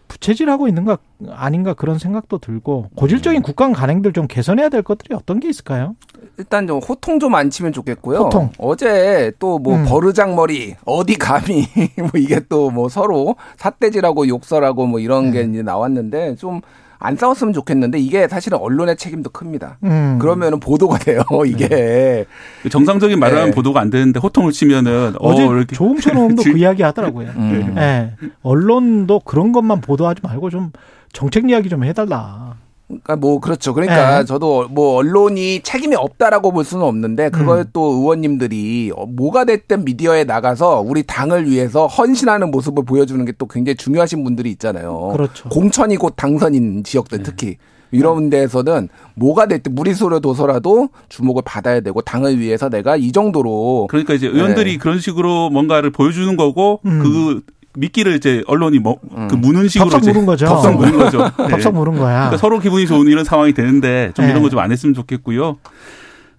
[0.08, 0.96] 부채질하고 있는 가
[1.30, 3.42] 아닌가 그런 생각도 들고 고질적인 음.
[3.42, 5.96] 국감 간행들 좀 개선해야 될 것들이 어떤 게 있을까요?
[6.38, 8.18] 일단 좀 호통 좀 안 치면 좋겠고요.
[8.20, 8.50] 호통.
[8.56, 9.84] 어제 또뭐 음.
[9.86, 11.66] 버르장머리 어디 감히
[11.98, 15.42] 뭐 이게 또 뭐 서로 삿대질하고 욕설하고 뭐 이런 네.
[15.44, 16.62] 게 이제 나왔는데 좀
[16.98, 19.78] 안 싸웠으면 좋겠는데 이게 사실은 언론의 책임도 큽니다.
[19.84, 20.18] 음.
[20.20, 21.22] 그러면은 보도가 돼요.
[21.46, 22.24] 이게 네.
[22.68, 23.54] 정상적인 말을 하면 네.
[23.54, 27.28] 보도가 안 되는데 호통을 치면은 어, 어제 어, 이렇게 조홍천 의원도 그 이야기 하더라고요.
[27.36, 27.72] 음.
[27.74, 28.14] 네.
[28.42, 30.72] 언론도 그런 것만 보도하지 말고 좀
[31.12, 32.56] 정책 이야기 좀 해달라.
[32.88, 33.72] 그러니까 뭐 그렇죠.
[33.74, 34.24] 그러니까 네.
[34.24, 37.64] 저도 뭐 언론이 책임이 없다라고 볼 수는 없는데 그걸 음.
[37.72, 43.76] 또 의원님들이 뭐가 됐든 미디어에 나가서 우리 당을 위해서 헌신하는 모습을 보여주는 게 또 굉장히
[43.76, 45.10] 중요하신 분들이 있잖아요.
[45.12, 45.48] 그렇죠.
[45.48, 47.24] 공천이 곧 당선인 지역들 네.
[47.24, 47.56] 특히
[47.90, 54.12] 이런 데에서는 뭐가 됐든 무리수로 둬서라도 주목을 받아야 되고 당을 위해서 내가 이 정도로 그러니까
[54.12, 54.78] 이제 의원들이 네.
[54.78, 56.98] 그런 식으로 뭔가를 보여주는 거고 음.
[57.02, 57.42] 그
[57.78, 59.28] 미끼를 이제 언론이 뭐, 음.
[59.28, 59.90] 그 무는 식으로.
[59.90, 60.46] 덥석 무는 거죠.
[60.46, 61.18] 덥석 무는 거죠.
[61.38, 61.48] 네.
[61.48, 62.14] 덥석 무는 거야.
[62.16, 64.30] 그러니까 서로 기분이 좋은 이런 상황이 되는데 좀 네.
[64.32, 65.56] 이런 거 좀 안 했으면 좋겠고요.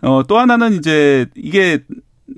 [0.02, 1.80] 어, 또 하나는 이제 이게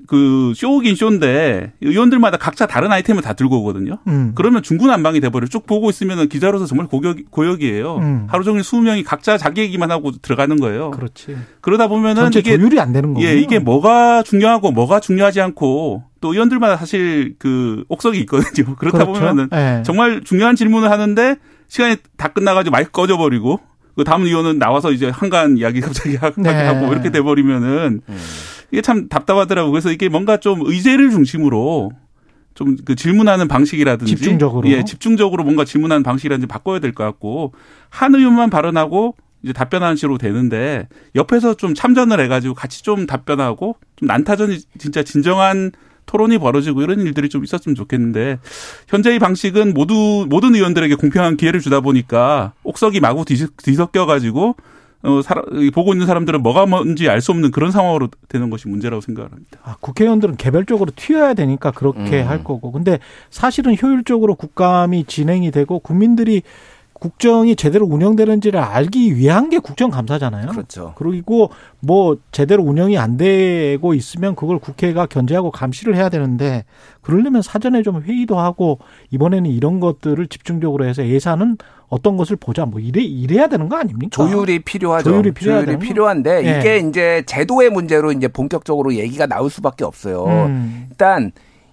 [0.06, 3.98] 그 쇼긴 쇼인데 의원들마다 각자 다른 아이템을 다 들고 오거든요.
[4.06, 4.32] 음.
[4.34, 5.46] 그러면 중구난방이 돼버려.
[5.46, 7.96] 쭉 보고 있으면 기자로서 정말 고역, 고역이에요.
[7.96, 8.26] 음.
[8.28, 10.90] 하루 종일 수십 명이 각자 자기 얘기만 하고 들어가는 거예요.
[10.90, 11.36] 그렇지.
[11.60, 13.28] 그러다 보면은 이게 조율이 안 되는 거예요.
[13.28, 18.74] 예, 이게 뭐가 중요하고 뭐가 중요하지 않고 또 의원들마다 사실 그 옥석이 있거든요.
[18.76, 19.12] 그렇다 그렇죠?
[19.12, 19.82] 보면은 네.
[19.84, 21.36] 정말 중요한 질문을 하는데
[21.68, 23.60] 시간이 다 끝나가지고 마이크 꺼져버리고
[23.96, 26.50] 그 다음 의원은 나와서 이제 한간 이야기 갑자기 네.
[26.50, 28.18] 하고 이렇게 돼버리면은 음.
[28.72, 29.70] 이게 참 답답하더라고.
[29.70, 31.92] 그래서 이게 뭔가 좀 의제를 중심으로
[32.54, 37.52] 좀 그 질문하는 방식이라든지 집중적으로 예 집중적으로 뭔가 질문하는 방식이라든지 바꿔야 될 것 같고
[37.88, 43.76] 한 의원만 발언하고 이제 답변하는 식으로 되는데 옆에서 좀 참전을 해 가지고 같이 좀 답변하고
[43.96, 45.72] 좀 난타전이 진짜 진정한
[46.06, 48.38] 토론이 벌어지고 이런 일들이 좀 있었으면 좋겠는데
[48.88, 54.56] 현재의 방식은 모두 모든 의원들에게 공평한 기회를 주다 보니까 옥석이 마구 뒤섞여 가지고
[55.04, 59.00] 어, 사람, 보고 있는 사람들은 뭐가 뭔지 알 수 없는 그런 상황으로 되는 것이 문제라고
[59.00, 59.58] 생각을 합니다.
[59.64, 62.28] 아, 국회의원들은 개별적으로 튀어야 되니까 그렇게 음.
[62.28, 62.72] 할 거고.
[62.72, 62.98] 근데
[63.30, 66.42] 사실은 효율적으로 국감이 진행이 되고 국민들이
[67.02, 70.46] 국정이 제대로 운영되는지를 알기 위한 게 국정감사잖아요.
[70.52, 70.92] 그렇죠.
[70.94, 71.50] 그리고
[71.80, 76.64] 뭐 제대로 운영이 안 되고 있으면 그걸 국회가 견제하고 감시를 해야 되는데
[77.00, 78.78] 그러려면 사전에 좀 회의도 하고
[79.10, 81.58] 이번에는 이런 것들을 집중적으로 해서 예산은
[81.88, 84.24] 어떤 것을 보자 뭐 이래 이래야 되는 거 아닙니까?
[84.24, 85.10] 조율이 필요하죠.
[85.10, 86.60] 조율이, 조율이 필요한데 네.
[86.60, 90.24] 이게 이제 제도의 문제로 이제 본격적으로 얘기가 나올 수밖에 없어요.
[90.26, 90.86] 음.
[90.88, 91.32] 일단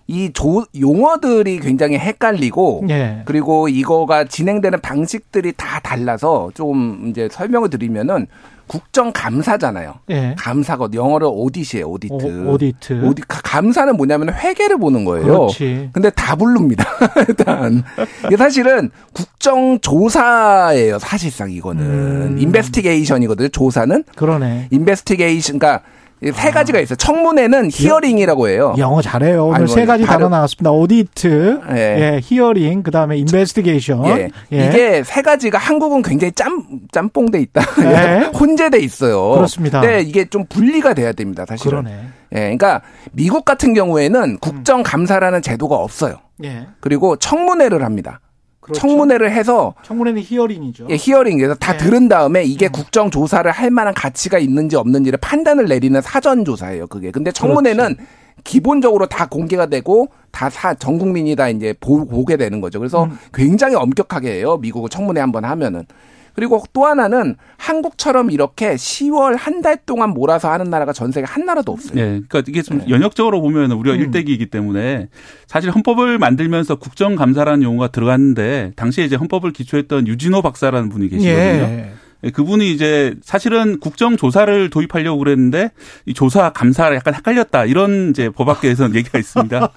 [0.09, 3.21] 이 조, 용어들이 굉장히 헷갈리고 예.
[3.25, 8.25] 그리고 이거가 진행되는 방식들이 다 달라서 좀 이제 설명을 드리면은
[8.65, 9.99] 국정 감사잖아요.
[10.09, 10.35] 예.
[10.35, 11.87] 감사거 영어로 오디시에요.
[11.87, 12.47] 오디트.
[12.47, 15.25] 오, 디트 오디 감사는 뭐냐면 회계를 보는 거예요.
[15.25, 15.91] 그렇지.
[15.93, 16.85] 근데 다 부릅니다.
[17.29, 17.83] 일단
[18.25, 20.97] 이게 사실은 국정 조사예요.
[20.97, 22.37] 사실상 이거는 음.
[22.39, 23.49] investigation이거든요.
[23.49, 24.05] 조사는.
[24.15, 24.69] 그러네.
[24.71, 25.83] investigation 그러니까
[26.33, 26.97] 세 가지가 있어요.
[26.97, 28.75] 청문회는 hearing이라고 해요.
[28.77, 29.47] 영어 잘해요.
[29.47, 30.71] 오늘 세 가지 단어 나왔습니다.
[30.71, 34.05] audit, 예, 예 hearing, 그 다음에 investigation.
[34.07, 34.29] 예.
[34.51, 34.67] 예.
[34.67, 37.61] 이게 세 가지가 한국은 굉장히 짬 짬뽕돼 있다.
[37.83, 38.25] 예.
[38.37, 39.31] 혼재돼 있어요.
[39.31, 39.79] 그렇습니다.
[39.81, 41.45] 네, 이게 좀 분리가 돼야 됩니다.
[41.47, 41.83] 사실은.
[41.83, 41.99] 그러네.
[42.33, 42.81] 예, 그러니까
[43.13, 46.17] 미국 같은 경우에는 국정감사라는 제도가 없어요.
[46.43, 46.67] 예.
[46.81, 48.19] 그리고 청문회를 합니다.
[48.69, 48.87] 그렇죠.
[48.87, 50.87] 청문회를 해서 청문회는 히어링이죠.
[50.89, 51.77] 예, 히어링에서 다 네.
[51.79, 52.71] 들은 다음에 이게 음.
[52.71, 56.87] 국정 조사를 할 만한 가치가 있는지 없는지를 판단을 내리는 사전 조사예요.
[56.87, 57.11] 그게.
[57.11, 58.03] 근데 청문회는 그렇지.
[58.43, 62.79] 기본적으로 다 공개가 되고 다사전 국민이 다 이제 보, 보게 되는 거죠.
[62.79, 63.17] 그래서 음.
[63.33, 64.57] 굉장히 엄격하게 해요.
[64.61, 65.85] 미국 청문회 한번 하면은.
[66.39, 71.43] 그리고 또 하나는 한국처럼 이렇게 10월 한 달 동안 몰아서 하는 나라가 전 세계 한
[71.45, 71.93] 나라도 없어요.
[71.95, 72.21] 네.
[72.29, 72.85] 그러니까 이게 좀 네.
[72.87, 74.01] 연역적으로 보면 우리가 음.
[74.01, 75.09] 일대기이기 때문에
[75.47, 81.37] 사실 헌법을 만들면서 국정감사라는 용어가 들어갔는데 당시에 이제 헌법을 기초했던 유진호 박사라는 분이 계시거든요.
[81.37, 81.91] 예.
[82.23, 85.71] 예, 그분이 이제 사실은 국정조사를 도입하려고 그랬는데
[86.05, 89.69] 이 조사 감사를 약간 헷갈렸다 이런 이제 법학계에서는 얘기가 있습니다.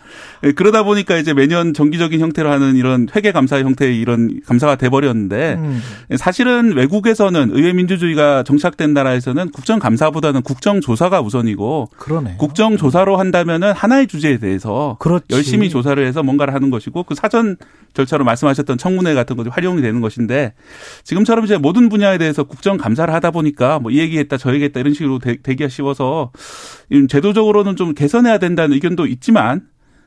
[0.45, 5.55] 예, 그러다 보니까 이제 매년 정기적인 형태로 하는 이런 회계 감사 형태의 이런 감사가 돼버렸는데
[5.59, 5.81] 음.
[6.11, 14.39] 예, 사실은 외국에서는 의회 민주주의가 정착된 나라에서는 국정감사보다는 국정조사가 우선이고 그러네 국정조사로 한다면은 하나의 주제에
[14.39, 15.27] 대해서 그렇지.
[15.31, 17.57] 열심히 조사를 해서 뭔가를 하는 것이고 그 사전
[17.95, 20.55] 절차로 말씀하셨던 청문회 같은 것이 활용이 되는 것인데
[21.05, 24.81] 지금처럼 이제 모든 분야에 대해서 대해서 국정 감사를 하다 보니까 뭐 이 얘기했다 저 얘기했다
[24.81, 26.33] 이런 식으로 되, 기가 쉬워서
[27.09, 29.63] 제도적으로는 좀 개선해야 된다는 의견도 있지만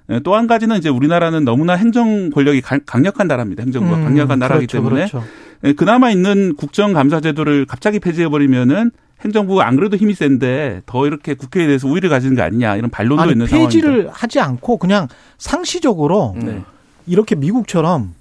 [0.10, 3.64] 예, 또한 가지는 이제 우리나라는 너무나 행정 권력이 강력한 나라입니다.
[3.64, 5.28] 행정부가 음, 강력한 나라이기 그렇죠, 때문에 그렇죠.
[5.64, 8.92] 예, 그나마 있는 국정감사 제도를 갑자기 폐지해 버리면은
[9.22, 13.22] 행정부가 안 그래도 힘이 센데 더 이렇게 국회에 대해서 우위를 가지는 게 아니냐 이런 반론도
[13.24, 13.68] 아니, 있는 상황입니다.
[13.88, 15.08] 폐지를 하지 않고 그냥
[15.40, 16.62] 상시적으로 네.
[17.08, 18.14] 이렇게 미국처럼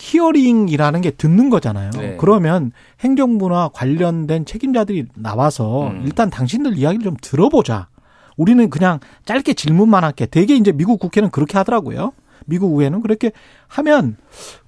[0.00, 1.90] 히어링이라는 게 듣는 거잖아요.
[1.90, 2.16] 네.
[2.18, 6.02] 그러면 행정부나 관련된 책임자들이 나와서 음.
[6.04, 7.88] 일단 당신들 이야기를 좀 들어보자.
[8.36, 10.26] 우리는 그냥 짧게 질문만 할게.
[10.26, 12.12] 되게 이제 미국 국회는 그렇게 하더라고요.
[12.46, 13.32] 미국 의회는 그렇게
[13.68, 14.16] 하면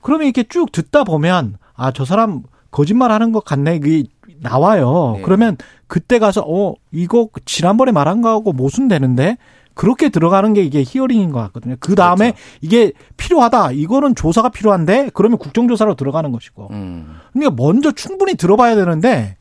[0.03, 3.79] 그러면 이렇게 쭉 듣다 보면 아 저 사람 거짓말 하는 것 같네.
[3.81, 4.05] 그게
[4.41, 5.15] 나와요.
[5.17, 5.23] 네.
[5.23, 5.57] 그러면
[5.87, 9.37] 그때 가서 어 이거 지난번에 말한 거하고 모순되는데
[9.75, 11.77] 그렇게 들어가는 게 이게 히어링인 것 같거든요.
[11.81, 12.43] 그 다음에 그렇죠.
[12.61, 13.73] 이게 필요하다.
[13.73, 16.69] 이거는 조사가 필요한데 그러면 국정조사로 들어가는 것이고.
[16.71, 17.17] 음.
[17.33, 19.37] 그러니까 먼저 충분히 들어봐야 되는데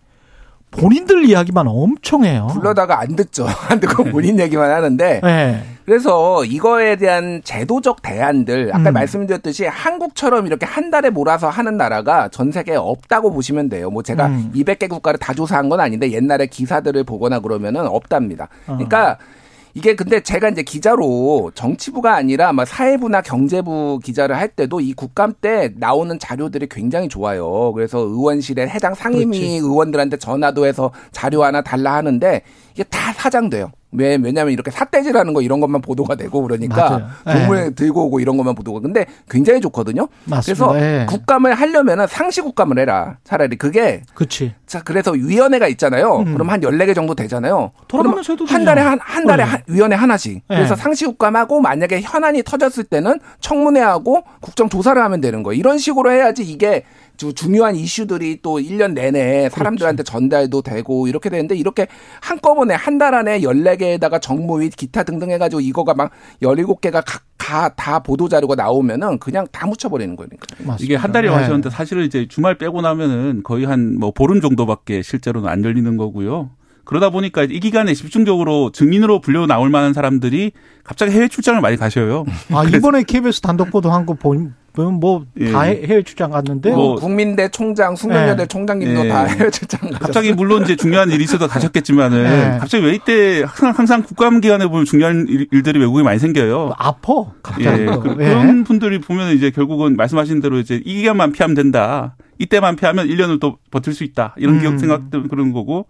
[0.72, 2.48] 본인들 이야기만 엄청 해요.
[2.52, 3.46] 불러다가 안 듣죠.
[3.70, 4.12] 안 듣고 네.
[4.12, 5.22] 본인 얘기만 하는데.
[5.22, 5.64] 네.
[5.86, 8.94] 그래서 이거에 대한 제도적 대안들 아까 음.
[8.94, 13.90] 말씀드렸듯이 한국처럼 이렇게 한 달에 몰아서 하는 나라가 전 세계에 없다고 보시면 돼요.
[13.90, 14.52] 뭐 제가 음.
[14.56, 18.46] 200개 국가를 다 조사한 건 아닌데 옛날에 기사들을 보거나 그러면은 없답니다.
[18.68, 18.74] 어.
[18.74, 19.41] 그러니까 어.
[19.74, 25.34] 이게 근데 제가 이제 기자로 정치부가 아니라 막 사회부나 경제부 기자를 할 때도 이 국감
[25.40, 27.72] 때 나오는 자료들이 굉장히 좋아요.
[27.74, 29.46] 그래서 의원실에 해당 상임위 그렇지.
[29.58, 32.42] 의원들한테 전화도 해서 자료 하나 달라 하는데
[32.74, 33.72] 이게 다 사장돼요.
[33.92, 37.70] 왜 왜냐하면 이렇게 삿대질하는 거 이런 것만 보도가 되고 그러니까 동물 네.
[37.72, 40.08] 들고 오고 이런 것만 보도가 근데 굉장히 좋거든요.
[40.26, 40.66] 맞습니다.
[40.68, 41.06] 그래서 네.
[41.08, 43.18] 국감을 하려면은 상시 국감을 해라.
[43.24, 44.54] 차라리 그게 그치.
[44.66, 46.20] 자 그래서 위원회가 있잖아요.
[46.20, 46.34] 음.
[46.34, 47.72] 그럼 한 14개 정도 되잖아요.
[47.90, 49.50] 돌아가면서 한 달에 한, 한 달에 네.
[49.50, 50.36] 한, 위원회 하나씩.
[50.48, 50.56] 네.
[50.56, 55.60] 그래서 상시 국감하고 만약에 현안이 터졌을 때는 청문회하고 국정 조사를 하면 되는 거예요.
[55.60, 56.86] 이런 식으로 해야지 이게
[57.32, 60.12] 중요한 이슈들이 또 1년 내내 사람들한테 그렇지.
[60.12, 61.88] 전달도 되고 이렇게 되는데 이렇게
[62.22, 66.12] 한꺼번에 한 달 안에 14개에다가 정무 및 기타 등등 해가지고 이거가 막
[66.42, 67.04] 17개가
[67.38, 70.38] 각다 보도 자료가 나오면은 그냥 다 묻혀버리는 거니까.
[70.60, 70.78] 맞습니다.
[70.84, 71.34] 이게 한 달이 네.
[71.34, 76.52] 하셨는데 사실은 이제 주말 빼고 나면은 거의 한 뭐 보름 정도밖에 실제로는 안 열리는 거고요.
[76.84, 80.52] 그러다 보니까 이 기간에 집중적으로 증인으로 불려 나올 만한 사람들이
[80.84, 82.26] 갑자기 해외 출장을 많이 가셔요.
[82.52, 84.36] 아 이번에 KBS 단독 보도한 거 보
[84.78, 85.48] 면 뭐다 예.
[85.86, 88.48] 해외 출장 갔는데 뭐 국민대 총장, 숙명여대 예.
[88.48, 89.10] 총장 님도 예.
[89.10, 90.00] 다 해외 출장 가셨어요.
[90.00, 92.58] 갑자기 물론 이제 중요한 일이 있어서 가셨겠지만은 예.
[92.60, 96.74] 갑자기 왜 이때 항상, 항상 국감 기간에 보면 중요한 일들이 외국에 많이 생겨요.
[96.78, 97.86] 아퍼 갑자기 예.
[97.86, 102.16] 그, 런 분들이 보면 이제 결국은 말씀하신 대로 이제 이 기간만 피하면 된다.
[102.40, 104.36] 이때만 피하면 1년을 또 버틸 수 있다.
[104.38, 104.62] 이런 음.
[104.62, 105.88] 기업 생각들 그런 거고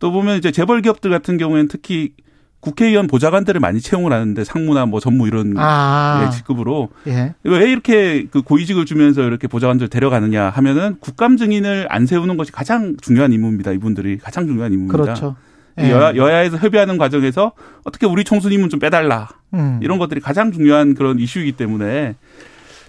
[0.00, 2.12] 또 보면 이제 재벌 기업들 같은 경우에는 특히
[2.60, 6.24] 국회의원 보좌관들을 많이 채용을 하는데 상무나 뭐 전무 이런 아.
[6.24, 7.34] 예, 직급으로 예.
[7.44, 12.96] 왜 이렇게 그 고위직을 주면서 이렇게 보좌관들 데려가느냐 하면은 국감 증인을 안 세우는 것이 가장
[13.00, 13.72] 중요한 임무입니다.
[13.72, 15.02] 이분들이 가장 중요한 임무입니다.
[15.02, 15.36] 그렇죠.
[15.80, 15.90] 예.
[15.90, 17.52] 여야, 여야에서 협의하는 과정에서
[17.84, 19.78] 어떻게 우리 총수님은 좀 빼달라 음.
[19.80, 22.16] 이런 것들이 가장 중요한 그런 이슈이기 때문에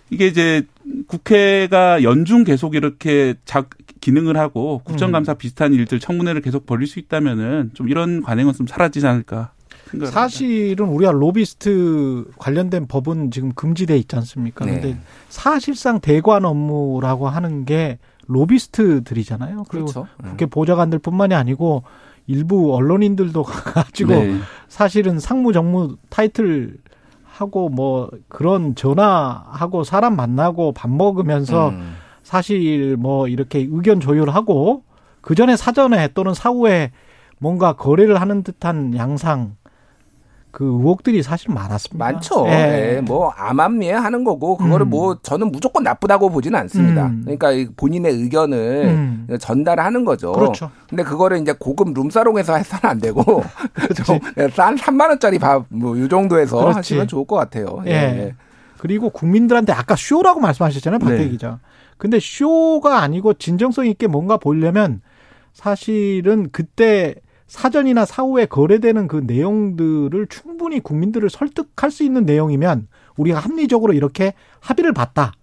[0.10, 0.64] 이게 이제
[1.06, 3.66] 국회가 연중 계속 이렇게 자,
[4.02, 5.38] 기능을 하고 국정감사 음.
[5.38, 9.52] 비슷한 일들 청문회를 계속 벌릴 수 있다면은 좀 이런 관행은 좀 사라지지 않을까.
[9.92, 10.12] 생각합니다.
[10.12, 14.66] 사실은 우리가 로비스트 관련된 법은 지금 금지돼 있지 않습니까?
[14.66, 14.74] 네.
[14.74, 14.98] 근데
[15.30, 17.98] 사실상 대관 업무라고 하는 게
[18.28, 19.66] 로비스트들이잖아요.
[19.70, 20.08] 그리고 그렇죠.
[20.24, 21.84] 국회 보좌관들뿐만이 아니고
[22.28, 23.42] 일부 언론인들도
[23.74, 24.38] 가지고 네.
[24.68, 26.78] 사실은 상무 정무 타이틀
[27.26, 31.96] 하고 뭐 그런 전화하고 사람 만나고 밥 먹으면서 음.
[32.22, 34.84] 사실 뭐 이렇게 의견 조율하고
[35.22, 36.92] 그 전에 사전에 또는 사후에
[37.40, 39.56] 뭔가 거래를 하는 듯한 양상
[40.52, 42.04] 그 의혹들이 사실 많았습니다.
[42.04, 42.46] 많죠.
[42.48, 42.52] 예.
[42.52, 43.02] 네.
[43.02, 44.90] 뭐 암암리에 하는 거고 그거를 음.
[44.90, 47.06] 뭐 저는 무조건 나쁘다고 보지는 않습니다.
[47.08, 47.22] 음.
[47.24, 48.58] 그러니까 본인의 의견을
[48.88, 49.28] 음.
[49.40, 50.32] 전달하는 거죠.
[50.32, 50.72] 그렇죠.
[50.90, 53.44] 근데 그거를 이제 고급 룸사롱에서 해서는 안 되고
[54.54, 56.76] 싼 3만 원짜리 밥 뭐 이 정도에서 그렇지.
[56.78, 57.82] 하시면 좋을 것 같아요.
[57.86, 57.92] 예.
[57.92, 58.36] 예.
[58.80, 61.30] 그리고 국민들한테 아까 쇼라고 말씀하셨잖아요, 박대 네.
[61.30, 61.60] 기자.
[61.98, 65.02] 근데 쇼가 아니고 진정성 있게 뭔가 보려면
[65.54, 67.16] 사실은 그때
[67.50, 74.94] 사전이나 사후에 거래되는 그 내용들을 충분히 국민들을 설득할 수 있는 내용이면 우리가 합리적으로 이렇게 합의를
[74.94, 75.34] 봤다.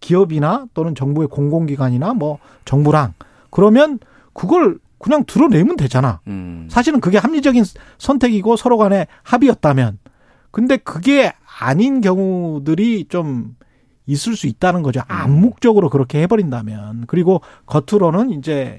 [0.00, 3.14] 기업이나 또는 정부의 공공기관이나 뭐 정부랑
[3.50, 4.00] 그러면
[4.32, 6.20] 그걸 그냥 드러내면 되잖아.
[6.26, 6.66] 음.
[6.70, 7.64] 사실은 그게 합리적인
[7.98, 9.98] 선택이고 서로 간에 합의였다면.
[10.50, 13.56] 근데 그게 아닌 경우들이 좀
[14.06, 15.00] 있을 수 있다는 거죠.
[15.00, 15.04] 음.
[15.08, 17.04] 암묵적으로 그렇게 해버린다면.
[17.06, 18.76] 그리고 겉으로는 이제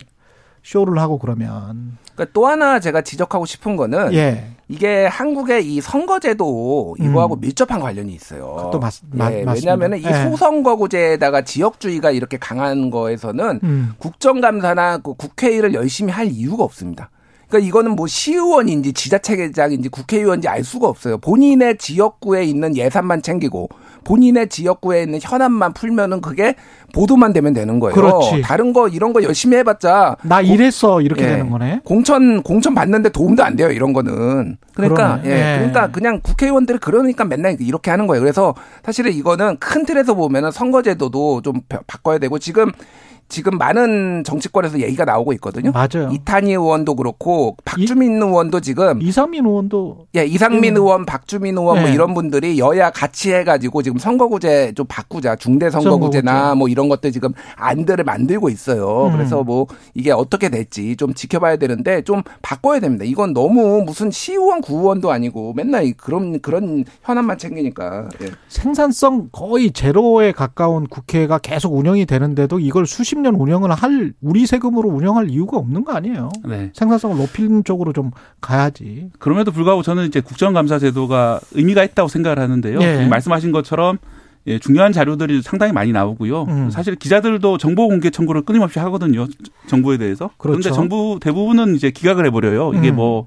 [0.64, 1.98] 쇼를 하고 그러면.
[2.14, 4.48] 그러니까 또 하나 제가 지적하고 싶은 거는 예.
[4.70, 7.42] 이게 한국의 이 선거제도 이거하고 음.
[7.42, 8.70] 밀접한 관련이 있어요.
[8.72, 8.94] 또 맞,
[9.32, 10.24] 예, 왜냐하면 이 예.
[10.24, 13.94] 소선거구제에다가 지역주의가 이렇게 강한 거에서는 음.
[13.98, 17.10] 국정감사나 그 국회의를 열심히 할 이유가 없습니다.
[17.48, 21.18] 그러니까 이거는 뭐 시의원인지 지자체장인지 국회의원인지 알 수가 없어요.
[21.20, 23.70] 본인의 지역구에 있는 예산만 챙기고
[24.04, 26.56] 본인의 지역구에 있는 현안만 풀면은 그게
[26.94, 27.96] 보도만 되면 되는 거예요.
[27.96, 28.42] 그렇지.
[28.42, 31.28] 다른 거 이런 거 열심히 해봤자 나 이랬어 이렇게 예.
[31.30, 31.82] 되는 거네.
[31.84, 34.58] 공천 공천 받는데 도움도 안 돼요 이런 거는.
[34.76, 35.30] 그러니까 그러네.
[35.30, 35.54] 예.
[35.54, 35.58] 예.
[35.58, 38.22] 그러니까 그냥 국회의원들이 그러니까 맨날 이렇게 하는 거예요.
[38.22, 38.54] 그래서
[38.84, 42.72] 사실은 이거는 큰 틀에서 보면은 선거제도도 좀 바꿔야 되고 지금
[43.34, 45.72] 지금 많은 정치권에서 얘기가 나오고 있거든요.
[45.72, 46.10] 맞아요.
[46.12, 50.82] 이탄희 의원도 그렇고 박주민 이, 의원도 지금 이상민 의원도 예 이상민 음.
[50.84, 51.82] 의원, 박주민 의원 뭐 네.
[51.82, 56.60] 뭐 이런 분들이 여야 같이 해가지고 지금 선거구제 좀 바꾸자 중대 선거구제나 선거구제.
[56.60, 59.08] 뭐 이런 것들 지금 안들을 만들고 있어요.
[59.08, 59.14] 음.
[59.14, 59.66] 그래서 뭐
[59.96, 63.04] 이게 어떻게 될지 좀 지켜봐야 되는데 좀 바꿔야 됩니다.
[63.04, 68.28] 이건 너무 무슨 시의원 구의원도 아니고 맨날 그런 그런 현안만 챙기니까 예.
[68.48, 74.90] 생산성 거의 제로에 가까운 국회가 계속 운영이 되는데도 이걸 수십 30년 운영을 할 우리 세금으로
[74.90, 76.30] 운영할 이유가 없는 거 아니에요.
[76.46, 76.72] 네.
[76.74, 79.10] 생산성을 높이는 쪽으로 좀 가야지.
[79.20, 82.80] 그럼에도 불구하고 저는 이제 국정감사 제도가 의미가 있다고 생각을 하는데요.
[82.80, 83.08] 네.
[83.08, 83.98] 말씀하신 것처럼
[84.46, 86.44] 예, 중요한 자료들이 상당히 많이 나오고요.
[86.50, 86.70] 음.
[86.70, 89.26] 사실 기자들도 정보 공개 청구를 끊임없이 하거든요.
[89.68, 90.30] 정부에 대해서.
[90.38, 90.60] 그렇죠.
[90.60, 92.74] 그런데 정부 대부분은 이제 기각을 해버려요.
[92.74, 92.98] 이게 음.
[92.98, 93.26] 뭐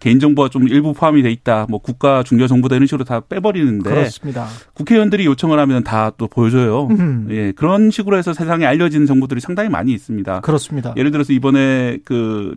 [0.00, 1.66] 개인정보가 좀 일부 포함이 돼 있다.
[1.70, 4.46] 뭐 국가 중요 정보다 이런 식으로 다 빼버리는데 그렇습니다.
[4.74, 6.88] 국회의원들이 요청을 하면 다 또 보여줘요.
[6.90, 7.28] 음.
[7.30, 10.40] 예, 그런 식으로 해서 세상에 알려지는 정보들이 상당히 많이 있습니다.
[10.40, 10.92] 그렇습니다.
[10.96, 12.54] 예를 들어서 이번에 그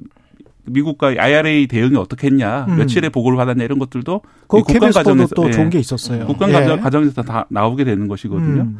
[0.66, 2.76] 미국과 IRA 대응이 어떻게 했냐, 음.
[2.76, 6.28] 며칠에 보고를 받았냐 이런 것들도 그 국감 과정에서 또 예, 좋은 게 있었어요.
[6.28, 6.78] 국감 예.
[6.78, 8.64] 과정에서 다 나오게 되는 것이거든요.
[8.64, 8.80] 음.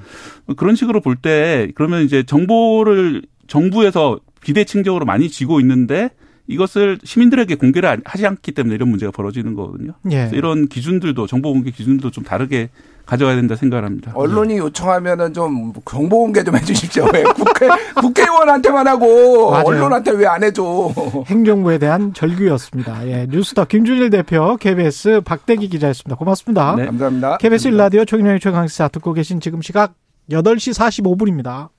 [0.58, 6.10] 그런 식으로 볼 때 그러면 이제 정보를 정부에서 비대칭적으로 많이 쥐고 있는데
[6.48, 9.94] 이것을 시민들에게 공개를 하지 않기 때문에 이런 문제가 벌어지는 거거든요.
[10.12, 10.30] 예.
[10.34, 12.70] 이런 기준들도 정보 공개 기준들도 좀 다르게
[13.06, 14.12] 가져가야 된다 생각을 합니다.
[14.16, 17.06] 언론이 요청하면은 좀 정보 공개 좀 해주십시오.
[17.14, 17.68] 왜 국회
[18.02, 19.66] 국회의원한테만 하고 맞아요.
[19.66, 20.92] 언론한테 왜 안 해줘?
[21.28, 23.08] 행정부에 대한 절규였습니다.
[23.08, 26.16] 예, 뉴스터 김준일 대표, KBS 박대기 기자였습니다.
[26.18, 26.76] 고맙습니다.
[26.76, 27.38] 네, 감사합니다.
[27.38, 29.94] KBS 일라디오 최경영의 최강시사 듣고 계신 지금 시각
[30.30, 31.70] 8시 45분입니다.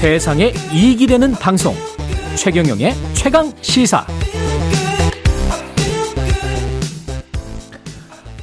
[0.00, 1.74] 세상에 이익이 되는 방송
[2.34, 4.06] 최경영의 최강 시사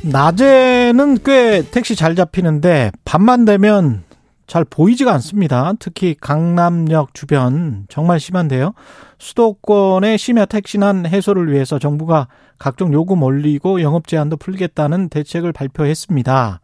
[0.04, 4.04] 낮에는 꽤 택시 잘 잡히는데 밤만 되면
[4.46, 5.74] 잘 보이지가 않습니다.
[5.80, 8.74] 특히 강남역 주변 정말 심한데요.
[9.18, 12.28] 수도권의 심야 택시난 해소를 위해서 정부가
[12.60, 16.62] 각종 요금 올리고 영업 제한도 풀겠다는 대책을 발표했습니다.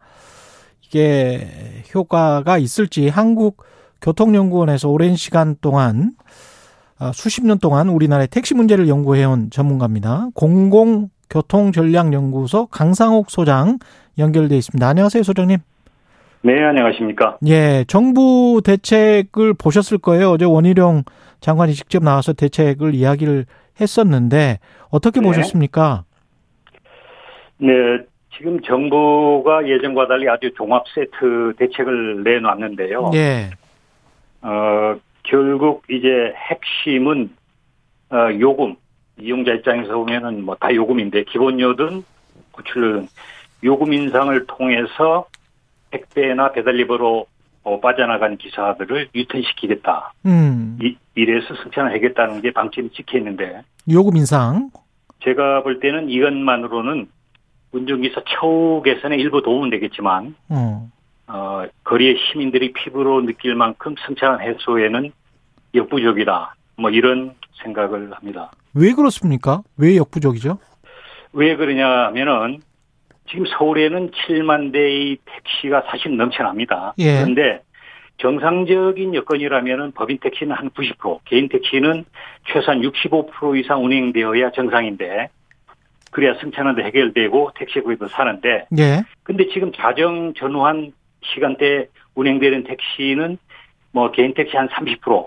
[0.86, 3.64] 이게 효과가 있을지 한국
[4.04, 6.12] 교통연구원에서 오랜 시간 동안
[6.98, 10.28] 아, 수십 년 동안 우리나라의 택시 문제를 연구해온 전문가입니다.
[10.34, 13.78] 공공교통전략연구소 강상옥 소장
[14.18, 14.86] 연결돼 있습니다.
[14.86, 15.56] 안녕하세요, 소장님.
[16.42, 17.38] 네, 안녕하십니까.
[17.46, 20.32] 예, 정부 대책을 보셨을 거예요.
[20.32, 21.04] 어제 원희룡
[21.40, 23.46] 장관이 직접 나와서 대책을 이야기를
[23.80, 24.58] 했었는데
[24.90, 25.26] 어떻게 네.
[25.26, 26.04] 보셨습니까?
[27.58, 27.68] 네,
[28.36, 33.10] 지금 정부가 예전과 달리 아주 종합 세트 대책을 내놨는데요.
[33.14, 33.50] 예.
[34.44, 37.30] 어, 결국 이제 핵심은
[38.10, 38.76] 어, 요금
[39.18, 42.04] 이용자 입장에서 보면은 뭐 다 요금인데 기본료든
[42.52, 43.08] 고출료든
[43.64, 45.26] 요금 인상을 통해서
[45.90, 47.26] 택배나 배달립으로
[47.62, 50.12] 어, 빠져나간 기사들을 유턴시키겠다.
[50.26, 50.78] 음.
[50.82, 53.62] 이, 이래서 승천을 하겠다는 게 방침이 찍혀 있는데.
[53.90, 54.68] 요금 인상?
[55.22, 57.08] 제가 볼 때는 이것만으로는
[57.72, 60.90] 운전기사 처우 개선에 일부 도움은 되겠지만, 어.
[61.26, 65.12] 어, 거리의 시민들이 피부로 느낄 만큼 승차한 해소에는
[65.74, 66.54] 역부족이다.
[66.76, 68.50] 뭐 이런 생각을 합니다.
[68.74, 69.62] 왜 그렇습니까?
[69.76, 70.58] 왜 역부족이죠?
[71.32, 72.60] 왜 그러냐 하면은
[73.28, 76.94] 지금 서울에는 7만 대의 택시가 사실 넘쳐납니다.
[76.98, 77.20] 예.
[77.20, 77.62] 그런데
[78.18, 82.04] 정상적인 여건이라면은 법인 택시는 한 90%, 개인 택시는
[82.46, 85.28] 최소한 65% 이상 운행되어야 정상인데
[86.10, 89.02] 그래야 승차는도 해결되고 택시 구입도 사는데 예.
[89.24, 90.92] 근데 지금 자정 전후한
[91.32, 93.38] 시간대 운행되는 택시는
[93.92, 95.26] 뭐 개인 택시 한 30%,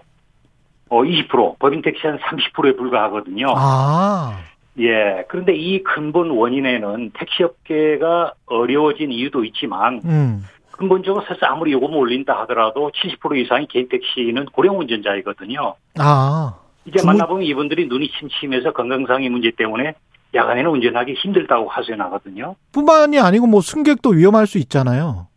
[0.90, 3.54] 어 20%, 법인 택시 한 30%에 불과하거든요.
[3.56, 4.40] 아.
[4.80, 5.26] 예.
[5.28, 10.44] 그런데 이 근본 원인에는 택시업계가 어려워진 이유도 있지만 음.
[10.72, 15.76] 근본적으로 사실 아무리 요금을 올린다 하더라도 70% 이상이 개인 택시는 고령 운전자이거든요.
[15.98, 16.56] 아.
[16.86, 19.96] 이제 만나보면 이분들이 눈이 침침해서 건강상의 문제 때문에
[20.34, 22.56] 야간에는 운전하기 힘들다고 하소연하거든요.
[22.72, 25.28] 뿐만이 아니고 뭐 승객도 위험할 수 있잖아요.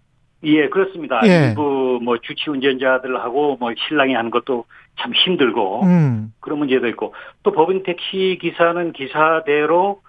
[0.43, 1.21] 예, 그렇습니다.
[1.25, 1.49] 예.
[1.49, 4.65] 일부 뭐 주치 운전자들하고 뭐 신랑이 하는 것도
[4.99, 6.33] 참 힘들고 음.
[6.41, 10.01] 그런 문제도 있고 또 법인 택시 기사는 기사대로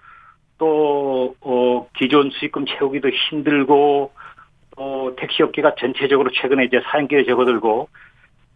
[0.58, 4.12] 또 어, 기존 수익금 채우기도 힘들고
[4.76, 7.88] 또 택시 업계가 전체적으로 최근에 이제 사연기에 접어들고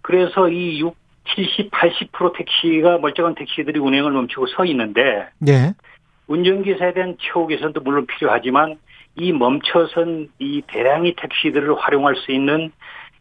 [0.02, 0.94] 그래서 이 6,
[1.34, 5.74] 70, 80% 택시가 멀쩡한 택시들이 운행을 멈추고 서 있는데 예.
[6.28, 8.78] 운전기사에 대한 처우 개선도 물론 필요하지만
[9.18, 12.70] 이 멈춰선 이 대량의 택시들을 활용할 수 있는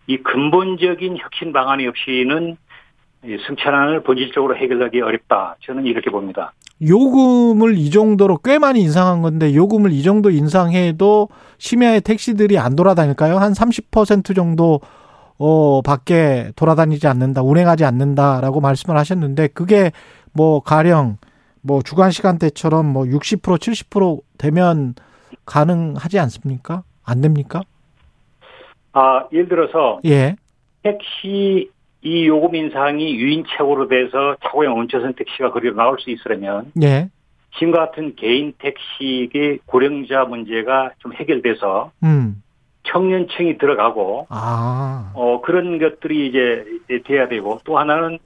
[0.08, 2.58] 이 근본적인 혁신 방안이 없이는
[3.48, 5.56] 승차난을 본질적으로 해결하기 어렵다.
[5.62, 6.54] 저는 이렇게 봅니다.
[6.82, 13.38] 요금을 이 정도로 꽤 많이 인상한 건데 요금을 이 정도 인상해도 심야에 택시들이 안 돌아다닐까요?
[13.38, 14.82] 한 30% 정도
[15.38, 19.92] 어 밖에 돌아다니지 않는다, 운행하지 않는다라고 말씀을 하셨는데 그게
[20.34, 21.18] 뭐 가령
[21.62, 24.94] 뭐 주간 시간대처럼 뭐 60% 70% 되면
[25.46, 26.84] 가능하지 않습니까?
[27.06, 27.62] 안 됩니까?
[28.94, 30.36] 아, 예를 들어서 예.
[30.84, 31.70] 택시
[32.02, 37.10] 이 요금 인상이 유인책으로 돼서 차고형 원초선 택시가 거리로 나올 수 있으려면 예.
[37.58, 42.44] 지금과 같은 개인 택시의 고령자 문제가 좀 해결돼서 음.
[42.84, 45.12] 청년층이 들어가고 아.
[45.16, 46.66] 어 그런 것들이 이제
[47.06, 48.20] 돼야 되고 또 하나는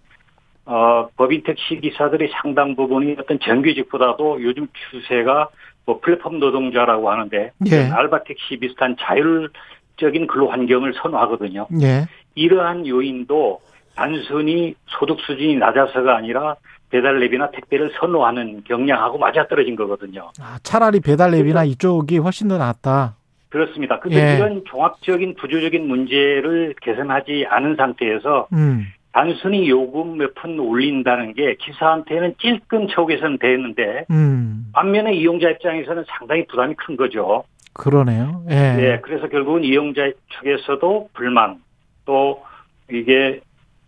[0.65, 5.47] 어 법인 택시 기사들의 상당 부분이 어떤 정규직보다도 요즘 추세가
[5.85, 7.89] 뭐 플랫폼 노동자라고 하는데 예.
[7.91, 11.67] 알바 택시 비슷한 자율적인 근로 환경을 선호하거든요.
[11.81, 12.05] 예.
[12.35, 13.59] 이러한 요인도
[13.95, 16.55] 단순히 소득 수준이 낮아서가 아니라
[16.89, 20.31] 배달 앱이나 택배를 선호하는 경향하고 맞아떨어진 거거든요.
[20.39, 23.15] 아, 차라리 배달 앱이나 이쪽이 훨씬 더 낫다.
[23.49, 23.99] 그렇습니다.
[23.99, 24.37] 근데 예.
[24.37, 28.85] 이런 종합적인 구조적인 문제를 개선하지 않은 상태에서 음.
[29.11, 34.67] 단순히 요금 몇 푼 올린다는 게 기사한테는 찔끔 처우개선 되는데 음.
[34.73, 37.43] 반면에 이용자 입장에서는 상당히 부담이 큰 거죠.
[37.73, 38.43] 그러네요.
[38.49, 38.55] 예.
[38.79, 41.59] 예, 그래서 결국은 이용자 측에서도 불만
[42.05, 42.43] 또
[42.91, 43.41] 이게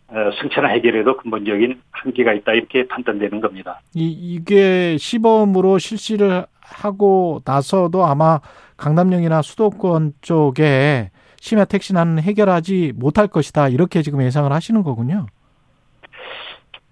[0.08, 3.80] 어, 승차나 해결에도 근본적인 한계가 있다 이렇게 판단되는 겁니다.
[3.94, 8.40] 이, 이게 시범으로 실시를 하고 나서도 아마
[8.78, 11.12] 강남역이나 수도권 쪽에
[11.42, 15.26] 심야 택시난은 해결하지 못할 것이다 이렇게 지금 예상을 하시는 거군요.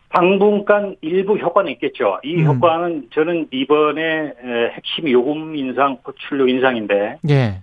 [0.10, 2.18] 당분간 일부 효과는 있겠죠.
[2.24, 2.46] 이 음.
[2.46, 7.62] 효과는 저는 이번에 에, 핵심 요금 인상, 호출료 인상인데 예.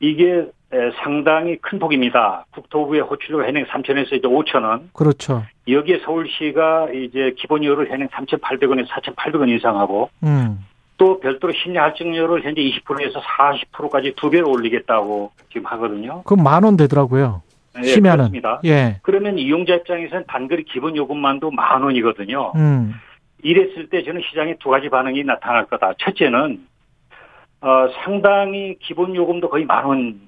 [0.00, 2.44] 이게 에, 상당히 큰 폭입니다.
[2.50, 4.90] 국토부의 호출료 현행 3천에서 이제 5천 원.
[4.92, 5.44] 그렇죠.
[5.66, 10.58] 여기에 서울시가 이제 기본료를 현행 3,800원에서 4,800원 인상하고 음.
[10.98, 16.22] 또 별도로 심야 할증료를 현재 20%에서 40%까지 두 배로 올리겠다고 지금 하거든요.
[16.24, 17.42] 그럼 만 원 되더라고요.
[17.78, 18.16] 예, 심야는.
[18.16, 18.60] 그렇습니다.
[18.64, 18.98] 예.
[19.02, 22.52] 그러면 이용자 입장에서는 단거리 기본 요금만도 만 원이거든요.
[22.56, 22.94] 음.
[23.42, 25.92] 이랬을 때 저는 시장에 두 가지 반응이 나타날 거다.
[25.98, 26.66] 첫째는
[27.60, 30.20] 어, 상당히 기본 요금도 거의 만 원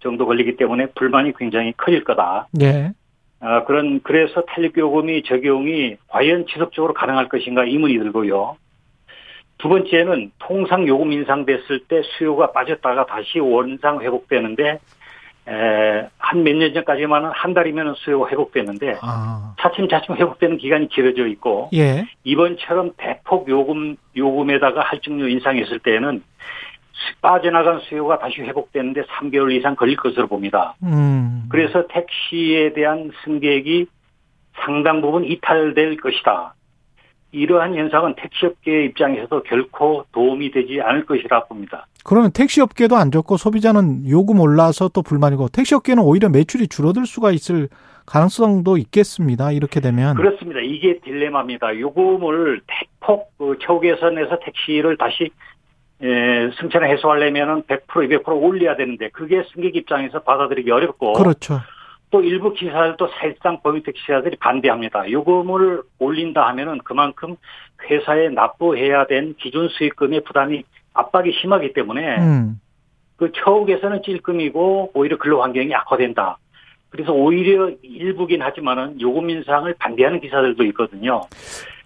[0.00, 2.46] 정도 걸리기 때문에 불만이 굉장히 커질 거다.
[2.60, 2.92] 예.
[3.40, 8.56] 아, 그런 그래서 탄력 요금이 적용이 과연 지속적으로 가능할 것인가 의문이 들고요.
[9.58, 14.78] 두 번째는 통상 요금 인상됐을 때 수요가 빠졌다가 다시 원상 회복되는데
[16.18, 19.54] 한 몇 년 전까지만은 한 달이면 수요가 회복되는데 아.
[19.60, 22.06] 차츰차츰 회복되는 기간이 길어져 있고 예.
[22.24, 26.22] 이번처럼 대폭 요금 요금에다가 할증료 인상했을 때는
[27.22, 30.74] 빠져나간 수요가 다시 회복되는데 3개월 이상 걸릴 것으로 봅니다.
[30.82, 31.44] 음.
[31.48, 33.86] 그래서 택시에 대한 승객이
[34.64, 36.54] 상당 부분 이탈될 것이다.
[37.32, 41.86] 이러한 현상은 택시업계 입장에서도 결코 도움이 되지 않을 것이라 봅니다.
[42.04, 47.68] 그러면 택시업계도 안 좋고 소비자는 요금 올라서 또 불만이고 택시업계는 오히려 매출이 줄어들 수가 있을
[48.06, 49.52] 가능성도 있겠습니다.
[49.52, 50.60] 이렇게 되면 그렇습니다.
[50.60, 51.78] 이게 딜레마입니다.
[51.78, 55.30] 요금을 대폭 그 초계선에서 택시를 다시
[56.02, 61.60] 예, 승차를 해소하려면은 100% 200% 올려야 되는데 그게 승객 입장에서 받아들이기 어렵고 그렇죠.
[62.10, 65.10] 또 일부 기사들도 사실상 법인택시자들이 반대합니다.
[65.10, 67.36] 요금을 올린다 하면은 그만큼
[67.88, 70.64] 회사에 납부해야 된 기준 수익금의 부담이
[70.94, 72.60] 압박이 심하기 때문에 음.
[73.16, 76.38] 그 처우에서는 찔끔이고 오히려 근로 환경이 악화된다.
[76.90, 81.22] 그래서 오히려 일부긴 하지만은 요금 인상을 반대하는 기사들도 있거든요.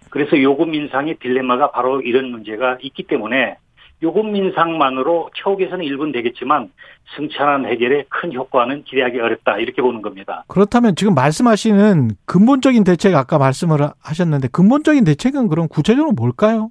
[0.09, 3.57] 그래서 요금 인상의 딜레마가 바로 이런 문제가 있기 때문에
[4.03, 6.69] 요금 인상만으로 처우 개선은 일부는 되겠지만
[7.15, 10.43] 승차난 해결에 큰 효과는 기대하기 어렵다 이렇게 보는 겁니다.
[10.47, 16.69] 그렇다면 지금 말씀하시는 근본적인 대책 아까 말씀을 하셨는데 근본적인 대책은 그럼 구체적으로 뭘까요?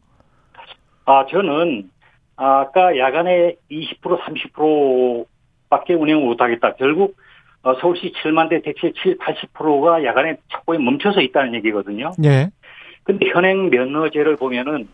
[1.06, 1.90] 아 저는
[2.36, 4.20] 아까 야간에 20%
[4.52, 6.74] 30%밖에 운행을 못하겠다.
[6.74, 7.16] 결국
[7.62, 12.10] 어, 서울시 7만 대 택시의 7, 80%가 야간에 착고에 멈춰서 있다는 얘기거든요.
[12.18, 12.50] 네.
[13.04, 14.88] 근데 현행 면허제를 보면은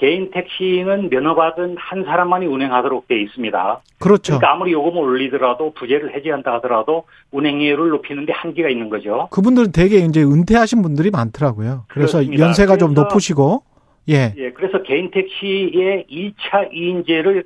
[0.00, 3.80] 개인 택시는 면허받은 한 사람만이 운행하도록 되어 있습니다.
[3.98, 4.38] 그렇죠.
[4.38, 9.28] 그러니까 아무리 요금을 올리더라도 부재를 해지한다 하더라도 운행료를 높이는데 한계가 있는 거죠.
[9.30, 11.84] 그분들은 대개 이제 은퇴하신 분들이 많더라고요.
[11.88, 12.46] 그래서 그렇습니다.
[12.46, 13.62] 연세가 그래서, 좀 높으시고
[14.08, 14.32] 예.
[14.38, 14.50] 예.
[14.52, 17.44] 그래서 개인 택시의 1차 2인제를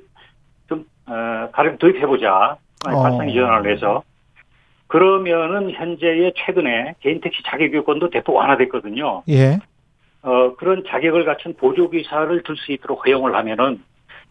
[0.69, 2.55] 좀 어, 가령 도입해 보자.
[2.87, 3.01] 어.
[3.03, 4.01] 발상 이전을 해서
[4.87, 9.23] 그러면은 현재의 최근에 개인 택시 자격 요건도 대폭 완화됐거든요.
[9.27, 9.59] 예.
[10.25, 13.83] 어, 그런 자격을 갖춘 보조기사를 둘수 있도록 허용을 하면은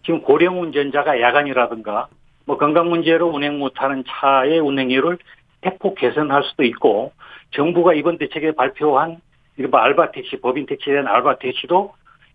[0.05, 2.09] 지금 고령 운전자가 야간이라든가
[2.47, 5.19] 뭐 건강 문제로 운행 못하는 차의 운행률을
[5.61, 7.13] 대폭 개선할 수도 있고
[7.53, 9.21] 정부가 이번 대책에 발표한
[9.57, 11.93] 이른바 알바 택시, 법인 택시에 대한 알바 택시도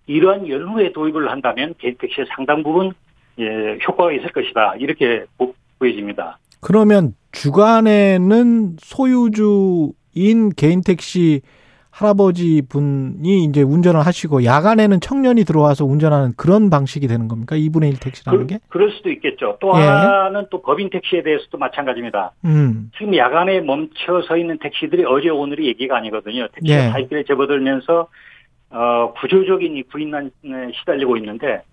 [0.08, 2.94] 이러한 연후에 도입을 한다면 개인 택시의 상당 부분
[3.40, 4.76] 예, 효과가 있을 것이다.
[4.80, 5.26] 이렇게
[5.78, 6.40] 보여집니다.
[6.62, 11.42] 그러면 주간에는 소유주인 개인 택시
[12.00, 17.58] 할아버지 분이 이제 운전을 하시고 야간에는 청년이 들어와서 운전하는 그런 방식이 되는 겁니까?
[17.58, 18.60] 2분의 1 택시라는 그, 게?
[18.70, 19.58] 그럴 수도 있겠죠.
[19.60, 19.82] 또 예.
[19.82, 22.32] 하나는 또 법인 택시에 대해서도 마찬가지입니다.
[22.46, 22.90] 음.
[22.98, 26.48] 지금 야간에 멈춰 서 있는 택시들이 어제 오늘이 얘기가 아니거든요.
[26.54, 26.90] 택시가 예.
[26.90, 28.08] 사이길에 접어들면서
[28.72, 30.30] 어, 구조적인 이 구인난에
[30.80, 31.64] 시달리고 있는데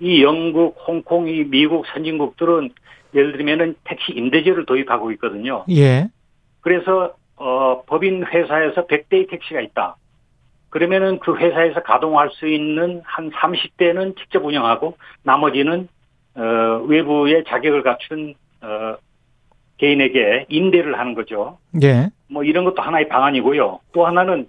[0.00, 2.70] 이 영국, 홍콩, 이 미국 선진국들은
[3.14, 5.64] 예를 들면은 택시 임대제를 도입하고 있거든요.
[5.70, 6.08] 예.
[6.62, 9.96] 그래서 어, 법인 회사에서 100대의 택시가 있다.
[10.70, 15.88] 그러면은 그 회사에서 가동할 수 있는 한 30대는 직접 운영하고 나머지는
[16.34, 16.40] 어,
[16.88, 18.96] 외부의 자격을 갖춘 어,
[19.78, 21.58] 개인에게 임대를 하는 거죠.
[21.82, 22.08] 예.
[22.28, 23.80] 뭐 이런 것도 하나의 방안이고요.
[23.92, 24.48] 또 하나는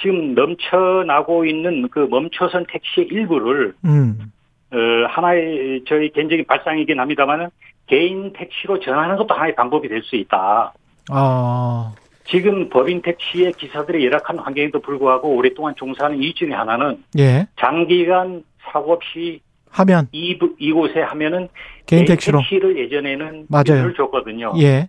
[0.00, 4.32] 지금 넘쳐나고 있는 그 멈춰선 택시의 일부를 음.
[4.72, 4.76] 어,
[5.08, 7.48] 하나의 저희 개인적인 발상이긴 합니다만은
[7.86, 10.72] 개인 택시로 전환하는 것도 하나의 방법이 될 수 있다.
[11.10, 11.92] 아.
[12.24, 17.46] 지금 법인 택시의 기사들의 열악한 환경에도 불구하고 오랫동안 종사하는 이유 중에 하나는 예.
[17.58, 19.40] 장기간 사고 없이
[19.70, 21.48] 하면 이, 이곳에 하면은
[21.86, 23.92] 개인 택시로 택시를 예전에는 맞아요.
[23.94, 24.52] 줬거든요.
[24.58, 24.88] 예.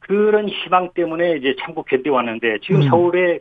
[0.00, 2.88] 그런 희망 때문에 이제 참고 견뎌왔는데 지금 음.
[2.88, 3.40] 서울의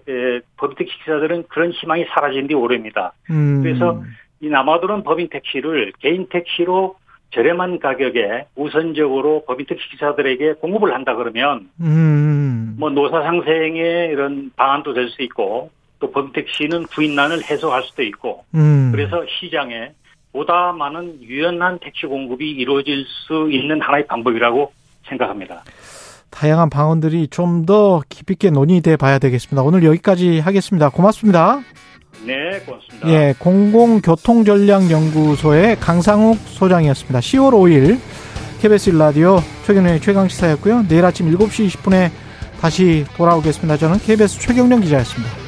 [0.58, 3.14] 법인 택시 기사들은 그런 희망이 사라진 뒤 오래입니다.
[3.30, 3.62] 음.
[3.62, 4.04] 그래서
[4.42, 6.96] 이 남아도는 법인 택시를 개인 택시로
[7.32, 12.76] 저렴한 가격에 우선적으로 법인 택시 기사들에게 공급을 한다 그러면 음.
[12.80, 15.70] 뭐 노사 상생의 이런 방안도 될 수 있고
[16.00, 18.92] 또 법인 택 시는 부인난을 해소할 수도 있고 음.
[18.94, 19.92] 그래서 시장에
[20.32, 24.72] 보다 많은 유연한 택시 공급이 이루어질 수 있는 하나의 방법이라고
[25.08, 25.64] 생각합니다.
[26.30, 29.64] 다양한 방안들이 좀 더 깊이 있게 논의돼 봐야 되겠습니다.
[29.64, 30.90] 오늘 여기까지 하겠습니다.
[30.90, 31.62] 고맙습니다.
[32.24, 33.10] 네, 고맙습니다.
[33.10, 37.20] 예, 공공교통전략연구소의 강상욱 소장이었습니다.
[37.20, 38.00] 10월 5일
[38.62, 40.86] KBS 라디오 최경련의 최강시사였고요.
[40.88, 42.12] 내일 아침 7시 20분에
[42.60, 43.78] 다시 돌아오겠습니다.
[43.78, 45.45] 저는 KBS 최경련 기자였습니다.